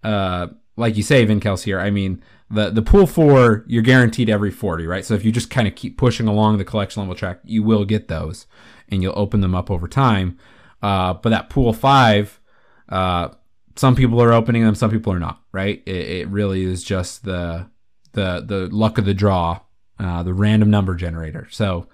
uh, 0.02 0.48
like 0.76 0.96
you 0.96 1.04
say, 1.04 1.24
Vin 1.24 1.40
here, 1.40 1.78
I 1.78 1.90
mean, 1.90 2.20
the 2.50 2.70
the 2.70 2.82
pool 2.82 3.06
four 3.06 3.64
you're 3.68 3.82
guaranteed 3.82 4.28
every 4.28 4.50
40 4.50 4.86
right 4.86 5.04
so 5.04 5.14
if 5.14 5.24
you 5.24 5.30
just 5.30 5.50
kind 5.50 5.68
of 5.68 5.74
keep 5.74 5.96
pushing 5.96 6.26
along 6.26 6.58
the 6.58 6.64
collection 6.64 7.00
level 7.00 7.14
track 7.14 7.38
you 7.44 7.62
will 7.62 7.84
get 7.84 8.08
those 8.08 8.46
and 8.90 9.02
you'll 9.02 9.18
open 9.18 9.40
them 9.40 9.54
up 9.54 9.70
over 9.70 9.88
time. 9.88 10.38
Uh, 10.82 11.14
but 11.14 11.30
that 11.30 11.50
pool 11.50 11.72
five 11.72 12.40
uh, 12.88 13.28
some 13.76 13.94
people 13.94 14.20
are 14.22 14.32
opening 14.32 14.64
them 14.64 14.74
some 14.74 14.90
people 14.90 15.12
are 15.12 15.18
not 15.18 15.40
right? 15.52 15.82
It, 15.86 15.94
it 16.20 16.28
really 16.28 16.64
is 16.64 16.82
just 16.82 17.24
the 17.24 17.68
the 18.12 18.42
the 18.46 18.68
luck 18.72 18.98
of 18.98 19.04
the 19.04 19.14
draw 19.14 19.60
uh, 19.98 20.22
the 20.22 20.32
random 20.34 20.70
number 20.70 20.94
generator. 20.94 21.46
So 21.50 21.86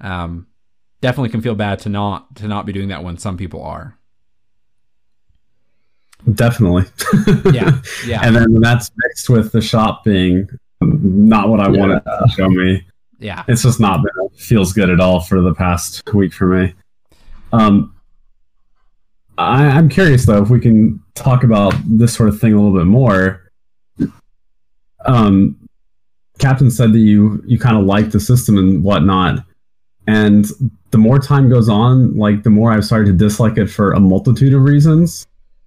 um, 0.00 0.48
definitely 1.00 1.28
can 1.30 1.40
feel 1.40 1.54
bad 1.54 1.78
to 1.80 1.88
not 1.88 2.34
to 2.36 2.48
not 2.48 2.66
be 2.66 2.72
doing 2.72 2.88
that 2.88 3.04
when 3.04 3.16
some 3.18 3.36
people 3.36 3.62
are. 3.62 3.96
Definitely. 6.32 6.84
yeah 7.52 7.80
yeah. 8.06 8.20
And 8.22 8.34
then 8.34 8.54
that's 8.60 8.90
mixed 8.96 9.28
with 9.28 9.52
the 9.52 9.60
shop 9.60 10.04
being 10.04 10.48
not 10.80 11.48
what 11.48 11.60
I 11.60 11.70
Yeah. 11.70 11.80
wanted 11.80 12.00
to 12.04 12.28
show 12.34 12.48
me, 12.48 12.86
yeah 13.18 13.44
it's 13.48 13.62
just 13.62 13.80
not 13.80 14.02
been 14.02 14.24
feels 14.36 14.72
good 14.72 14.90
at 14.90 15.00
all 15.00 15.20
for 15.20 15.40
the 15.40 15.54
past 15.54 16.02
week 16.12 16.32
for 16.32 16.46
me. 16.46 16.74
Um, 17.52 17.94
I, 19.38 19.66
I'm 19.66 19.88
curious 19.88 20.26
though 20.26 20.42
if 20.42 20.50
we 20.50 20.60
can 20.60 21.02
talk 21.14 21.44
about 21.44 21.74
this 21.84 22.14
sort 22.14 22.28
of 22.28 22.40
thing 22.40 22.52
a 22.52 22.60
little 22.60 22.76
bit 22.76 22.86
more. 22.86 23.50
Um, 25.06 25.56
Captain 26.38 26.70
said 26.70 26.92
that 26.92 26.98
you 26.98 27.42
you 27.46 27.58
kind 27.58 27.76
of 27.76 27.84
like 27.84 28.10
the 28.10 28.20
system 28.20 28.58
and 28.58 28.82
whatnot, 28.82 29.44
and 30.06 30.46
the 30.90 30.98
more 30.98 31.18
time 31.18 31.48
goes 31.48 31.68
on, 31.68 32.16
like 32.16 32.42
the 32.42 32.50
more 32.50 32.72
I've 32.72 32.84
started 32.84 33.06
to 33.06 33.12
dislike 33.12 33.58
it 33.58 33.66
for 33.66 33.92
a 33.92 34.00
multitude 34.00 34.54
of 34.54 34.62
reasons. 34.62 35.26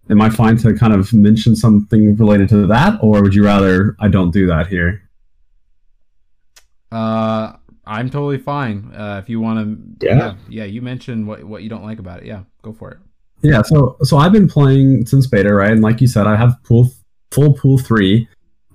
Am 0.10 0.22
I 0.22 0.30
fine 0.30 0.56
to 0.58 0.74
kind 0.74 0.94
of 0.94 1.12
mention 1.14 1.56
something 1.56 2.16
related 2.16 2.50
to 2.50 2.68
that, 2.68 2.98
or 3.02 3.22
would 3.22 3.36
you 3.36 3.44
rather 3.44 3.96
I 4.00 4.08
don't 4.08 4.32
do 4.32 4.48
that 4.48 4.68
here? 4.68 5.07
Uh, 6.92 7.54
I'm 7.86 8.10
totally 8.10 8.38
fine. 8.38 8.92
Uh, 8.94 9.20
if 9.24 9.30
you 9.30 9.40
want 9.40 10.00
to, 10.00 10.06
Yeah. 10.06 10.36
yeah, 10.50 10.66
You 10.66 10.82
mentioned 10.82 11.28
what 11.28 11.44
what 11.44 11.64
you 11.64 11.70
don't 11.70 11.84
like 11.84 12.00
about 12.00 12.22
it. 12.22 12.26
Yeah, 12.26 12.42
go 12.62 12.74
for 12.74 12.92
it. 12.92 12.98
Yeah, 13.42 13.62
so 13.62 13.98
so 14.04 14.18
I've 14.18 14.32
been 14.32 14.48
playing 14.48 15.06
since 15.06 15.28
beta, 15.28 15.54
right? 15.54 15.72
And 15.72 15.82
like 15.82 16.02
you 16.02 16.08
said, 16.08 16.28
I 16.28 16.36
have 16.36 16.62
pool 16.64 16.90
full 17.32 17.54
pool 17.54 17.78
three, 17.78 18.28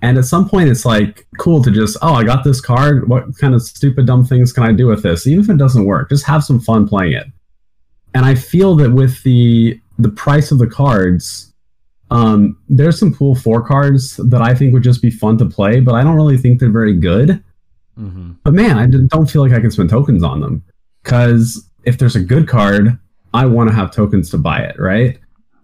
and 0.03 0.16
at 0.18 0.25
some 0.25 0.48
point 0.48 0.68
it's 0.68 0.85
like 0.85 1.27
cool 1.38 1.62
to 1.64 1.70
just 1.70 1.96
oh 2.01 2.14
I 2.14 2.25
got 2.25 2.44
this 2.44 2.61
card. 2.61 3.09
What 3.09 3.37
kind 3.38 3.55
of 3.55 3.62
stupid 3.62 4.07
dumb 4.07 4.25
things 4.25 4.53
can 4.53 4.62
I 4.62 4.72
do 4.72 4.87
with 4.87 5.03
this? 5.03 5.27
Even 5.27 5.44
if 5.44 5.51
it 5.51 5.59
doesn't 5.59 5.85
work, 5.85 6.09
just 6.11 6.25
have 6.27 6.44
some 6.44 6.61
fun 6.61 6.87
playing 6.88 7.12
it. 7.12 7.27
And 8.14 8.25
I 8.25 8.35
feel 8.35 8.77
that 8.77 8.92
with 8.92 9.22
the 9.25 9.81
the 9.98 10.11
price 10.11 10.53
of 10.53 10.59
the 10.59 10.66
cards, 10.66 11.53
um, 12.11 12.57
there's 12.68 12.98
some 12.98 13.12
pool 13.12 13.35
four 13.35 13.66
cards 13.66 14.16
that 14.29 14.42
I 14.42 14.55
think 14.55 14.72
would 14.75 14.83
just 14.85 15.03
be 15.03 15.11
fun 15.11 15.38
to 15.38 15.46
play, 15.46 15.81
but 15.81 15.94
I 15.94 16.03
don't 16.05 16.16
really 16.16 16.38
think 16.38 16.61
they're 16.61 16.70
very 16.70 16.94
good. 16.94 17.42
Mm-hmm. 17.98 18.33
But 18.44 18.55
man, 18.55 18.78
I 18.78 18.87
don't 18.87 19.31
feel 19.31 19.42
like 19.42 19.52
I 19.52 19.61
can 19.61 19.70
spend 19.70 19.90
tokens 19.90 20.22
on 20.22 20.40
them 20.40 20.62
because 21.02 21.68
if 21.85 21.98
there's 21.98 22.16
a 22.16 22.20
good 22.20 22.48
card, 22.48 22.98
I 23.35 23.46
want 23.46 23.70
to 23.70 23.74
have 23.74 23.90
tokens 23.90 24.31
to 24.31 24.38
buy 24.38 24.61
it, 24.61 24.78
right? 24.78 25.18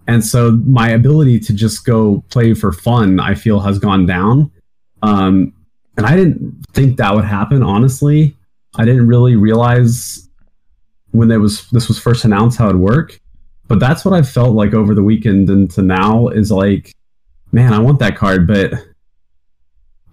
And 0.07 0.25
so 0.25 0.53
my 0.65 0.91
ability 0.91 1.39
to 1.41 1.53
just 1.53 1.85
go 1.85 2.25
play 2.31 2.55
for 2.55 2.73
fun, 2.73 3.21
I 3.21 3.35
feel, 3.35 3.61
has 3.61 3.79
gone 3.79 4.07
down. 4.07 4.51
Um, 5.03 5.53
and 5.97 6.07
I 6.07 6.17
didn't 6.17 6.65
think 6.73 6.97
that 6.97 7.15
would 7.15 7.25
happen. 7.25 7.63
Honestly, 7.63 8.35
I 8.75 8.85
didn't 8.85 9.07
really 9.07 9.37
realize 9.37 10.29
when 11.11 11.29
there 11.29 11.41
was 11.41 11.69
this 11.71 11.89
was 11.89 11.99
first 11.99 12.25
announced 12.25 12.59
how 12.59 12.69
it'd 12.69 12.81
work. 12.81 13.21
But 13.67 13.81
that's 13.81 14.05
what 14.05 14.15
I 14.15 14.23
felt 14.23 14.55
like 14.55 14.73
over 14.73 14.95
the 14.95 15.03
weekend 15.03 15.51
and 15.51 15.71
to 15.73 15.83
now 15.83 16.29
is 16.29 16.51
like, 16.51 16.95
man, 17.53 17.75
I 17.75 17.79
want 17.79 17.99
that 17.99 18.17
card, 18.17 18.47
but 18.47 18.73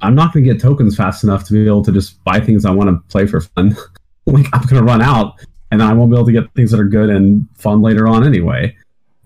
I'm 0.02 0.16
not 0.16 0.34
going 0.34 0.46
to 0.46 0.54
get 0.54 0.62
tokens 0.62 0.96
fast 0.96 1.24
enough 1.24 1.44
to 1.46 1.54
be 1.54 1.66
able 1.66 1.84
to 1.84 1.92
just 1.92 2.24
buy 2.24 2.40
things 2.40 2.66
I 2.66 2.72
want 2.72 2.90
to 2.90 3.12
play 3.12 3.26
for 3.26 3.42
fun. 3.42 3.76
like 4.26 4.48
I'm 4.54 4.62
going 4.64 4.76
to 4.76 4.84
run 4.84 5.02
out, 5.02 5.40
and 5.72 5.82
I 5.82 5.94
won't 5.94 6.12
be 6.12 6.18
able 6.18 6.26
to 6.26 6.32
get 6.32 6.52
things 6.54 6.72
that 6.72 6.80
are 6.80 6.86
good 6.86 7.10
and 7.10 7.48
fun 7.56 7.82
later 7.82 8.08
on 8.08 8.26
anyway. 8.26 8.76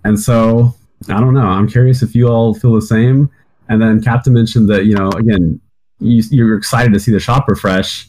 And 0.03 0.19
so 0.19 0.75
I 1.08 1.19
don't 1.19 1.34
know. 1.34 1.41
I'm 1.41 1.67
curious 1.67 2.01
if 2.01 2.15
you 2.15 2.27
all 2.27 2.53
feel 2.53 2.73
the 2.73 2.82
same. 2.82 3.29
And 3.69 3.82
then 3.82 4.01
Captain 4.01 4.34
mentioned 4.34 4.69
that 4.69 4.86
you 4.86 4.95
know 4.95 5.10
again 5.12 5.60
you, 5.99 6.23
you're 6.32 6.58
excited 6.58 6.93
to 6.93 6.99
see 6.99 7.12
the 7.12 7.19
shop 7.19 7.47
refresh. 7.47 8.08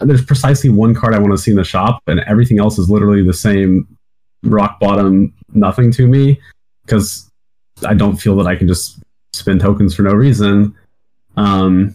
There's 0.00 0.24
precisely 0.24 0.70
one 0.70 0.94
card 0.94 1.14
I 1.14 1.18
want 1.18 1.32
to 1.32 1.38
see 1.38 1.50
in 1.50 1.56
the 1.56 1.64
shop, 1.64 2.02
and 2.06 2.20
everything 2.20 2.58
else 2.58 2.78
is 2.78 2.90
literally 2.90 3.22
the 3.22 3.34
same 3.34 3.86
rock 4.42 4.78
bottom 4.78 5.32
nothing 5.54 5.90
to 5.90 6.06
me 6.06 6.40
because 6.84 7.30
I 7.84 7.94
don't 7.94 8.16
feel 8.16 8.36
that 8.36 8.46
I 8.46 8.56
can 8.56 8.68
just 8.68 9.00
spend 9.32 9.60
tokens 9.60 9.94
for 9.94 10.02
no 10.02 10.12
reason. 10.12 10.74
Um, 11.36 11.94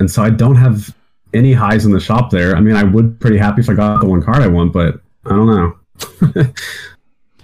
and 0.00 0.10
so 0.10 0.22
I 0.22 0.30
don't 0.30 0.56
have 0.56 0.94
any 1.32 1.52
highs 1.52 1.84
in 1.84 1.92
the 1.92 2.00
shop 2.00 2.30
there. 2.30 2.56
I 2.56 2.60
mean, 2.60 2.76
I 2.76 2.84
would 2.84 3.20
pretty 3.20 3.38
happy 3.38 3.60
if 3.60 3.68
I 3.68 3.74
got 3.74 4.00
the 4.00 4.06
one 4.06 4.22
card 4.22 4.42
I 4.42 4.46
want, 4.46 4.72
but 4.72 5.00
I 5.26 5.30
don't 5.30 5.46
know. 5.46 5.78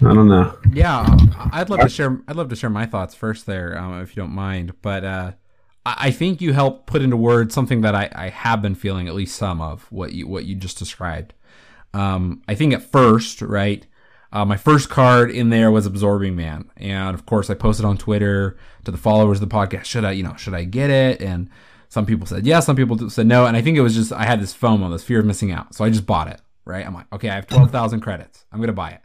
I 0.02 0.14
don't 0.14 0.28
know. 0.28 0.56
Yeah, 0.72 1.06
I'd 1.52 1.68
love 1.68 1.80
to 1.80 1.88
share. 1.88 2.20
I'd 2.26 2.36
love 2.36 2.48
to 2.48 2.56
share 2.56 2.70
my 2.70 2.86
thoughts 2.86 3.14
first 3.14 3.44
there, 3.46 3.76
um, 3.78 4.00
if 4.00 4.16
you 4.16 4.22
don't 4.22 4.32
mind. 4.32 4.72
But 4.80 5.04
uh, 5.04 5.32
I 5.84 5.96
I 5.98 6.10
think 6.10 6.40
you 6.40 6.52
helped 6.52 6.86
put 6.86 7.02
into 7.02 7.16
words 7.16 7.54
something 7.54 7.82
that 7.82 7.94
I, 7.94 8.08
I 8.14 8.28
have 8.30 8.62
been 8.62 8.74
feeling, 8.74 9.08
at 9.08 9.14
least 9.14 9.36
some 9.36 9.60
of 9.60 9.90
what 9.92 10.12
you 10.12 10.26
what 10.26 10.46
you 10.46 10.54
just 10.54 10.78
described. 10.78 11.34
Um, 11.92 12.42
I 12.48 12.54
think 12.54 12.72
at 12.72 12.82
first, 12.82 13.42
right, 13.42 13.86
uh, 14.32 14.44
my 14.44 14.56
first 14.56 14.88
card 14.88 15.30
in 15.30 15.50
there 15.50 15.70
was 15.70 15.86
Absorbing 15.86 16.36
Man, 16.36 16.70
and 16.76 17.14
of 17.14 17.26
course 17.26 17.50
I 17.50 17.54
posted 17.54 17.84
on 17.84 17.98
Twitter 17.98 18.56
to 18.84 18.90
the 18.90 18.98
followers 18.98 19.40
of 19.42 19.48
the 19.48 19.54
podcast. 19.54 19.84
Should 19.84 20.04
I, 20.04 20.12
you 20.12 20.22
know, 20.22 20.36
should 20.36 20.54
I 20.54 20.64
get 20.64 20.90
it? 20.90 21.20
And 21.20 21.50
some 21.88 22.06
people 22.06 22.26
said 22.26 22.46
yes, 22.46 22.66
some 22.66 22.76
people 22.76 23.10
said 23.10 23.26
no, 23.26 23.46
and 23.46 23.56
I 23.56 23.62
think 23.62 23.76
it 23.76 23.82
was 23.82 23.94
just 23.94 24.12
I 24.12 24.24
had 24.24 24.40
this 24.40 24.56
FOMO, 24.56 24.90
this 24.92 25.04
fear 25.04 25.20
of 25.20 25.26
missing 25.26 25.50
out, 25.50 25.74
so 25.74 25.84
I 25.84 25.90
just 25.90 26.06
bought 26.06 26.28
it. 26.28 26.40
Right, 26.64 26.86
I'm 26.86 26.94
like, 26.94 27.12
okay, 27.12 27.30
I 27.30 27.34
have 27.34 27.46
twelve 27.46 27.70
thousand 27.70 28.00
credits, 28.00 28.44
I'm 28.52 28.60
gonna 28.60 28.72
buy 28.72 28.90
it. 28.90 29.00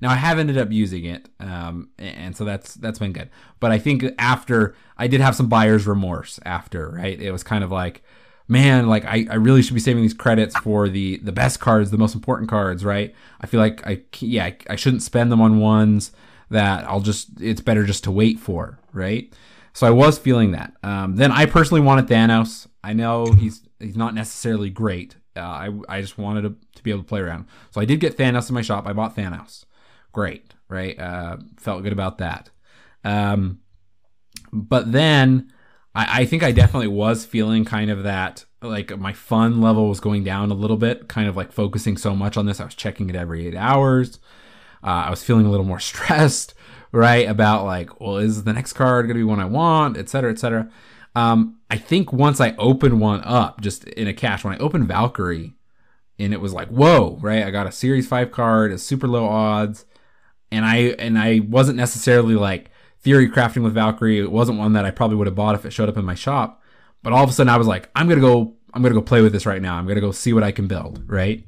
Now 0.00 0.10
I 0.10 0.14
have 0.14 0.38
ended 0.38 0.56
up 0.56 0.72
using 0.72 1.04
it, 1.04 1.28
um, 1.40 1.90
and 1.98 2.34
so 2.34 2.44
that's 2.44 2.74
that's 2.74 2.98
been 2.98 3.12
good. 3.12 3.28
But 3.58 3.72
I 3.72 3.78
think 3.78 4.04
after 4.18 4.74
I 4.96 5.06
did 5.06 5.20
have 5.20 5.36
some 5.36 5.48
buyer's 5.48 5.86
remorse 5.86 6.40
after, 6.46 6.88
right? 6.90 7.20
It 7.20 7.32
was 7.32 7.42
kind 7.42 7.62
of 7.62 7.70
like, 7.70 8.02
man, 8.50 8.88
like 8.88 9.04
I, 9.04 9.26
I 9.30 9.36
really 9.36 9.62
should 9.62 9.74
be 9.74 9.80
saving 9.80 10.02
these 10.02 10.12
credits 10.12 10.58
for 10.58 10.88
the 10.88 11.18
the 11.18 11.32
best 11.32 11.60
cards, 11.60 11.90
the 11.90 11.96
most 11.96 12.14
important 12.14 12.50
cards, 12.50 12.84
right? 12.84 13.14
I 13.40 13.46
feel 13.46 13.60
like 13.60 13.86
I 13.86 14.02
yeah 14.18 14.50
I, 14.68 14.76
shouldn't 14.76 15.02
spend 15.02 15.30
them 15.30 15.40
on 15.40 15.60
ones 15.60 16.10
that 16.50 16.84
I'll 16.84 17.00
just 17.00 17.40
it's 17.40 17.60
better 17.60 17.84
just 17.84 18.04
to 18.04 18.10
wait 18.10 18.40
for, 18.40 18.80
right? 18.92 19.32
So 19.72 19.86
I 19.86 19.90
was 19.90 20.18
feeling 20.18 20.50
that. 20.50 20.74
Um, 20.82 21.14
then 21.14 21.30
I 21.30 21.46
personally 21.46 21.80
wanted 21.80 22.08
Thanos. 22.08 22.66
I 22.82 22.92
know 22.92 23.26
he's 23.26 23.62
he's 23.78 23.96
not 23.96 24.14
necessarily 24.14 24.68
great. 24.68 25.14
Uh, 25.36 25.40
I 25.40 25.70
I 25.88 26.00
just 26.00 26.18
wanted 26.18 26.42
to, 26.42 26.56
to 26.74 26.82
be 26.82 26.90
able 26.90 27.02
to 27.02 27.08
play 27.08 27.20
around. 27.20 27.46
So 27.70 27.80
I 27.80 27.84
did 27.84 28.00
get 28.00 28.18
Thanos 28.18 28.48
in 28.48 28.54
my 28.54 28.62
shop. 28.62 28.86
I 28.86 28.92
bought 28.92 29.16
Thanos. 29.16 29.64
Great, 30.12 30.54
right? 30.68 30.98
Uh, 30.98 31.36
felt 31.56 31.84
good 31.84 31.92
about 31.92 32.18
that. 32.18 32.50
Um, 33.04 33.60
but 34.52 34.90
then 34.90 35.52
I, 35.94 36.22
I 36.22 36.24
think 36.24 36.42
I 36.42 36.52
definitely 36.52 36.88
was 36.88 37.24
feeling 37.24 37.64
kind 37.64 37.90
of 37.90 38.02
that 38.04 38.44
like 38.62 38.96
my 38.98 39.12
fun 39.12 39.60
level 39.60 39.88
was 39.88 40.00
going 40.00 40.24
down 40.24 40.50
a 40.50 40.54
little 40.54 40.76
bit, 40.76 41.08
kind 41.08 41.28
of 41.28 41.36
like 41.36 41.52
focusing 41.52 41.96
so 41.96 42.14
much 42.14 42.36
on 42.36 42.46
this. 42.46 42.60
I 42.60 42.64
was 42.64 42.74
checking 42.74 43.08
it 43.08 43.16
every 43.16 43.46
eight 43.46 43.56
hours. 43.56 44.18
Uh, 44.82 45.04
I 45.06 45.10
was 45.10 45.22
feeling 45.22 45.46
a 45.46 45.50
little 45.50 45.66
more 45.66 45.80
stressed, 45.80 46.54
right? 46.92 47.28
About 47.28 47.64
like, 47.64 48.00
well, 48.00 48.18
is 48.18 48.44
the 48.44 48.52
next 48.52 48.74
card 48.74 49.06
going 49.06 49.16
to 49.16 49.20
be 49.20 49.24
one 49.24 49.40
I 49.40 49.46
want, 49.46 49.96
et 49.96 50.08
cetera, 50.08 50.30
et 50.30 50.38
cetera. 50.38 50.70
Um, 51.14 51.58
I 51.70 51.76
think 51.76 52.12
once 52.12 52.40
I 52.40 52.54
opened 52.56 53.00
one 53.00 53.22
up, 53.24 53.60
just 53.60 53.84
in 53.84 54.06
a 54.06 54.14
cache, 54.14 54.44
when 54.44 54.54
I 54.54 54.58
opened 54.58 54.88
Valkyrie, 54.88 55.54
and 56.18 56.34
it 56.34 56.40
was 56.40 56.52
like, 56.52 56.68
whoa, 56.68 57.18
right? 57.20 57.44
I 57.44 57.50
got 57.50 57.66
a 57.66 57.72
Series 57.72 58.06
Five 58.06 58.30
card, 58.30 58.72
a 58.72 58.78
super 58.78 59.08
low 59.08 59.26
odds, 59.26 59.86
and 60.52 60.64
I 60.64 60.76
and 60.98 61.18
I 61.18 61.40
wasn't 61.40 61.78
necessarily 61.78 62.34
like 62.34 62.69
theory 63.00 63.28
crafting 63.28 63.62
with 63.62 63.74
Valkyrie. 63.74 64.20
It 64.20 64.30
wasn't 64.30 64.58
one 64.58 64.72
that 64.74 64.84
I 64.84 64.90
probably 64.90 65.16
would 65.16 65.26
have 65.26 65.36
bought 65.36 65.54
if 65.54 65.64
it 65.64 65.72
showed 65.72 65.88
up 65.88 65.96
in 65.96 66.04
my 66.04 66.14
shop. 66.14 66.62
But 67.02 67.12
all 67.12 67.24
of 67.24 67.30
a 67.30 67.32
sudden, 67.32 67.50
I 67.50 67.56
was 67.56 67.66
like, 67.66 67.88
I'm 67.94 68.08
gonna 68.08 68.20
go, 68.20 68.54
I'm 68.74 68.82
gonna 68.82 68.94
go 68.94 69.02
play 69.02 69.22
with 69.22 69.32
this 69.32 69.46
right 69.46 69.62
now. 69.62 69.76
I'm 69.76 69.86
gonna 69.86 70.00
go 70.00 70.12
see 70.12 70.32
what 70.32 70.42
I 70.42 70.52
can 70.52 70.66
build, 70.66 71.02
right? 71.06 71.44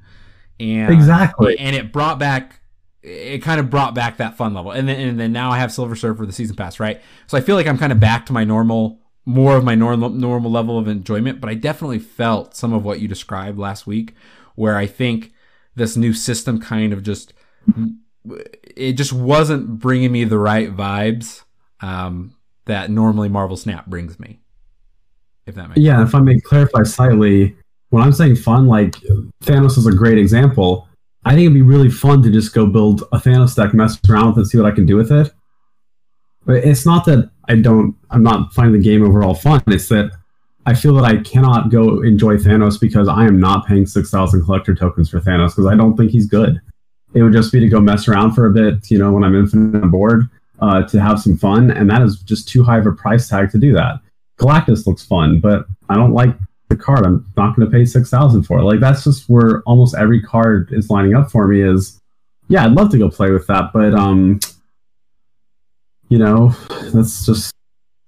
And 0.59 0.93
exactly, 0.93 1.59
and 1.59 1.77
it 1.77 1.93
brought 1.93 2.19
back 2.19 2.61
it 3.03 3.43
kind 3.43 3.59
of 3.59 3.69
brought 3.69 3.95
back 3.95 4.19
that 4.19 4.37
fun 4.37 4.55
level. 4.55 4.71
And 4.71 4.89
then 4.89 5.01
and 5.01 5.21
then 5.21 5.33
now 5.33 5.51
I 5.51 5.59
have 5.59 5.73
Silver 5.73 5.97
Surfer 5.97 6.25
the 6.25 6.33
season 6.33 6.57
pass, 6.57 6.79
right? 6.79 7.01
So 7.27 7.37
I 7.37 7.41
feel 7.41 7.57
like 7.57 7.67
I'm 7.67 7.79
kind 7.79 7.93
of 7.93 8.01
back 8.01 8.27
to 8.27 8.33
my 8.33 8.45
normal 8.45 9.01
more 9.25 9.57
of 9.57 9.65
my 9.65 9.75
normal 9.75 10.09
normal 10.11 10.51
level 10.51 10.79
of 10.79 10.89
enjoyment, 10.89 11.41
but 11.41 11.51
I 11.51 11.55
definitely 11.55 11.99
felt 11.99 12.57
some 12.57 12.73
of 12.73 12.85
what 12.85 13.01
you 13.01 13.09
described 13.09 13.59
last 13.59 13.87
week 13.87 14.15
where 14.55 14.77
I 14.77 14.87
think 14.87 15.33
this 15.75 15.97
new 15.97 16.13
system 16.13 16.61
kind 16.61 16.93
of 16.93 17.03
just 17.03 17.33
it 18.25 18.93
just 18.93 19.13
wasn't 19.13 19.79
bringing 19.79 20.13
me 20.13 20.25
the 20.25 20.39
right 20.39 20.75
vibes 20.75 21.43
um, 21.81 22.35
that 22.67 22.91
normally 22.91 23.29
Marvel 23.29 23.57
Snap 23.57 23.87
brings 23.87 24.19
me. 24.21 24.41
If 25.47 25.57
that 25.57 25.69
makes 25.69 25.81
yeah, 25.81 25.99
sense. 25.99 26.11
if 26.11 26.15
I 26.15 26.21
may 26.21 26.41
clarify 26.41 26.85
slightly, 26.85 27.57
when 27.91 28.03
I'm 28.03 28.13
saying 28.13 28.37
fun, 28.37 28.67
like 28.67 28.93
Thanos 29.45 29.77
is 29.77 29.87
a 29.87 29.93
great 29.93 30.19
example. 30.19 30.89
I 31.25 31.31
think 31.31 31.43
it'd 31.43 31.55
be 31.55 31.63
really 31.63 31.91
fun 31.91 32.23
to 32.23 32.31
just 32.31 32.55
go 32.55 32.67
build 32.67 33.03
a 33.13 33.19
Thanos 33.19 33.55
deck, 33.55 33.75
mess 33.75 33.99
around 34.09 34.35
with 34.35 34.47
it, 34.47 34.49
see 34.49 34.59
what 34.59 34.71
I 34.71 34.75
can 34.75 34.87
do 34.87 34.97
with 34.97 35.13
it. 35.13 35.33
But 36.45 36.65
it's 36.65 36.87
not 36.87 37.05
that 37.07 37.31
I 37.49 37.57
don't, 37.57 37.97
I'm 38.11 38.23
not 38.23 38.53
finding 38.55 38.81
the 38.81 38.85
game 38.85 39.05
overall 39.05 39.35
fun. 39.35 39.63
It's 39.69 39.89
that 39.89 40.13
I 40.67 40.75
feel 40.75 40.95
that 40.95 41.05
I 41.05 41.19
cannot 41.19 41.71
go 41.71 42.03
enjoy 42.03 42.37
Thanos 42.37 42.81
because 42.81 43.09
I 43.09 43.25
am 43.25 43.41
not 43.41 43.67
paying 43.67 43.87
6,000 43.87 44.45
collector 44.45 44.75
tokens 44.75 45.11
for 45.11 45.21
Thanos 45.21 45.51
because 45.51 45.67
I 45.67 45.75
don't 45.75 45.97
think 45.97 46.13
he's 46.13 46.27
good. 46.27 46.61
It 47.15 47.23
would 47.23 47.33
just 47.33 47.53
be 47.53 47.61
to 47.61 47.69
go 47.69 47.81
mess 47.81 48.09
around 48.09 48.33
for 48.33 48.47
a 48.47 48.51
bit, 48.51 48.91
you 48.91 48.99
know, 48.99 49.13
when 49.13 49.25
I'm 49.25 49.35
infinite 49.35 49.87
bored, 49.89 50.29
uh, 50.61 50.83
to 50.85 51.01
have 51.01 51.21
some 51.21 51.37
fun. 51.37 51.71
And 51.71 51.91
that 51.91 52.03
is 52.03 52.21
just 52.21 52.49
too 52.49 52.63
high 52.63 52.79
of 52.79 52.87
a 52.87 52.93
price 52.93 53.29
tag 53.29 53.51
to 53.53 53.59
do 53.59 53.73
that. 53.75 54.01
Galactus 54.39 54.87
looks 54.87 55.05
fun, 55.05 55.41
but 55.41 55.67
I 55.89 55.95
don't 55.95 56.13
like 56.13 56.35
the 56.69 56.77
card. 56.77 57.05
I'm 57.05 57.27
not 57.37 57.55
going 57.55 57.69
to 57.69 57.73
pay 57.77 57.85
6,000 57.85 58.43
for 58.45 58.59
it. 58.59 58.65
Like, 58.65 58.81
that's 58.81 59.05
just 59.05 59.29
where 59.29 59.63
almost 59.63 59.95
every 59.95 60.23
card 60.23 60.71
is 60.73 60.91
lining 60.91 61.15
up 61.15 61.31
for 61.31 61.47
me 61.47 61.63
is, 61.63 62.01
yeah, 62.49 62.65
I'd 62.65 62.73
love 62.73 62.91
to 62.91 62.99
go 62.99 63.11
play 63.11 63.31
with 63.31 63.47
that, 63.47 63.73
but, 63.73 63.95
um, 63.95 64.41
you 66.09 66.19
know, 66.19 66.49
that's 66.93 67.25
just 67.25 67.55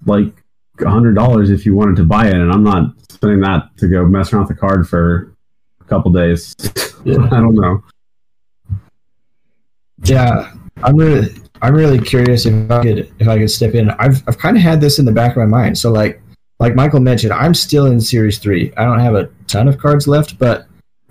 like 0.05 0.33
hundred 0.83 1.15
dollars 1.15 1.51
if 1.51 1.65
you 1.65 1.75
wanted 1.75 1.97
to 1.97 2.05
buy 2.05 2.27
it, 2.27 2.35
and 2.35 2.53
I'm 2.53 2.63
not 2.63 2.93
spending 3.11 3.41
that 3.41 3.75
to 3.79 3.89
go 3.89 4.05
mess 4.05 4.33
around 4.33 4.47
with 4.47 4.57
the 4.57 4.61
card 4.61 4.87
for 4.89 5.35
a 5.81 5.85
couple 5.85 6.13
days. 6.13 6.55
Yeah. 7.07 7.23
I 7.25 7.41
don't 7.41 7.55
know. 7.55 7.85
Yeah, 10.03 10.53
I'm 10.83 10.97
really, 10.97 11.29
I'm 11.63 11.75
really 11.75 11.99
curious 11.99 12.47
if 12.47 12.71
I 12.71 12.83
could, 12.83 13.15
if 13.19 13.29
I 13.29 13.39
could 13.39 13.51
step 13.51 13.75
in. 13.75 13.91
I've, 13.91 14.23
I've 14.29 14.39
kind 14.39 14.57
of 14.57 14.63
had 14.63 14.81
this 14.81 14.99
in 14.99 15.05
the 15.05 15.13
back 15.13 15.33
of 15.33 15.37
my 15.39 15.47
mind. 15.47 15.79
So 15.79 15.93
like, 15.93 16.21
like 16.61 16.75
Michael 16.75 17.01
mentioned, 17.01 17.33
I'm 17.33 17.55
still 17.55 17.87
in 17.87 18.01
Series 18.01 18.39
Three. 18.39 18.73
I 18.77 18.85
don't 18.85 19.01
have 19.01 19.15
a 19.15 19.29
ton 19.47 19.69
of 19.69 19.79
cards 19.79 20.07
left, 20.07 20.39
but 20.39 20.67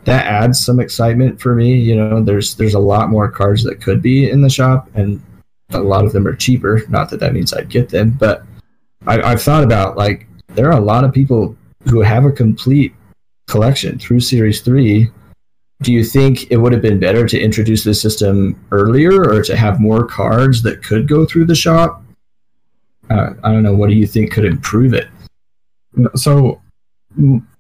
that 0.06 0.26
adds 0.26 0.64
some 0.64 0.80
excitement 0.80 1.42
for 1.42 1.56
me. 1.56 1.76
You 1.76 1.96
know, 1.96 2.24
there's, 2.24 2.56
there's 2.56 2.74
a 2.74 2.80
lot 2.80 3.10
more 3.10 3.30
cards 3.30 3.64
that 3.64 3.82
could 3.82 4.02
be 4.02 4.30
in 4.30 4.42
the 4.42 4.50
shop, 4.50 4.90
and 4.96 5.22
a 5.72 5.80
lot 5.80 6.06
of 6.06 6.14
them 6.14 6.28
are 6.28 6.36
cheaper. 6.36 6.82
Not 6.90 7.10
that 7.10 7.20
that 7.20 7.34
means 7.34 7.54
I'd 7.54 7.70
get 7.70 7.90
them, 7.90 8.12
but 8.12 8.46
I, 9.08 9.22
I've 9.22 9.42
thought 9.42 9.64
about 9.64 9.98
like 9.98 10.28
there 10.48 10.68
are 10.68 10.78
a 10.78 10.84
lot 10.84 11.04
of 11.04 11.14
people 11.14 11.58
who 11.90 12.02
have 12.02 12.26
a 12.26 12.32
complete 12.32 12.94
collection 13.48 14.00
through 14.00 14.20
Series 14.22 14.62
Three 14.62 15.10
do 15.82 15.92
you 15.92 16.04
think 16.04 16.50
it 16.52 16.58
would 16.58 16.72
have 16.72 16.82
been 16.82 17.00
better 17.00 17.28
to 17.28 17.40
introduce 17.40 17.84
the 17.84 17.94
system 17.94 18.64
earlier 18.72 19.24
or 19.30 19.42
to 19.44 19.56
have 19.56 19.80
more 19.80 20.06
cards 20.06 20.62
that 20.64 20.84
could 20.84 21.08
go 21.08 21.26
through 21.26 21.46
the 21.46 21.56
shop? 21.56 22.04
Uh, 23.10 23.32
I 23.44 23.52
don't 23.52 23.64
know. 23.64 23.76
What 23.76 23.90
do 23.90 23.96
you 23.96 24.08
think 24.08 24.32
could 24.32 24.46
improve 24.46 24.94
it? 24.94 25.10
So 26.16 26.62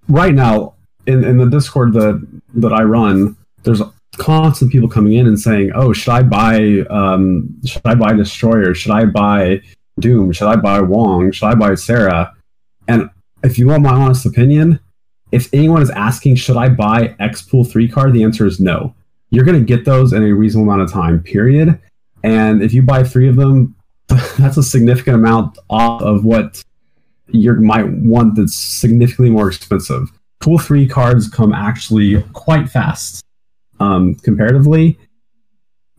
right 0.07 0.33
now 0.33 0.75
in, 1.05 1.23
in 1.23 1.37
the 1.37 1.45
Discord 1.45 1.93
that 1.93 2.25
that 2.55 2.73
I 2.73 2.83
run, 2.83 3.35
there's 3.63 3.81
constant 4.17 4.71
people 4.71 4.87
coming 4.87 5.13
in 5.13 5.27
and 5.27 5.39
saying, 5.39 5.71
"Oh, 5.75 5.93
should 5.93 6.11
I 6.11 6.23
buy 6.23 6.85
um, 6.89 7.55
should 7.65 7.81
I 7.85 7.95
buy 7.95 8.13
Destroyer? 8.13 8.73
Should 8.73 8.91
I 8.91 9.05
buy 9.05 9.61
Doom? 9.99 10.31
Should 10.31 10.47
I 10.47 10.55
buy 10.55 10.81
Wong? 10.81 11.31
Should 11.31 11.47
I 11.47 11.55
buy 11.55 11.75
Sera?" 11.75 12.33
And 12.87 13.09
if 13.43 13.57
you 13.57 13.67
want 13.67 13.83
my 13.83 13.91
honest 13.91 14.25
opinion, 14.25 14.79
if 15.33 15.51
anyone 15.51 15.81
is 15.81 15.89
asking, 15.89 16.35
should 16.35 16.57
I 16.57 16.69
buy 16.69 17.15
X 17.19 17.41
Pool 17.41 17.63
3 17.65 17.89
card? 17.89 18.13
The 18.13 18.23
answer 18.23 18.45
is 18.45 18.59
no. 18.59 18.93
You're 19.31 19.45
going 19.45 19.59
to 19.59 19.65
get 19.65 19.83
those 19.83 20.13
in 20.13 20.21
a 20.21 20.31
reasonable 20.31 20.71
amount 20.71 20.83
of 20.83 20.93
time, 20.93 21.23
period. 21.23 21.79
And 22.23 22.61
if 22.61 22.71
you 22.71 22.83
buy 22.83 23.03
three 23.03 23.27
of 23.27 23.35
them, 23.35 23.75
that's 24.37 24.57
a 24.57 24.63
significant 24.63 25.15
amount 25.15 25.57
off 25.71 26.03
of 26.03 26.23
what 26.23 26.61
you 27.29 27.51
might 27.55 27.89
want 27.89 28.35
that's 28.35 28.55
significantly 28.55 29.31
more 29.31 29.47
expensive. 29.47 30.11
Pool 30.39 30.59
3 30.59 30.87
cards 30.87 31.27
come 31.27 31.51
actually 31.51 32.21
quite 32.33 32.69
fast 32.69 33.23
um, 33.79 34.13
comparatively. 34.13 34.99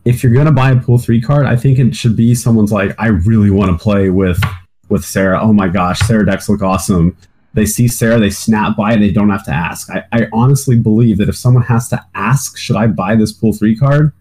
If 0.05 0.23
you're 0.23 0.31
going 0.31 0.45
to 0.45 0.53
buy 0.53 0.71
a 0.71 0.79
Pool 0.79 0.97
3 0.97 1.21
card, 1.21 1.45
I 1.45 1.57
think 1.57 1.77
it 1.77 1.93
should 1.93 2.15
be 2.15 2.35
someone's 2.35 2.71
like, 2.71 2.95
I 2.97 3.07
really 3.07 3.49
want 3.49 3.69
to 3.69 3.83
play 3.83 4.09
with 4.09 4.41
with 4.87 5.03
Sera. 5.03 5.41
Oh 5.41 5.51
my 5.51 5.67
gosh, 5.67 5.99
Sera 5.99 6.25
decks 6.25 6.47
look 6.47 6.61
awesome 6.61 7.17
they 7.55 7.65
see 7.65 7.87
Sera, 7.87 8.19
they 8.19 8.29
snap 8.29 8.75
by 8.75 8.93
and 8.93 9.01
they 9.01 9.11
don't 9.11 9.29
have 9.29 9.45
to 9.45 9.51
ask. 9.51 9.89
I, 9.89 10.03
I 10.11 10.27
honestly 10.33 10.77
believe 10.77 11.17
that 11.17 11.29
if 11.29 11.37
someone 11.37 11.63
has 11.63 11.87
to 11.89 12.05
ask, 12.13 12.57
should 12.57 12.75
I 12.75 12.87
buy 12.87 13.15
this 13.15 13.31
pool 13.31 13.53
three 13.53 13.75
card? 13.75 14.11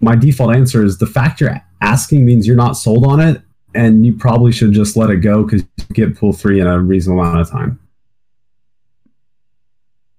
My 0.00 0.14
default 0.14 0.54
answer 0.54 0.84
is 0.84 0.98
the 0.98 1.06
fact 1.06 1.40
you're 1.40 1.60
asking 1.80 2.26
means 2.26 2.46
you're 2.46 2.54
not 2.54 2.74
sold 2.74 3.06
on 3.06 3.20
it, 3.20 3.40
and 3.74 4.04
you 4.04 4.14
probably 4.14 4.52
should 4.52 4.72
just 4.72 4.96
let 4.96 5.10
it 5.10 5.16
go 5.16 5.42
because 5.42 5.62
you 5.62 5.94
get 5.94 6.16
pool 6.16 6.34
three 6.34 6.60
in 6.60 6.66
a 6.66 6.78
reasonable 6.78 7.22
amount 7.22 7.40
of 7.40 7.50
time. 7.50 7.78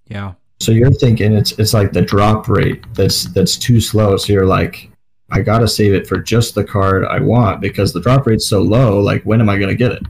Yeah. 0.08 0.34
So 0.60 0.72
you're 0.72 0.92
thinking 0.92 1.34
it's 1.34 1.52
it's 1.54 1.74
like 1.74 1.92
the 1.92 2.02
drop 2.02 2.50
rate 2.50 2.84
that's 2.94 3.26
that's 3.26 3.58
too 3.58 3.80
slow. 3.80 4.18
So 4.18 4.34
you're 4.34 4.48
like, 4.48 4.90
I 5.30 5.42
gotta 5.42 5.68
save 5.68 5.94
it 5.94 6.08
for 6.08 6.18
just 6.18 6.56
the 6.56 6.64
card 6.64 7.06
I 7.06 7.20
want 7.20 7.62
because 7.62 7.94
the 7.94 8.02
drop 8.02 8.26
rate's 8.26 8.48
so 8.48 8.62
low. 8.62 9.00
Like, 9.00 9.22
when 9.24 9.40
am 9.40 9.50
I 9.50 9.60
gonna 9.60 9.76
get 9.76 9.92
it? 9.92 10.04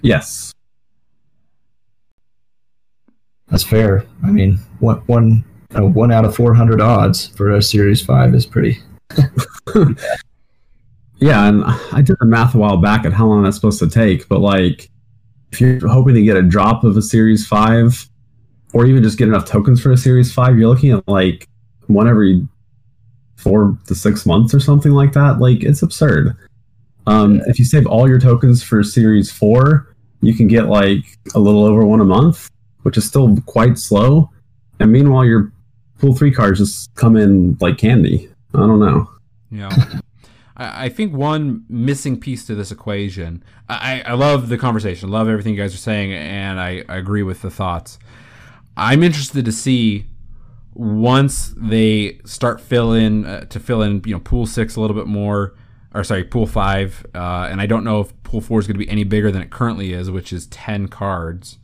Yes. 0.00 0.54
That's 3.50 3.64
fair. 3.64 4.04
I 4.22 4.30
mean, 4.30 4.58
one 4.80 4.96
one 5.06 5.44
uh, 5.76 5.82
one 5.82 6.12
out 6.12 6.24
of 6.24 6.34
four 6.34 6.54
hundred 6.54 6.80
odds 6.80 7.28
for 7.28 7.52
a 7.52 7.62
Series 7.62 8.02
Five 8.04 8.34
is 8.34 8.46
pretty. 8.46 8.78
yeah, 11.16 11.48
and 11.48 11.64
I 11.64 12.02
did 12.02 12.16
the 12.20 12.26
math 12.26 12.54
a 12.54 12.58
while 12.58 12.76
back 12.76 13.04
at 13.06 13.12
how 13.12 13.26
long 13.26 13.42
that's 13.42 13.56
supposed 13.56 13.78
to 13.80 13.88
take, 13.88 14.28
but 14.28 14.40
like, 14.40 14.90
if 15.52 15.60
you're 15.60 15.88
hoping 15.88 16.14
to 16.14 16.22
get 16.22 16.36
a 16.36 16.42
drop 16.42 16.84
of 16.84 16.96
a 16.96 17.02
Series 17.02 17.46
Five, 17.46 18.08
or 18.74 18.86
even 18.86 19.02
just 19.02 19.18
get 19.18 19.28
enough 19.28 19.46
tokens 19.46 19.80
for 19.80 19.92
a 19.92 19.96
Series 19.96 20.32
Five, 20.32 20.58
you're 20.58 20.68
looking 20.68 20.92
at 20.92 21.08
like 21.08 21.48
one 21.86 22.08
every 22.08 22.46
four 23.36 23.78
to 23.86 23.94
six 23.94 24.26
months 24.26 24.52
or 24.52 24.60
something 24.60 24.92
like 24.92 25.12
that. 25.14 25.38
Like, 25.38 25.62
it's 25.62 25.82
absurd. 25.82 26.36
Um, 27.06 27.36
yeah. 27.36 27.42
If 27.46 27.58
you 27.58 27.64
save 27.64 27.86
all 27.86 28.06
your 28.06 28.20
tokens 28.20 28.62
for 28.62 28.82
Series 28.82 29.32
Four, 29.32 29.96
you 30.20 30.34
can 30.34 30.48
get 30.48 30.66
like 30.66 31.04
a 31.34 31.38
little 31.38 31.64
over 31.64 31.86
one 31.86 32.00
a 32.00 32.04
month 32.04 32.50
which 32.82 32.96
is 32.96 33.06
still 33.06 33.36
quite 33.46 33.78
slow. 33.78 34.30
And 34.80 34.92
meanwhile, 34.92 35.24
your 35.24 35.52
pool 35.98 36.14
three 36.14 36.30
cards 36.30 36.58
just 36.58 36.94
come 36.94 37.16
in 37.16 37.56
like 37.60 37.78
candy. 37.78 38.30
I 38.54 38.58
don't 38.58 38.80
know. 38.80 39.10
Yeah. 39.50 39.70
I 40.60 40.88
think 40.88 41.14
one 41.14 41.64
missing 41.68 42.18
piece 42.18 42.44
to 42.46 42.56
this 42.56 42.72
equation. 42.72 43.44
I, 43.68 44.02
I 44.04 44.14
love 44.14 44.48
the 44.48 44.58
conversation, 44.58 45.08
love 45.08 45.28
everything 45.28 45.54
you 45.54 45.60
guys 45.60 45.72
are 45.72 45.78
saying, 45.78 46.12
and 46.12 46.58
I, 46.58 46.82
I 46.88 46.96
agree 46.96 47.22
with 47.22 47.42
the 47.42 47.50
thoughts. 47.50 47.96
I'm 48.76 49.04
interested 49.04 49.44
to 49.44 49.52
see 49.52 50.06
once 50.74 51.54
they 51.56 52.18
start 52.24 52.60
fill 52.60 52.92
in 52.92 53.24
uh, 53.24 53.44
to 53.46 53.60
fill 53.60 53.82
in, 53.82 54.02
you 54.04 54.14
know, 54.14 54.20
pool 54.20 54.46
six 54.46 54.74
a 54.74 54.80
little 54.80 54.96
bit 54.96 55.06
more. 55.06 55.54
or 55.94 56.02
sorry, 56.02 56.24
pool 56.24 56.46
five, 56.46 57.06
uh, 57.14 57.48
and 57.50 57.60
I 57.60 57.66
don't 57.66 57.84
know 57.84 58.00
if 58.00 58.22
pool 58.24 58.40
four 58.40 58.58
is 58.58 58.66
going 58.66 58.74
to 58.74 58.84
be 58.84 58.90
any 58.90 59.04
bigger 59.04 59.30
than 59.30 59.42
it 59.42 59.50
currently 59.50 59.92
is, 59.92 60.10
which 60.10 60.32
is 60.32 60.46
ten 60.46 60.88
cards. 60.88 61.58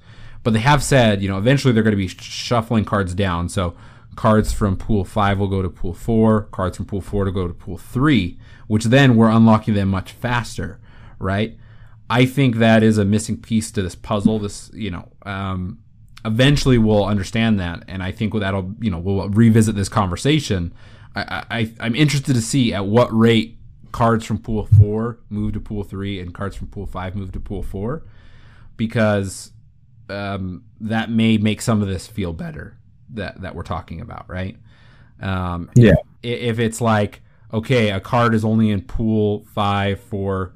But 0.44 0.52
they 0.52 0.60
have 0.60 0.82
said, 0.82 1.22
you 1.22 1.28
know, 1.28 1.38
eventually 1.38 1.72
they're 1.72 1.82
going 1.82 1.90
to 1.90 1.96
be 1.96 2.06
shuffling 2.06 2.84
cards 2.84 3.14
down. 3.14 3.48
So 3.48 3.74
cards 4.14 4.52
from 4.52 4.76
pool 4.76 5.04
five 5.04 5.40
will 5.40 5.48
go 5.48 5.62
to 5.62 5.68
pool 5.68 5.94
four, 5.94 6.42
cards 6.52 6.76
from 6.76 6.86
pool 6.86 7.00
four 7.00 7.24
to 7.24 7.32
go 7.32 7.48
to 7.48 7.54
pool 7.54 7.78
three, 7.78 8.38
which 8.68 8.84
then 8.84 9.16
we're 9.16 9.30
unlocking 9.30 9.74
them 9.74 9.88
much 9.88 10.12
faster, 10.12 10.78
right? 11.18 11.58
I 12.08 12.26
think 12.26 12.56
that 12.56 12.82
is 12.82 12.98
a 12.98 13.04
missing 13.04 13.40
piece 13.40 13.72
to 13.72 13.82
this 13.82 13.94
puzzle. 13.94 14.38
This, 14.38 14.70
you 14.74 14.90
know, 14.90 15.08
um, 15.24 15.78
eventually 16.24 16.76
we'll 16.76 17.06
understand 17.06 17.58
that, 17.58 17.82
and 17.88 18.02
I 18.02 18.12
think 18.12 18.34
that'll, 18.34 18.74
you 18.78 18.90
know, 18.90 18.98
we'll 18.98 19.30
revisit 19.30 19.74
this 19.74 19.88
conversation. 19.88 20.74
I, 21.16 21.44
I, 21.50 21.72
I'm 21.80 21.96
interested 21.96 22.34
to 22.34 22.42
see 22.42 22.74
at 22.74 22.84
what 22.84 23.08
rate 23.16 23.56
cards 23.92 24.26
from 24.26 24.38
pool 24.38 24.66
four 24.66 25.20
move 25.30 25.54
to 25.54 25.60
pool 25.60 25.84
three 25.84 26.20
and 26.20 26.34
cards 26.34 26.56
from 26.56 26.66
pool 26.66 26.84
five 26.84 27.16
move 27.16 27.32
to 27.32 27.40
pool 27.40 27.62
four, 27.62 28.02
because 28.76 29.52
um, 30.08 30.64
that 30.80 31.10
may 31.10 31.38
make 31.38 31.60
some 31.60 31.82
of 31.82 31.88
this 31.88 32.06
feel 32.06 32.32
better 32.32 32.76
that 33.10 33.40
that 33.42 33.54
we're 33.54 33.62
talking 33.62 34.00
about, 34.00 34.28
right? 34.28 34.56
Um, 35.20 35.70
Yeah. 35.74 35.94
If, 36.22 36.40
if 36.40 36.58
it's 36.58 36.80
like 36.80 37.22
okay, 37.52 37.90
a 37.90 38.00
card 38.00 38.34
is 38.34 38.44
only 38.44 38.70
in 38.70 38.82
pool 38.82 39.44
five 39.54 40.00
for 40.00 40.52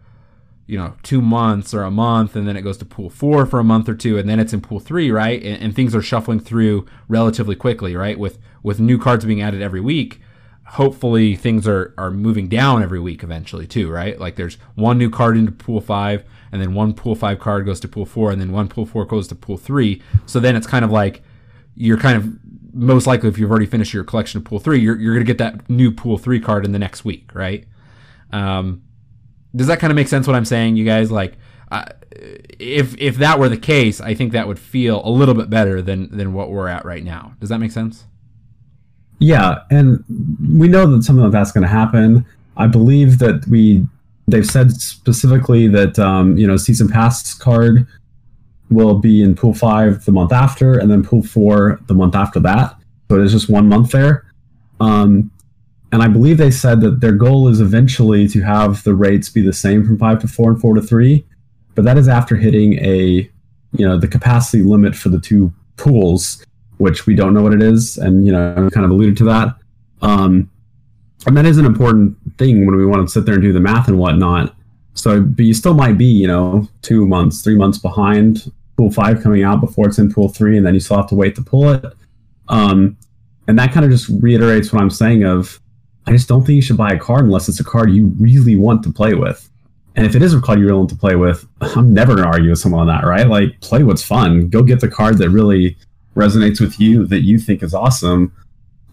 you 0.66 0.76
know 0.76 0.94
two 1.02 1.22
months 1.22 1.72
or 1.72 1.82
a 1.82 1.90
month, 1.90 2.36
and 2.36 2.46
then 2.46 2.56
it 2.56 2.62
goes 2.62 2.76
to 2.78 2.84
pool 2.84 3.08
four 3.08 3.46
for 3.46 3.58
a 3.60 3.64
month 3.64 3.88
or 3.88 3.94
two, 3.94 4.18
and 4.18 4.28
then 4.28 4.38
it's 4.40 4.52
in 4.52 4.60
pool 4.60 4.80
three, 4.80 5.10
right? 5.10 5.42
And, 5.42 5.62
and 5.62 5.74
things 5.74 5.94
are 5.94 6.02
shuffling 6.02 6.40
through 6.40 6.86
relatively 7.08 7.56
quickly, 7.56 7.96
right? 7.96 8.18
With 8.18 8.38
with 8.62 8.80
new 8.80 8.98
cards 8.98 9.24
being 9.24 9.40
added 9.40 9.62
every 9.62 9.80
week, 9.80 10.20
hopefully 10.64 11.36
things 11.36 11.66
are 11.66 11.94
are 11.96 12.10
moving 12.10 12.48
down 12.48 12.82
every 12.82 13.00
week 13.00 13.22
eventually 13.22 13.66
too, 13.66 13.90
right? 13.90 14.18
Like 14.20 14.36
there's 14.36 14.56
one 14.74 14.98
new 14.98 15.08
card 15.10 15.36
into 15.38 15.52
pool 15.52 15.80
five, 15.80 16.24
and 16.52 16.60
then 16.60 16.74
one 16.74 16.94
pool 16.94 17.14
five 17.14 17.38
card 17.38 17.66
goes 17.66 17.80
to 17.80 17.88
pool 17.88 18.06
four, 18.06 18.30
and 18.30 18.40
then 18.40 18.52
one 18.52 18.68
pool 18.68 18.86
four 18.86 19.04
goes 19.04 19.28
to 19.28 19.34
pool 19.34 19.56
three. 19.56 20.02
So 20.26 20.40
then 20.40 20.56
it's 20.56 20.66
kind 20.66 20.84
of 20.84 20.90
like 20.90 21.22
you're 21.74 21.98
kind 21.98 22.16
of 22.16 22.28
most 22.72 23.06
likely 23.06 23.28
if 23.28 23.38
you've 23.38 23.50
already 23.50 23.66
finished 23.66 23.92
your 23.92 24.04
collection 24.04 24.38
of 24.38 24.44
pool 24.44 24.58
three, 24.58 24.78
you're 24.80 24.98
you're 24.98 25.14
gonna 25.14 25.24
get 25.24 25.38
that 25.38 25.68
new 25.68 25.90
pool 25.90 26.18
three 26.18 26.40
card 26.40 26.64
in 26.64 26.72
the 26.72 26.78
next 26.78 27.04
week, 27.04 27.30
right? 27.34 27.66
Um, 28.32 28.82
does 29.54 29.66
that 29.66 29.80
kind 29.80 29.90
of 29.90 29.96
make 29.96 30.08
sense? 30.08 30.26
What 30.26 30.36
I'm 30.36 30.44
saying, 30.44 30.76
you 30.76 30.84
guys 30.84 31.10
like. 31.10 31.36
Uh, 31.70 31.84
if 32.58 32.96
if 32.98 33.16
that 33.16 33.38
were 33.38 33.48
the 33.48 33.58
case, 33.58 34.00
I 34.00 34.14
think 34.14 34.32
that 34.32 34.48
would 34.48 34.58
feel 34.58 35.06
a 35.06 35.10
little 35.10 35.34
bit 35.34 35.50
better 35.50 35.82
than 35.82 36.16
than 36.16 36.32
what 36.32 36.50
we're 36.50 36.68
at 36.68 36.84
right 36.84 37.04
now. 37.04 37.34
Does 37.40 37.50
that 37.50 37.58
make 37.58 37.72
sense? 37.72 38.06
Yeah, 39.18 39.58
and 39.70 40.04
we 40.58 40.68
know 40.68 40.86
that 40.86 41.02
something 41.02 41.24
like 41.24 41.32
that's 41.32 41.52
going 41.52 41.62
to 41.62 41.68
happen. 41.68 42.24
I 42.56 42.66
believe 42.66 43.18
that 43.18 43.46
we 43.48 43.86
they've 44.28 44.46
said 44.46 44.72
specifically 44.72 45.66
that 45.68 45.98
um, 45.98 46.36
you 46.36 46.46
know 46.46 46.56
season 46.56 46.88
pass 46.88 47.34
card 47.34 47.86
will 48.70 48.98
be 48.98 49.22
in 49.22 49.34
pool 49.34 49.54
five 49.54 50.04
the 50.04 50.12
month 50.12 50.32
after, 50.32 50.78
and 50.78 50.90
then 50.90 51.02
pool 51.02 51.22
four 51.22 51.80
the 51.86 51.94
month 51.94 52.14
after 52.14 52.38
that. 52.40 52.76
So 53.10 53.16
it 53.16 53.24
is 53.24 53.32
just 53.32 53.48
one 53.48 53.68
month 53.68 53.90
there. 53.90 54.26
Um, 54.80 55.30
and 55.90 56.02
I 56.02 56.08
believe 56.08 56.36
they 56.36 56.50
said 56.50 56.82
that 56.82 57.00
their 57.00 57.12
goal 57.12 57.48
is 57.48 57.62
eventually 57.62 58.28
to 58.28 58.42
have 58.42 58.84
the 58.84 58.94
rates 58.94 59.30
be 59.30 59.40
the 59.40 59.54
same 59.54 59.86
from 59.86 59.98
five 59.98 60.20
to 60.20 60.28
four 60.28 60.50
and 60.50 60.60
four 60.60 60.74
to 60.74 60.82
three, 60.82 61.24
but 61.74 61.84
that 61.84 61.96
is 61.96 62.08
after 62.08 62.36
hitting 62.36 62.74
a 62.74 63.28
you 63.72 63.86
know 63.86 63.98
the 63.98 64.08
capacity 64.08 64.62
limit 64.62 64.94
for 64.94 65.08
the 65.08 65.20
two 65.20 65.52
pools 65.76 66.44
which 66.78 67.06
we 67.06 67.14
don't 67.14 67.34
know 67.34 67.42
what 67.42 67.52
it 67.52 67.62
is, 67.62 67.98
and 67.98 68.24
you 68.24 68.32
know, 68.32 68.70
kind 68.72 68.84
of 68.84 68.90
alluded 68.90 69.16
to 69.18 69.24
that. 69.24 69.54
Um, 70.00 70.50
and 71.28 71.36
that 71.36 71.46
is 71.46 71.58
an 71.58 71.64
important 71.64 72.16
thing 72.36 72.66
when 72.66 72.76
we 72.76 72.84
want 72.84 73.06
to 73.06 73.12
sit 73.12 73.24
there 73.24 73.34
and 73.34 73.42
do 73.42 73.52
the 73.52 73.60
math 73.60 73.88
and 73.88 73.98
whatnot. 73.98 74.54
So, 74.94 75.20
but 75.20 75.44
you 75.44 75.54
still 75.54 75.74
might 75.74 75.96
be, 75.96 76.06
you 76.06 76.26
know, 76.26 76.68
two 76.82 77.06
months, 77.06 77.42
three 77.42 77.54
months 77.54 77.78
behind 77.78 78.50
pool 78.76 78.90
five 78.90 79.22
coming 79.22 79.42
out 79.42 79.60
before 79.60 79.86
it's 79.86 79.98
in 79.98 80.12
pool 80.12 80.28
three, 80.28 80.56
and 80.56 80.66
then 80.66 80.74
you 80.74 80.80
still 80.80 80.96
have 80.96 81.08
to 81.08 81.14
wait 81.14 81.34
to 81.36 81.42
pull 81.42 81.70
it. 81.70 81.84
Um, 82.48 82.96
and 83.46 83.58
that 83.58 83.72
kind 83.72 83.84
of 83.84 83.90
just 83.90 84.08
reiterates 84.20 84.72
what 84.72 84.82
I'm 84.82 84.90
saying 84.90 85.24
of, 85.24 85.60
I 86.06 86.12
just 86.12 86.28
don't 86.28 86.44
think 86.44 86.56
you 86.56 86.62
should 86.62 86.76
buy 86.76 86.90
a 86.90 86.98
card 86.98 87.24
unless 87.24 87.48
it's 87.48 87.60
a 87.60 87.64
card 87.64 87.90
you 87.90 88.12
really 88.18 88.56
want 88.56 88.82
to 88.84 88.92
play 88.92 89.14
with. 89.14 89.48
And 89.96 90.06
if 90.06 90.14
it 90.14 90.22
is 90.22 90.32
a 90.32 90.40
card 90.40 90.58
you 90.58 90.66
really 90.66 90.78
want 90.78 90.90
to 90.90 90.96
play 90.96 91.16
with, 91.16 91.46
I'm 91.60 91.92
never 91.92 92.14
going 92.14 92.24
to 92.24 92.32
argue 92.32 92.50
with 92.50 92.60
someone 92.60 92.82
on 92.82 92.86
that, 92.86 93.06
right? 93.06 93.26
Like, 93.26 93.60
play 93.60 93.82
what's 93.82 94.02
fun. 94.02 94.48
Go 94.48 94.62
get 94.62 94.80
the 94.80 94.88
card 94.88 95.18
that 95.18 95.30
really 95.30 95.76
resonates 96.16 96.60
with 96.60 96.80
you 96.80 97.06
that 97.06 97.20
you 97.20 97.38
think 97.38 97.62
is 97.62 97.74
awesome. 97.74 98.32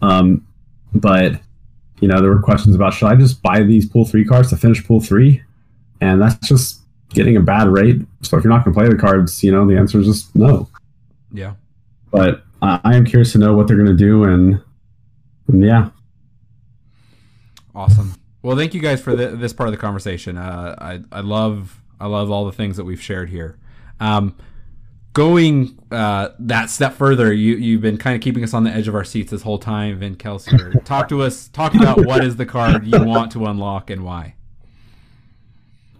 Um, 0.02 0.46
but 0.94 1.40
you 2.00 2.08
know, 2.08 2.20
there 2.20 2.30
were 2.30 2.42
questions 2.42 2.74
about 2.74 2.94
should 2.94 3.08
I 3.08 3.16
just 3.16 3.42
buy 3.42 3.62
these 3.62 3.88
pool 3.88 4.04
three 4.04 4.24
cards 4.24 4.50
to 4.50 4.56
finish 4.56 4.84
pool 4.84 5.00
three, 5.00 5.42
and 6.00 6.20
that's 6.20 6.48
just 6.48 6.80
getting 7.10 7.36
a 7.36 7.40
bad 7.40 7.68
rate. 7.68 8.00
So 8.22 8.36
if 8.36 8.44
you're 8.44 8.52
not 8.52 8.64
going 8.64 8.74
to 8.74 8.80
play 8.80 8.88
the 8.88 8.96
cards, 8.96 9.42
you 9.42 9.52
know, 9.52 9.66
the 9.66 9.76
answer 9.76 9.98
is 10.00 10.06
just 10.06 10.34
no. 10.34 10.68
Yeah. 11.32 11.54
But 12.10 12.44
I 12.62 12.80
I 12.84 12.96
am 12.96 13.04
curious 13.04 13.32
to 13.32 13.38
know 13.38 13.54
what 13.54 13.66
they're 13.66 13.76
going 13.76 13.88
to 13.88 13.94
do, 13.96 14.24
and, 14.24 14.60
and 15.48 15.64
yeah, 15.64 15.90
Awesome. 17.76 18.14
Well, 18.40 18.56
thank 18.56 18.72
you 18.72 18.80
guys 18.80 19.02
for 19.02 19.14
the, 19.14 19.28
this 19.28 19.52
part 19.52 19.68
of 19.68 19.72
the 19.72 19.78
conversation. 19.78 20.38
Uh, 20.38 20.74
I 20.78 21.00
I 21.12 21.20
love 21.20 21.82
I 22.00 22.06
love 22.06 22.30
all 22.30 22.46
the 22.46 22.52
things 22.52 22.78
that 22.78 22.84
we've 22.84 23.00
shared 23.00 23.28
here. 23.28 23.58
Um, 24.00 24.34
going 25.16 25.78
uh, 25.90 26.28
that 26.38 26.68
step 26.68 26.92
further, 26.92 27.32
you 27.32 27.56
you've 27.56 27.80
been 27.80 27.96
kind 27.96 28.14
of 28.14 28.20
keeping 28.20 28.44
us 28.44 28.52
on 28.52 28.64
the 28.64 28.70
edge 28.70 28.86
of 28.86 28.94
our 28.94 29.02
seats 29.02 29.30
this 29.30 29.40
whole 29.40 29.58
time, 29.58 29.98
Vin 29.98 30.14
Kelsier. 30.14 30.84
talk 30.84 31.08
to 31.08 31.22
us. 31.22 31.48
Talk 31.48 31.74
about 31.74 32.04
what 32.04 32.22
is 32.22 32.36
the 32.36 32.44
card 32.44 32.86
you 32.86 33.02
want 33.02 33.32
to 33.32 33.46
unlock 33.46 33.88
and 33.88 34.04
why. 34.04 34.34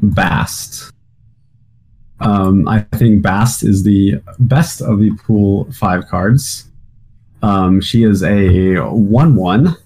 Bast. 0.00 0.92
Um, 2.20 2.68
I 2.68 2.80
think 2.80 3.22
Bast 3.22 3.62
is 3.62 3.82
the 3.82 4.20
best 4.38 4.82
of 4.82 4.98
the 4.98 5.10
pool 5.24 5.72
five 5.72 6.06
cards. 6.08 6.70
Um, 7.40 7.80
she 7.80 8.04
is 8.04 8.22
a 8.22 8.76
one-one 8.80 9.78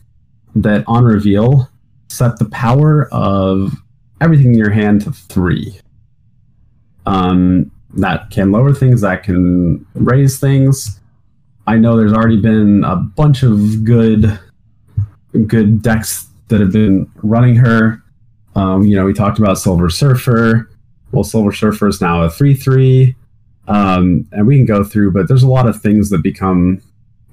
that 0.57 0.83
on 0.89 1.05
reveal 1.05 1.71
set 2.09 2.37
the 2.41 2.47
power 2.47 3.09
of 3.13 3.75
everything 4.21 4.55
in 4.55 4.59
your 4.59 4.71
hand 4.71 5.03
to 5.03 5.13
three. 5.13 5.79
Um, 7.07 7.71
that 7.95 8.31
can 8.31 8.53
lower 8.53 8.73
things, 8.73 9.01
that 9.01 9.23
can 9.23 9.85
raise 9.95 10.39
things. 10.39 11.01
I 11.67 11.77
know 11.77 11.97
there's 11.97 12.13
already 12.13 12.41
been 12.41 12.85
a 12.85 12.97
bunch 12.97 13.43
of 13.43 13.85
good, 13.85 14.39
good 15.47 15.83
decks 15.83 16.27
that 16.49 16.61
have 16.61 16.73
been 16.73 17.11
running 17.17 17.57
her. 17.57 18.03
Um, 18.57 18.83
you 18.83 18.97
know, 18.97 19.05
we 19.05 19.13
talked 19.13 19.39
about 19.39 19.59
Silver 19.59 19.91
Surfer. 19.91 20.71
Well, 21.13 21.25
Silver 21.25 21.53
Surfer 21.53 21.89
is 21.89 22.01
now 22.01 22.23
a 22.23 22.31
three-three, 22.31 23.15
um, 23.69 24.27
and 24.33 24.47
we 24.47 24.57
can 24.57 24.67
go 24.67 24.83
through. 24.83 25.13
But 25.13 25.29
there's 25.29 25.43
a 25.43 25.49
lot 25.49 25.69
of 25.69 25.81
things 25.81 26.11
that 26.11 26.23
become, 26.23 26.83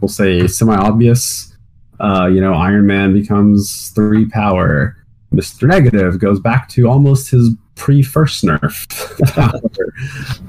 we'll 0.02 0.10
say, 0.10 0.48
semi-obvious. 0.48 1.56
Uh, 2.00 2.28
you 2.32 2.42
know, 2.42 2.54
Iron 2.54 2.86
Man 2.86 3.14
becomes 3.14 3.90
three 3.90 4.28
power. 4.28 4.98
Mister 5.32 5.68
Negative 5.68 6.20
goes 6.20 6.40
back 6.40 6.70
to 6.70 6.88
almost 6.88 7.32
his 7.32 7.52
pre-first 7.78 8.44
nerf 8.44 8.88
power. 9.34 9.94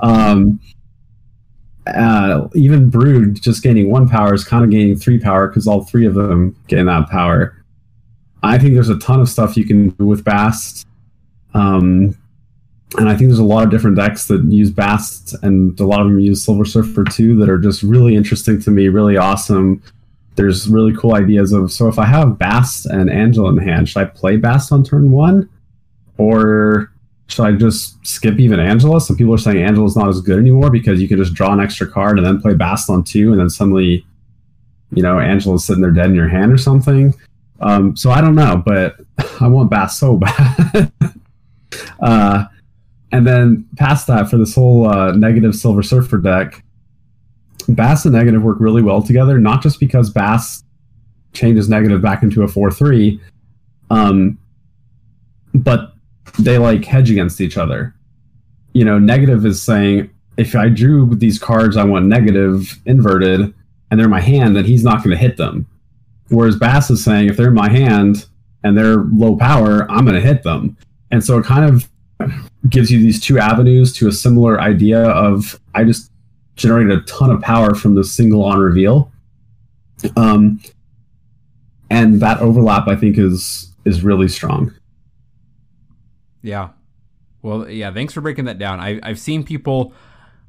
um, 0.01 0.59
uh, 1.87 2.49
even 2.55 2.91
Brood 2.91 3.41
just 3.41 3.62
gaining 3.62 3.91
one 3.91 4.09
power 4.09 4.35
is 4.35 4.45
kind 4.45 4.64
of 4.64 4.70
gaining 4.70 4.97
three 4.97 5.18
power 5.18 5.49
because 5.49 5.66
all 5.66 5.85
three 5.85 6.07
of 6.07 6.14
them 6.14 6.57
gain 6.66 6.87
that 6.87 7.09
power. 7.09 7.64
I 8.43 8.59
think 8.59 8.74
there's 8.74 8.89
a 8.89 8.99
ton 8.99 9.20
of 9.20 9.29
stuff 9.29 9.57
you 9.57 9.64
can 9.64 9.91
do 9.91 10.07
with 10.07 10.24
Bast. 10.24 10.87
Um, 11.55 12.16
and 12.97 13.09
I 13.09 13.16
think 13.16 13.29
there's 13.29 13.39
a 13.39 13.45
lot 13.45 13.64
of 13.64 13.70
different 13.70 13.97
decks 13.97 14.26
that 14.29 14.45
use 14.45 14.70
Bast, 14.70 15.35
and 15.43 15.79
a 15.81 15.85
lot 15.85 16.01
of 16.01 16.07
them 16.07 16.20
use 16.20 16.45
Silver 16.45 16.64
Surfer 16.64 17.05
too, 17.05 17.37
that 17.39 17.49
are 17.49 17.59
just 17.59 17.83
really 17.83 18.16
interesting 18.16 18.61
to 18.62 18.70
me, 18.70 18.89
really 18.89 19.16
awesome. 19.16 19.83
There's 20.37 20.68
really 20.68 20.95
cool 20.97 21.14
ideas 21.14 21.53
of 21.53 21.72
so 21.72 21.89
if 21.89 21.99
I 21.99 22.07
have 22.07 22.39
Bast 22.39 22.87
and 22.87 23.11
Angela 23.11 23.51
in 23.51 23.59
hand, 23.59 23.89
should 23.89 24.01
I 24.01 24.05
play 24.05 24.37
Bast 24.37 24.72
on 24.72 24.85
turn 24.85 25.11
one? 25.11 25.49
Or 26.16 26.88
should 27.29 27.45
I 27.45 27.53
just 27.53 28.05
skip 28.07 28.39
even 28.39 28.59
Angela? 28.59 29.01
Some 29.01 29.16
people 29.16 29.35
are 29.35 29.39
saying 29.39 29.62
Angela's 29.62 29.97
not 29.97 30.09
as 30.09 30.20
good 30.20 30.39
anymore 30.39 30.70
because 30.70 31.01
you 31.01 31.07
can 31.07 31.18
just 31.18 31.35
draw 31.35 31.53
an 31.53 31.61
extra 31.61 31.87
card 31.87 32.18
and 32.18 32.26
then 32.26 32.41
play 32.41 32.55
Bast 32.55 32.89
on 32.89 33.05
two, 33.05 33.33
and 33.33 33.41
then 33.41 33.51
suddenly, 33.51 34.05
you 34.93 35.03
know, 35.03 35.20
Angela's 35.20 35.64
sitting 35.64 35.83
there 35.83 35.91
dead 35.91 36.07
in 36.07 36.14
your 36.14 36.29
hand 36.29 36.51
or 36.51 36.59
something. 36.59 37.14
Um, 37.61 37.97
so 37.97 38.11
I 38.11 38.22
don't 38.22 38.35
know, 38.35 38.62
but 38.64 38.97
I 39.41 39.47
want 39.47 39.70
Bast 39.70 39.99
so 39.99 40.16
bad. 40.18 40.91
uh, 42.01 42.47
and 43.12 43.26
then 43.26 43.66
past 43.76 44.07
that, 44.07 44.31
for 44.31 44.39
this 44.39 44.55
whole 44.55 44.89
uh, 44.89 45.12
negative 45.12 45.55
Silver 45.55 45.83
Surfer 45.83 46.18
deck, 46.18 46.64
Bast 47.68 48.07
and 48.07 48.14
negative 48.14 48.43
work 48.43 48.59
really 48.59 48.81
well 48.81 49.03
together. 49.03 49.39
Not 49.39 49.62
just 49.62 49.79
because 49.79 50.09
Bast 50.09 50.64
changes 51.35 51.68
negative 51.68 52.01
back 52.01 52.22
into 52.22 52.43
a 52.43 52.49
four 52.49 52.70
three, 52.70 53.20
um, 53.91 54.39
but 55.53 55.93
they 56.39 56.59
like 56.59 56.85
hedge 56.85 57.11
against 57.11 57.41
each 57.41 57.57
other. 57.57 57.95
You 58.72 58.85
know, 58.85 58.99
negative 58.99 59.45
is 59.47 59.62
saying 59.62 60.11
if 60.37 60.55
I 60.55 60.68
drew 60.68 61.14
these 61.14 61.39
cards, 61.39 61.76
I 61.76 61.85
want 61.85 62.07
negative 62.07 62.79
inverted, 62.87 63.41
and 63.91 63.99
they're 63.99 64.05
in 64.05 64.11
my 64.11 64.20
hand, 64.20 64.57
then 64.57 64.64
he's 64.64 64.85
not 64.85 64.99
going 64.99 65.11
to 65.11 65.16
hit 65.16 65.37
them. 65.37 65.66
Whereas 66.29 66.57
Bast 66.57 66.91
is 66.91 67.03
saying 67.03 67.29
if 67.29 67.37
they're 67.37 67.49
in 67.49 67.55
my 67.55 67.70
hand 67.70 68.26
and 68.62 68.76
they're 68.76 68.99
low 69.12 69.37
power, 69.37 69.91
I'm 69.91 70.05
going 70.05 70.20
to 70.20 70.26
hit 70.26 70.43
them. 70.43 70.76
and 71.11 71.24
so 71.24 71.39
it 71.39 71.45
kind 71.45 71.64
of 71.64 71.89
gives 72.68 72.91
you 72.91 72.99
these 72.99 73.20
two 73.20 73.39
avenues 73.39 73.93
to 73.95 74.09
a 74.09 74.12
similar 74.12 74.61
idea 74.61 75.03
of 75.03 75.59
I 75.74 75.85
just 75.85 76.11
generated 76.57 76.99
a 76.99 77.01
ton 77.03 77.31
of 77.31 77.41
power 77.41 77.74
from 77.74 77.95
this 77.95 78.12
single 78.12 78.45
on 78.45 78.59
reveal. 78.59 79.11
Um, 80.16 80.61
and 81.91 82.20
that 82.20 82.41
overlap 82.41 82.89
I 82.89 82.97
think 82.97 83.16
is 83.18 83.72
is 83.85 84.03
really 84.03 84.29
strong. 84.29 84.74
Yeah. 86.43 86.70
Well, 87.43 87.68
yeah. 87.68 87.93
Thanks 87.93 88.12
for 88.12 88.20
breaking 88.20 88.47
that 88.47 88.59
down. 88.59 88.80
I, 88.80 89.01
I've 89.03 89.18
seen 89.18 89.45
people, 89.45 89.93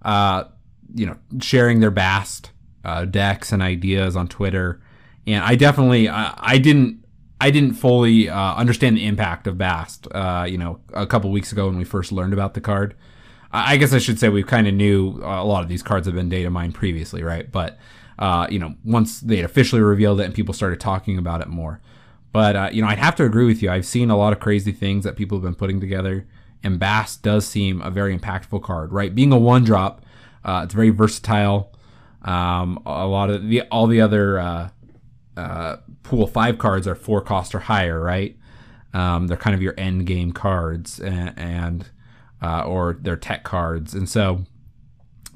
uh, 0.02 0.46
you 0.94 1.06
know, 1.06 1.18
sharing 1.42 1.80
their 1.80 1.92
Bast 1.92 2.52
uh, 2.84 3.06
decks 3.06 3.52
and 3.52 3.62
ideas 3.62 4.16
on 4.16 4.28
Twitter, 4.28 4.82
and 5.28 5.44
I 5.44 5.56
definitely, 5.56 6.10
I, 6.10 6.34
I 6.38 6.58
didn't, 6.58 7.06
I 7.42 7.52
didn't 7.52 7.74
fully 7.74 8.28
uh, 8.30 8.56
understand 8.56 8.98
the 8.98 9.06
impact 9.06 9.48
of 9.48 9.58
Bast. 9.58 10.08
Uh, 10.12 10.46
you 10.50 10.58
know, 10.58 10.80
a 10.94 11.06
couple 11.06 11.32
weeks 11.32 11.52
ago 11.52 11.68
when 11.68 11.78
we 11.78 11.84
first 11.84 12.12
learned 12.12 12.34
about 12.34 12.54
the 12.54 12.62
card. 12.62 12.96
I 13.52 13.78
guess 13.78 13.94
I 13.94 13.98
should 13.98 14.20
say 14.20 14.30
we 14.30 14.44
kind 14.44 14.68
of 14.68 14.76
knew 14.76 15.20
uh, 15.24 15.42
a 15.42 15.46
lot 15.46 15.64
of 15.64 15.70
these 15.70 15.82
cards 15.82 16.06
have 16.06 16.16
been 16.16 16.30
data 16.30 16.50
mined 16.52 16.76
previously, 16.76 17.24
right? 17.24 17.52
But 17.52 17.80
uh, 18.20 18.48
you 18.50 18.60
know, 18.60 18.76
once 18.84 19.22
they 19.22 19.42
officially 19.42 19.82
revealed 19.82 20.20
it 20.20 20.26
and 20.26 20.34
people 20.34 20.54
started 20.54 20.80
talking 20.80 21.18
about 21.18 21.42
it 21.42 21.48
more. 21.48 21.82
But 22.32 22.56
uh, 22.56 22.70
you 22.72 22.82
know, 22.82 22.88
I'd 22.88 23.00
have 23.00 23.16
to 23.16 23.26
agree 23.26 23.46
with 23.46 23.62
you. 23.64 23.72
I've 23.72 23.86
seen 23.86 24.10
a 24.10 24.18
lot 24.18 24.34
of 24.34 24.40
crazy 24.40 24.72
things 24.72 25.04
that 25.04 25.16
people 25.16 25.38
have 25.38 25.44
been 25.44 25.56
putting 25.56 25.80
together, 25.80 26.28
and 26.64 26.80
Bast 26.80 27.24
does 27.24 27.48
seem 27.48 27.82
a 27.82 27.90
very 27.90 28.18
impactful 28.18 28.62
card, 28.62 28.92
right? 28.92 29.14
Being 29.14 29.32
a 29.32 29.38
one 29.38 29.64
drop, 29.64 30.06
uh, 30.44 30.62
it's 30.66 30.74
very 30.74 30.92
versatile. 30.92 31.74
Um, 32.22 32.80
a 32.86 33.08
lot 33.08 33.30
of 33.30 33.48
the 33.48 33.64
all 33.64 33.88
the 33.88 34.02
other 34.02 34.40
uh, 34.40 34.70
uh, 35.38 35.78
pool 36.04 36.28
five 36.28 36.58
cards 36.60 36.88
are 36.88 36.96
four 36.96 37.22
cost 37.22 37.56
or 37.56 37.60
higher, 37.60 38.00
right? 38.00 38.38
Um, 38.94 39.28
they're 39.28 39.38
kind 39.38 39.56
of 39.56 39.62
your 39.62 39.74
end 39.78 40.06
game 40.06 40.32
cards, 40.32 41.00
and, 41.00 41.34
and 41.38 41.90
uh, 42.44 42.64
or 42.64 42.98
they're 43.02 43.16
tech 43.16 43.44
cards, 43.44 43.96
and 43.96 44.08
so 44.08 44.46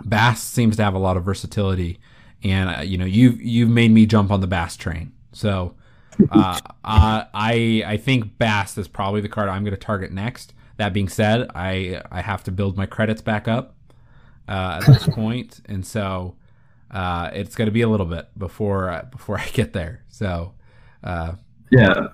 Bast 0.06 0.52
seems 0.52 0.76
to 0.78 0.84
have 0.84 0.94
a 0.94 1.00
lot 1.00 1.18
of 1.18 1.24
versatility. 1.24 2.00
And 2.44 2.70
uh, 2.70 2.82
you 2.82 3.00
know, 3.00 3.06
you've 3.06 3.42
you've 3.42 3.70
made 3.70 3.92
me 3.92 4.06
jump 4.06 4.30
on 4.30 4.42
the 4.42 4.48
Bast 4.48 4.80
train, 4.80 5.12
so. 5.32 5.74
Uh, 6.32 6.60
uh, 6.84 7.26
I 7.34 7.84
I 7.86 7.98
think 7.98 8.38
Bast 8.38 8.78
is 8.78 8.88
probably 8.88 9.22
the 9.22 9.30
card 9.30 9.50
I'm 9.50 9.64
going 9.64 9.76
to 9.76 9.80
target 9.80 10.12
next. 10.12 10.54
That 10.78 10.94
being 10.94 11.10
said, 11.10 11.50
I 11.56 12.02
I 12.12 12.22
have 12.22 12.44
to 12.46 12.52
build 12.52 12.78
my 12.78 12.86
credits 12.86 13.22
back 13.22 13.48
up 13.48 13.76
uh, 14.48 14.80
at 14.82 14.88
this 14.88 15.08
point, 15.08 15.62
and 15.66 15.86
so 15.86 16.36
uh, 16.92 17.30
it's 17.34 17.56
going 17.56 17.68
to 17.68 17.72
be 17.72 17.82
a 17.82 17.90
little 17.90 18.06
bit 18.06 18.28
before 18.38 19.08
before 19.12 19.40
I 19.40 19.48
get 19.48 19.74
there. 19.74 20.04
So 20.10 20.54
yeah, 21.72 22.08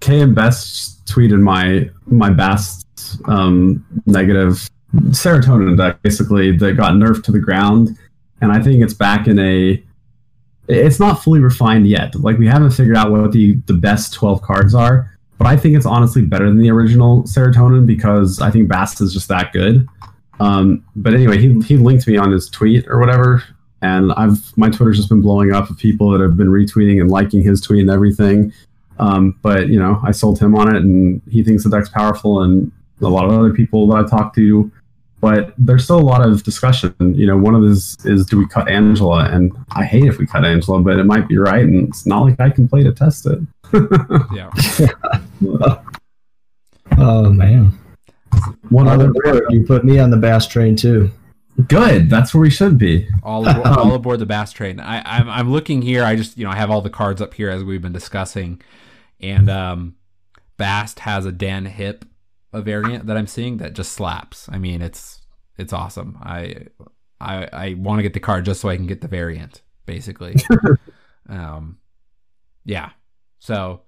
K 0.00 0.20
and 0.20 0.34
Best 0.34 1.04
tweeted 1.06 1.40
my 1.40 1.90
my 2.06 2.30
Bast 2.30 2.86
um, 3.26 3.84
negative 4.06 4.68
serotonin 4.94 5.76
deck 5.76 6.02
basically 6.02 6.56
that 6.58 6.76
got 6.76 6.92
nerfed 6.92 7.24
to 7.24 7.32
the 7.32 7.40
ground, 7.40 7.96
and 8.40 8.52
I 8.52 8.60
think 8.60 8.82
it's 8.82 8.94
back 8.94 9.26
in 9.26 9.38
a 9.38 9.82
it's 10.68 11.00
not 11.00 11.22
fully 11.22 11.40
refined 11.40 11.86
yet. 11.86 12.14
Like 12.14 12.38
we 12.38 12.46
haven't 12.46 12.70
figured 12.70 12.96
out 12.96 13.10
what 13.10 13.32
the 13.32 13.54
the 13.66 13.74
best 13.74 14.14
12 14.14 14.42
cards 14.42 14.74
are, 14.74 15.10
but 15.38 15.46
I 15.46 15.56
think 15.56 15.76
it's 15.76 15.86
honestly 15.86 16.22
better 16.22 16.46
than 16.46 16.58
the 16.58 16.70
original 16.70 17.24
serotonin 17.24 17.86
because 17.86 18.40
I 18.40 18.50
think 18.50 18.68
Bast 18.68 19.00
is 19.00 19.12
just 19.12 19.28
that 19.28 19.52
good. 19.52 19.86
Um, 20.40 20.84
but 20.96 21.14
anyway, 21.14 21.38
he 21.38 21.60
he 21.62 21.76
linked 21.76 22.06
me 22.06 22.16
on 22.16 22.30
his 22.30 22.48
tweet 22.48 22.86
or 22.88 22.98
whatever, 22.98 23.42
and 23.80 24.12
I've 24.12 24.56
my 24.56 24.70
Twitter's 24.70 24.96
just 24.96 25.08
been 25.08 25.20
blowing 25.20 25.52
up 25.52 25.70
of 25.70 25.78
people 25.78 26.10
that 26.10 26.20
have 26.20 26.36
been 26.36 26.48
retweeting 26.48 27.00
and 27.00 27.10
liking 27.10 27.42
his 27.42 27.60
tweet 27.60 27.80
and 27.80 27.90
everything. 27.90 28.52
Um, 28.98 29.38
but 29.42 29.68
you 29.68 29.78
know, 29.78 30.00
I 30.04 30.12
sold 30.12 30.38
him 30.38 30.54
on 30.54 30.74
it, 30.74 30.82
and 30.82 31.20
he 31.30 31.42
thinks 31.42 31.64
the 31.64 31.70
deck's 31.70 31.88
powerful, 31.88 32.42
and 32.42 32.70
a 33.00 33.08
lot 33.08 33.24
of 33.24 33.32
other 33.32 33.52
people 33.52 33.86
that 33.88 33.96
I 33.96 34.08
talked 34.08 34.36
to 34.36 34.70
but 35.22 35.54
there's 35.56 35.84
still 35.84 36.00
a 36.00 36.02
lot 36.02 36.20
of 36.20 36.42
discussion. 36.42 36.92
You 36.98 37.28
know, 37.28 37.38
one 37.38 37.54
of 37.54 37.62
these 37.62 37.96
is 38.04 38.26
do 38.26 38.36
we 38.36 38.46
cut 38.48 38.68
Angela? 38.68 39.26
And 39.30 39.52
I 39.70 39.84
hate 39.84 40.04
if 40.04 40.18
we 40.18 40.26
cut 40.26 40.44
Angela, 40.44 40.80
but 40.80 40.98
it 40.98 41.04
might 41.04 41.28
be 41.28 41.38
right, 41.38 41.62
and 41.62 41.88
it's 41.88 42.04
not 42.04 42.22
like 42.24 42.40
I 42.40 42.50
can 42.50 42.68
play 42.68 42.82
to 42.82 42.92
test 42.92 43.26
it. 43.26 43.38
yeah. 44.34 44.50
oh 46.98 47.30
man. 47.32 47.78
One 48.70 48.88
All 48.88 48.94
other 48.94 49.10
aboard. 49.10 49.44
You 49.50 49.64
put 49.64 49.84
me 49.84 50.00
on 50.00 50.10
the 50.10 50.16
Bast 50.16 50.50
train 50.50 50.74
too. 50.74 51.08
good. 51.68 52.10
That's 52.10 52.34
where 52.34 52.40
we 52.40 52.50
should 52.50 52.76
be. 52.76 53.08
all 53.22 53.46
aboard, 53.46 53.66
all 53.66 53.94
aboard 53.94 54.18
the 54.18 54.26
Bast 54.26 54.56
train. 54.56 54.80
I, 54.80 55.02
I'm 55.18 55.28
I'm 55.30 55.52
looking 55.52 55.82
here. 55.82 56.02
I 56.02 56.16
just 56.16 56.36
you 56.36 56.44
know 56.44 56.50
I 56.50 56.56
have 56.56 56.70
all 56.70 56.82
the 56.82 56.90
cards 56.90 57.22
up 57.22 57.34
here 57.34 57.48
as 57.48 57.62
we've 57.62 57.80
been 57.82 57.92
discussing, 57.92 58.60
and 59.20 59.48
um, 59.48 59.94
Bast 60.56 60.98
has 61.00 61.26
a 61.26 61.32
Dan 61.32 61.66
Hipp 61.66 62.02
a 62.52 62.60
variant 62.60 63.06
that 63.06 63.16
I'm 63.16 63.26
seeing 63.26 63.58
that 63.58 63.74
just 63.74 63.92
slaps. 63.92 64.48
I 64.50 64.58
mean, 64.58 64.82
it's 64.82 65.22
it's 65.58 65.72
awesome. 65.72 66.18
I 66.22 66.66
I 67.20 67.48
I 67.52 67.74
want 67.74 67.98
to 67.98 68.02
get 68.02 68.14
the 68.14 68.20
card 68.20 68.44
just 68.44 68.60
so 68.60 68.68
I 68.68 68.76
can 68.76 68.86
get 68.86 69.00
the 69.00 69.08
variant, 69.08 69.62
basically. 69.86 70.36
um, 71.28 71.78
yeah. 72.64 72.90
So, 73.38 73.82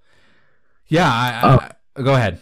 yeah. 0.87 1.07
I, 1.07 1.71
I, 1.97 2.01
go 2.01 2.15
ahead. 2.15 2.39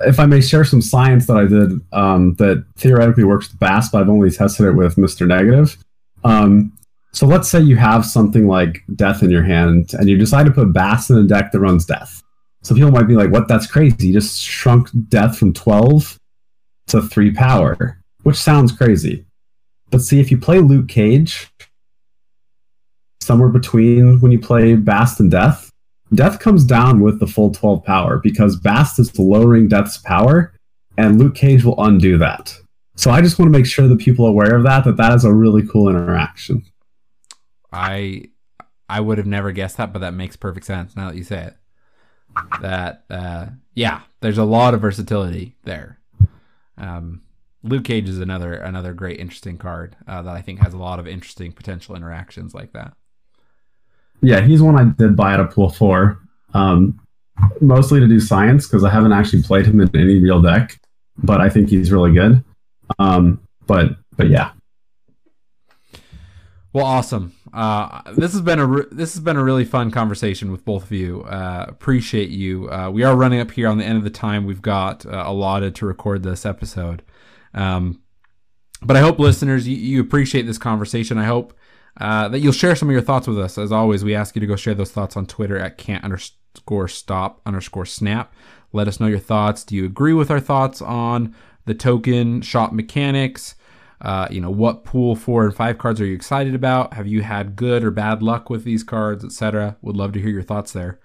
If 0.00 0.18
I 0.18 0.26
may 0.26 0.40
share 0.40 0.64
some 0.64 0.80
science 0.80 1.26
that 1.26 1.36
I 1.36 1.44
did 1.44 1.80
um, 1.92 2.34
that 2.34 2.64
theoretically 2.76 3.24
works 3.24 3.50
with 3.50 3.60
Bast, 3.60 3.92
but 3.92 4.00
I've 4.00 4.08
only 4.08 4.30
tested 4.30 4.66
it 4.66 4.72
with 4.72 4.96
Mr. 4.96 5.26
Negative. 5.26 5.76
Um, 6.24 6.76
so 7.12 7.26
let's 7.26 7.48
say 7.48 7.60
you 7.60 7.76
have 7.76 8.06
something 8.06 8.46
like 8.46 8.82
Death 8.96 9.22
in 9.22 9.30
your 9.30 9.42
hand, 9.42 9.92
and 9.92 10.08
you 10.08 10.16
decide 10.16 10.46
to 10.46 10.52
put 10.52 10.72
Bast 10.72 11.10
in 11.10 11.18
a 11.18 11.24
deck 11.24 11.52
that 11.52 11.60
runs 11.60 11.84
Death. 11.84 12.21
So 12.62 12.74
people 12.76 12.92
might 12.92 13.08
be 13.08 13.16
like, 13.16 13.30
"What? 13.30 13.48
That's 13.48 13.66
crazy! 13.66 14.08
You 14.08 14.12
just 14.12 14.40
shrunk 14.40 14.88
Death 15.08 15.36
from 15.36 15.52
twelve 15.52 16.18
to 16.88 17.02
three 17.02 17.32
power," 17.32 17.98
which 18.22 18.36
sounds 18.36 18.72
crazy. 18.72 19.26
But 19.90 20.00
see, 20.00 20.20
if 20.20 20.30
you 20.30 20.38
play 20.38 20.60
Luke 20.60 20.88
Cage, 20.88 21.52
somewhere 23.20 23.48
between 23.48 24.20
when 24.20 24.32
you 24.32 24.38
play 24.38 24.76
Bast 24.76 25.18
and 25.18 25.30
Death, 25.30 25.70
Death 26.14 26.38
comes 26.38 26.64
down 26.64 27.00
with 27.00 27.18
the 27.18 27.26
full 27.26 27.50
twelve 27.50 27.84
power 27.84 28.18
because 28.18 28.56
Bast 28.56 28.98
is 29.00 29.18
lowering 29.18 29.66
Death's 29.66 29.98
power, 29.98 30.54
and 30.96 31.18
Luke 31.18 31.34
Cage 31.34 31.64
will 31.64 31.82
undo 31.84 32.16
that. 32.18 32.56
So 32.94 33.10
I 33.10 33.22
just 33.22 33.40
want 33.40 33.52
to 33.52 33.58
make 33.58 33.66
sure 33.66 33.88
that 33.88 33.98
people 33.98 34.24
are 34.26 34.30
aware 34.30 34.54
of 34.54 34.62
that. 34.62 34.84
That 34.84 34.98
that 34.98 35.14
is 35.14 35.24
a 35.24 35.32
really 35.32 35.66
cool 35.66 35.88
interaction. 35.88 36.64
I 37.72 38.26
I 38.88 39.00
would 39.00 39.18
have 39.18 39.26
never 39.26 39.50
guessed 39.50 39.78
that, 39.78 39.92
but 39.92 39.98
that 39.98 40.14
makes 40.14 40.36
perfect 40.36 40.66
sense 40.66 40.94
now 40.94 41.08
that 41.08 41.16
you 41.16 41.24
say 41.24 41.46
it 41.46 41.56
that 42.60 43.04
uh, 43.10 43.46
yeah, 43.74 44.00
there's 44.20 44.38
a 44.38 44.44
lot 44.44 44.74
of 44.74 44.80
versatility 44.80 45.56
there. 45.64 45.98
Um, 46.76 47.22
Luke 47.62 47.84
Cage 47.84 48.08
is 48.08 48.18
another 48.18 48.54
another 48.54 48.92
great 48.92 49.20
interesting 49.20 49.58
card 49.58 49.96
uh, 50.08 50.22
that 50.22 50.34
I 50.34 50.42
think 50.42 50.60
has 50.60 50.74
a 50.74 50.78
lot 50.78 50.98
of 50.98 51.06
interesting 51.06 51.52
potential 51.52 51.94
interactions 51.94 52.54
like 52.54 52.72
that. 52.72 52.94
Yeah, 54.20 54.40
he's 54.40 54.62
one 54.62 54.78
I 54.78 54.84
did 54.84 55.16
buy 55.16 55.34
at 55.34 55.40
a 55.40 55.46
pool 55.46 55.68
for, 55.68 56.20
um, 56.54 57.00
mostly 57.60 57.98
to 57.98 58.06
do 58.06 58.20
science 58.20 58.68
because 58.68 58.84
I 58.84 58.90
haven't 58.90 59.12
actually 59.12 59.42
played 59.42 59.66
him 59.66 59.80
in 59.80 59.90
any 59.94 60.20
real 60.20 60.40
deck, 60.40 60.80
but 61.18 61.40
I 61.40 61.48
think 61.48 61.68
he's 61.68 61.90
really 61.90 62.12
good. 62.12 62.44
Um, 62.98 63.40
but 63.66 63.96
but 64.16 64.28
yeah, 64.28 64.52
well, 66.72 66.86
awesome. 66.86 67.34
Uh, 67.52 68.00
this 68.12 68.32
has 68.32 68.40
been 68.40 68.58
a 68.58 68.66
re- 68.66 68.86
this 68.90 69.12
has 69.14 69.22
been 69.22 69.36
a 69.36 69.44
really 69.44 69.64
fun 69.64 69.90
conversation 69.90 70.50
with 70.50 70.64
both 70.64 70.84
of 70.84 70.92
you. 70.92 71.22
Uh, 71.24 71.66
appreciate 71.68 72.30
you. 72.30 72.70
Uh, 72.70 72.90
we 72.90 73.02
are 73.02 73.14
running 73.14 73.40
up 73.40 73.50
here 73.50 73.68
on 73.68 73.78
the 73.78 73.84
end 73.84 73.98
of 73.98 74.04
the 74.04 74.10
time 74.10 74.46
we've 74.46 74.62
got 74.62 75.04
uh, 75.04 75.24
allotted 75.26 75.74
to 75.74 75.86
record 75.86 76.22
this 76.22 76.46
episode. 76.46 77.02
Um, 77.52 78.00
but 78.80 78.96
I 78.96 79.00
hope 79.00 79.18
listeners 79.18 79.68
you, 79.68 79.76
you 79.76 80.00
appreciate 80.00 80.46
this 80.46 80.58
conversation. 80.58 81.18
I 81.18 81.26
hope 81.26 81.54
uh, 82.00 82.28
that 82.28 82.40
you'll 82.40 82.52
share 82.52 82.74
some 82.74 82.88
of 82.88 82.92
your 82.92 83.02
thoughts 83.02 83.26
with 83.26 83.38
us. 83.38 83.58
As 83.58 83.70
always, 83.70 84.02
we 84.02 84.14
ask 84.14 84.34
you 84.34 84.40
to 84.40 84.46
go 84.46 84.56
share 84.56 84.74
those 84.74 84.90
thoughts 84.90 85.16
on 85.16 85.26
Twitter 85.26 85.58
at 85.58 85.76
can't 85.76 86.04
underscore 86.04 86.88
stop 86.88 87.42
underscore 87.44 87.86
snap. 87.86 88.34
Let 88.72 88.88
us 88.88 88.98
know 88.98 89.06
your 89.08 89.18
thoughts. 89.18 89.62
Do 89.62 89.76
you 89.76 89.84
agree 89.84 90.14
with 90.14 90.30
our 90.30 90.40
thoughts 90.40 90.80
on 90.80 91.34
the 91.66 91.74
token 91.74 92.40
shop 92.40 92.72
mechanics? 92.72 93.54
Uh, 94.02 94.26
you 94.30 94.40
know, 94.40 94.50
what 94.50 94.84
pool 94.84 95.14
four 95.14 95.44
and 95.44 95.54
five 95.54 95.78
cards 95.78 96.00
are 96.00 96.06
you 96.06 96.14
excited 96.14 96.54
about? 96.54 96.94
Have 96.94 97.06
you 97.06 97.22
had 97.22 97.54
good 97.54 97.84
or 97.84 97.92
bad 97.92 98.20
luck 98.22 98.50
with 98.50 98.64
these 98.64 98.82
cards, 98.82 99.24
etc.? 99.24 99.76
Would 99.80 99.96
love 99.96 100.12
to 100.12 100.20
hear 100.20 100.30
your 100.30 100.42
thoughts 100.42 100.72
there. 100.72 100.98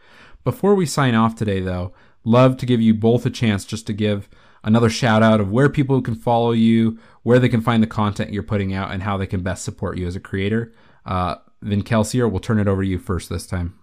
Before 0.43 0.74
we 0.74 0.88
sign 0.88 1.14
off 1.14 1.36
today, 1.36 1.60
though, 1.60 1.93
love 2.24 2.58
to 2.58 2.66
give 2.66 2.82
you 2.82 2.95
both 2.95 3.26
a 3.26 3.30
chance 3.30 3.66
just 3.66 3.86
to 3.88 3.93
give 3.93 4.28
another 4.64 4.89
shout 4.89 5.22
out 5.22 5.39
of 5.39 5.52
where 5.52 5.70
people 5.70 6.02
can 6.02 6.16
follow 6.16 6.52
you, 6.52 6.98
where 7.22 7.38
they 7.38 7.50
can 7.50 7.62
find 7.62 7.84
the 7.84 7.88
content 7.88 8.34
you're 8.34 8.41
putting 8.41 8.74
out, 8.74 8.91
and 8.91 9.04
how 9.04 9.16
they 9.16 9.28
can 9.28 9.43
best 9.43 9.64
support 9.64 9.98
you 9.98 10.08
as 10.08 10.16
a 10.16 10.20
creator. 10.20 10.74
Uh, 11.06 11.36
Vin 11.62 11.84
Kelsier, 11.84 12.30
we'll 12.30 12.39
turn 12.39 12.60
it 12.60 12.68
over 12.68 12.82
to 12.82 12.88
you 12.88 12.98
first 12.98 13.30
this 13.30 13.45
time. 13.45 13.78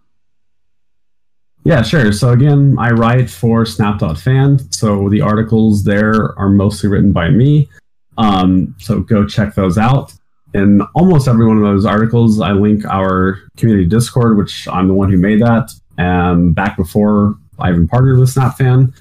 Yeah, 1.64 1.82
sure. 1.82 2.12
So 2.12 2.32
again, 2.32 2.76
I 2.78 2.90
write 2.90 3.30
for 3.30 3.64
Snap.fan. 3.64 4.70
So 4.72 5.08
the 5.08 5.22
articles 5.22 5.84
there 5.84 6.38
are 6.38 6.50
mostly 6.50 6.90
written 6.90 7.12
by 7.12 7.30
me. 7.30 7.70
Um, 8.16 8.74
so 8.78 9.00
go 9.00 9.26
check 9.26 9.54
those 9.54 9.78
out. 9.78 10.12
In 10.54 10.82
almost 10.94 11.26
every 11.26 11.46
one 11.46 11.56
of 11.56 11.64
those 11.64 11.84
articles, 11.84 12.40
I 12.40 12.52
link 12.52 12.84
our 12.84 13.38
community 13.56 13.88
Discord, 13.88 14.36
which 14.38 14.68
I'm 14.68 14.86
the 14.86 14.94
one 14.94 15.10
who 15.10 15.16
made 15.16 15.40
that. 15.42 15.72
And 15.98 16.54
back 16.54 16.76
before 16.76 17.36
I 17.58 17.70
even 17.70 17.88
partnered 17.88 18.18
with 18.18 18.34
SnapFan, 18.34 18.92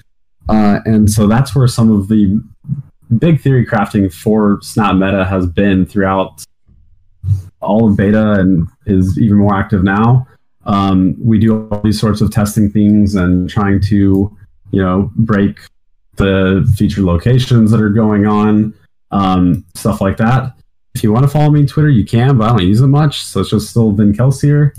Uh, 0.50 0.80
and 0.86 1.10
so 1.10 1.28
that's 1.28 1.56
where 1.56 1.68
some 1.68 1.92
of 1.92 2.08
the 2.08 2.42
big 3.18 3.40
theory 3.42 3.66
crafting 3.66 4.14
for 4.14 4.60
Snap 4.62 4.96
Meta 4.96 5.26
has 5.26 5.46
been 5.48 5.86
throughout 5.86 6.44
all 7.62 7.90
of 7.90 7.96
beta 7.96 8.34
and 8.34 8.68
is 8.86 9.18
even 9.18 9.38
more 9.38 9.56
active 9.56 9.84
now. 9.84 10.28
Um, 10.66 11.16
we 11.20 11.40
do 11.40 11.68
all 11.70 11.82
these 11.82 12.00
sorts 12.00 12.22
of 12.22 12.32
testing 12.32 12.70
things 12.70 13.16
and 13.16 13.50
trying 13.50 13.82
to, 13.82 14.36
you 14.72 14.82
know, 14.82 15.12
break 15.16 15.60
the 16.16 16.70
feature 16.76 17.02
locations 17.02 17.72
that 17.72 17.82
are 17.82 17.90
going 17.90 18.26
on, 18.26 18.74
um, 19.14 19.66
stuff 19.76 20.02
like 20.02 20.18
that. 20.18 20.58
If 20.96 21.04
you 21.04 21.12
want 21.12 21.24
to 21.24 21.30
follow 21.30 21.50
me 21.50 21.62
on 21.62 21.68
Twitter, 21.68 21.90
you 21.90 22.06
can, 22.06 22.38
but 22.38 22.46
I 22.46 22.50
don't 22.50 22.68
use 22.68 22.82
it 22.82 22.88
much, 22.88 23.24
so 23.24 23.42
it's 23.42 23.50
just 23.50 23.70
still 23.70 23.92
Vin 23.92 24.14
Kelsier. 24.14 24.74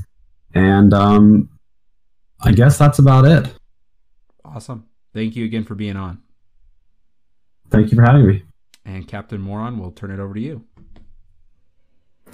And 0.54 0.92
um, 0.92 1.48
I 2.40 2.52
guess 2.52 2.78
that's 2.78 2.98
about 2.98 3.24
it. 3.24 3.52
Awesome. 4.44 4.86
Thank 5.12 5.34
you 5.36 5.44
again 5.44 5.64
for 5.64 5.74
being 5.74 5.96
on. 5.96 6.22
Thank 7.70 7.90
you 7.90 7.96
for 7.96 8.02
having 8.02 8.26
me. 8.26 8.42
And 8.84 9.08
Captain 9.08 9.40
Moron, 9.40 9.78
we'll 9.78 9.90
turn 9.90 10.10
it 10.10 10.20
over 10.20 10.34
to 10.34 10.40
you. 10.40 10.64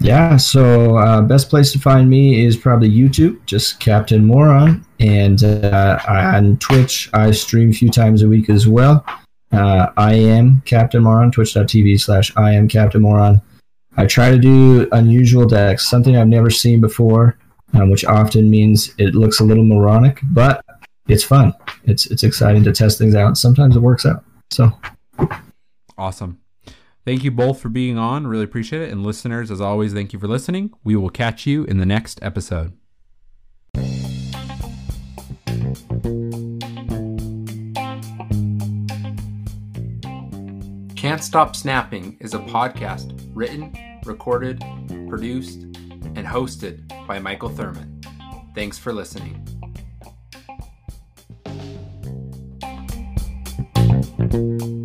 Yeah, 0.00 0.38
so 0.38 0.96
uh, 0.96 1.20
best 1.22 1.50
place 1.50 1.72
to 1.72 1.78
find 1.78 2.08
me 2.08 2.44
is 2.44 2.56
probably 2.56 2.90
YouTube, 2.90 3.44
just 3.44 3.80
Captain 3.80 4.24
Moron, 4.24 4.84
and 4.98 5.44
uh, 5.44 5.98
on 6.08 6.56
Twitch 6.56 7.10
I 7.12 7.30
stream 7.32 7.70
a 7.70 7.72
few 7.74 7.90
times 7.90 8.22
a 8.22 8.28
week 8.28 8.48
as 8.48 8.66
well. 8.66 9.04
Uh, 9.52 9.90
I 9.96 10.14
am 10.14 10.62
Captain 10.64 11.02
Moron, 11.02 11.30
twitch.tv 11.32 12.00
slash 12.00 12.32
I 12.36 12.52
am 12.52 12.68
Captain 12.68 13.02
Moron. 13.02 13.42
I 13.96 14.06
try 14.06 14.30
to 14.30 14.38
do 14.38 14.88
unusual 14.92 15.46
decks, 15.46 15.88
something 15.88 16.16
I've 16.16 16.28
never 16.28 16.50
seen 16.50 16.80
before, 16.80 17.36
um, 17.74 17.90
which 17.90 18.04
often 18.04 18.50
means 18.50 18.94
it 18.98 19.14
looks 19.14 19.40
a 19.40 19.44
little 19.44 19.64
moronic, 19.64 20.20
but 20.22 20.64
it's 21.08 21.24
fun. 21.24 21.52
It's 21.84 22.06
it's 22.06 22.22
exciting 22.22 22.62
to 22.64 22.72
test 22.72 22.98
things 22.98 23.14
out. 23.14 23.36
Sometimes 23.36 23.76
it 23.76 23.80
works 23.80 24.06
out. 24.06 24.24
So 24.50 24.72
awesome. 25.98 26.40
Thank 27.04 27.24
you 27.24 27.30
both 27.30 27.60
for 27.60 27.68
being 27.68 27.98
on. 27.98 28.26
Really 28.26 28.44
appreciate 28.44 28.82
it. 28.82 28.92
And 28.92 29.04
listeners, 29.04 29.50
as 29.50 29.60
always, 29.60 29.92
thank 29.92 30.12
you 30.12 30.18
for 30.18 30.28
listening. 30.28 30.72
We 30.84 30.96
will 30.96 31.10
catch 31.10 31.46
you 31.46 31.64
in 31.64 31.78
the 31.78 31.86
next 31.86 32.20
episode. 32.22 32.72
Can't 41.10 41.24
Stop 41.24 41.56
Snapping 41.56 42.16
is 42.20 42.34
a 42.34 42.38
podcast 42.38 43.28
written, 43.34 43.76
recorded, 44.04 44.62
produced, 45.08 45.62
and 46.14 46.18
hosted 46.18 46.86
by 47.08 47.18
Michael 47.18 47.48
Thurman. 47.48 48.00
Thanks 48.54 48.78
for 48.78 48.92
listening. 48.92 49.44
Thank 54.18 54.34
you. 54.34 54.79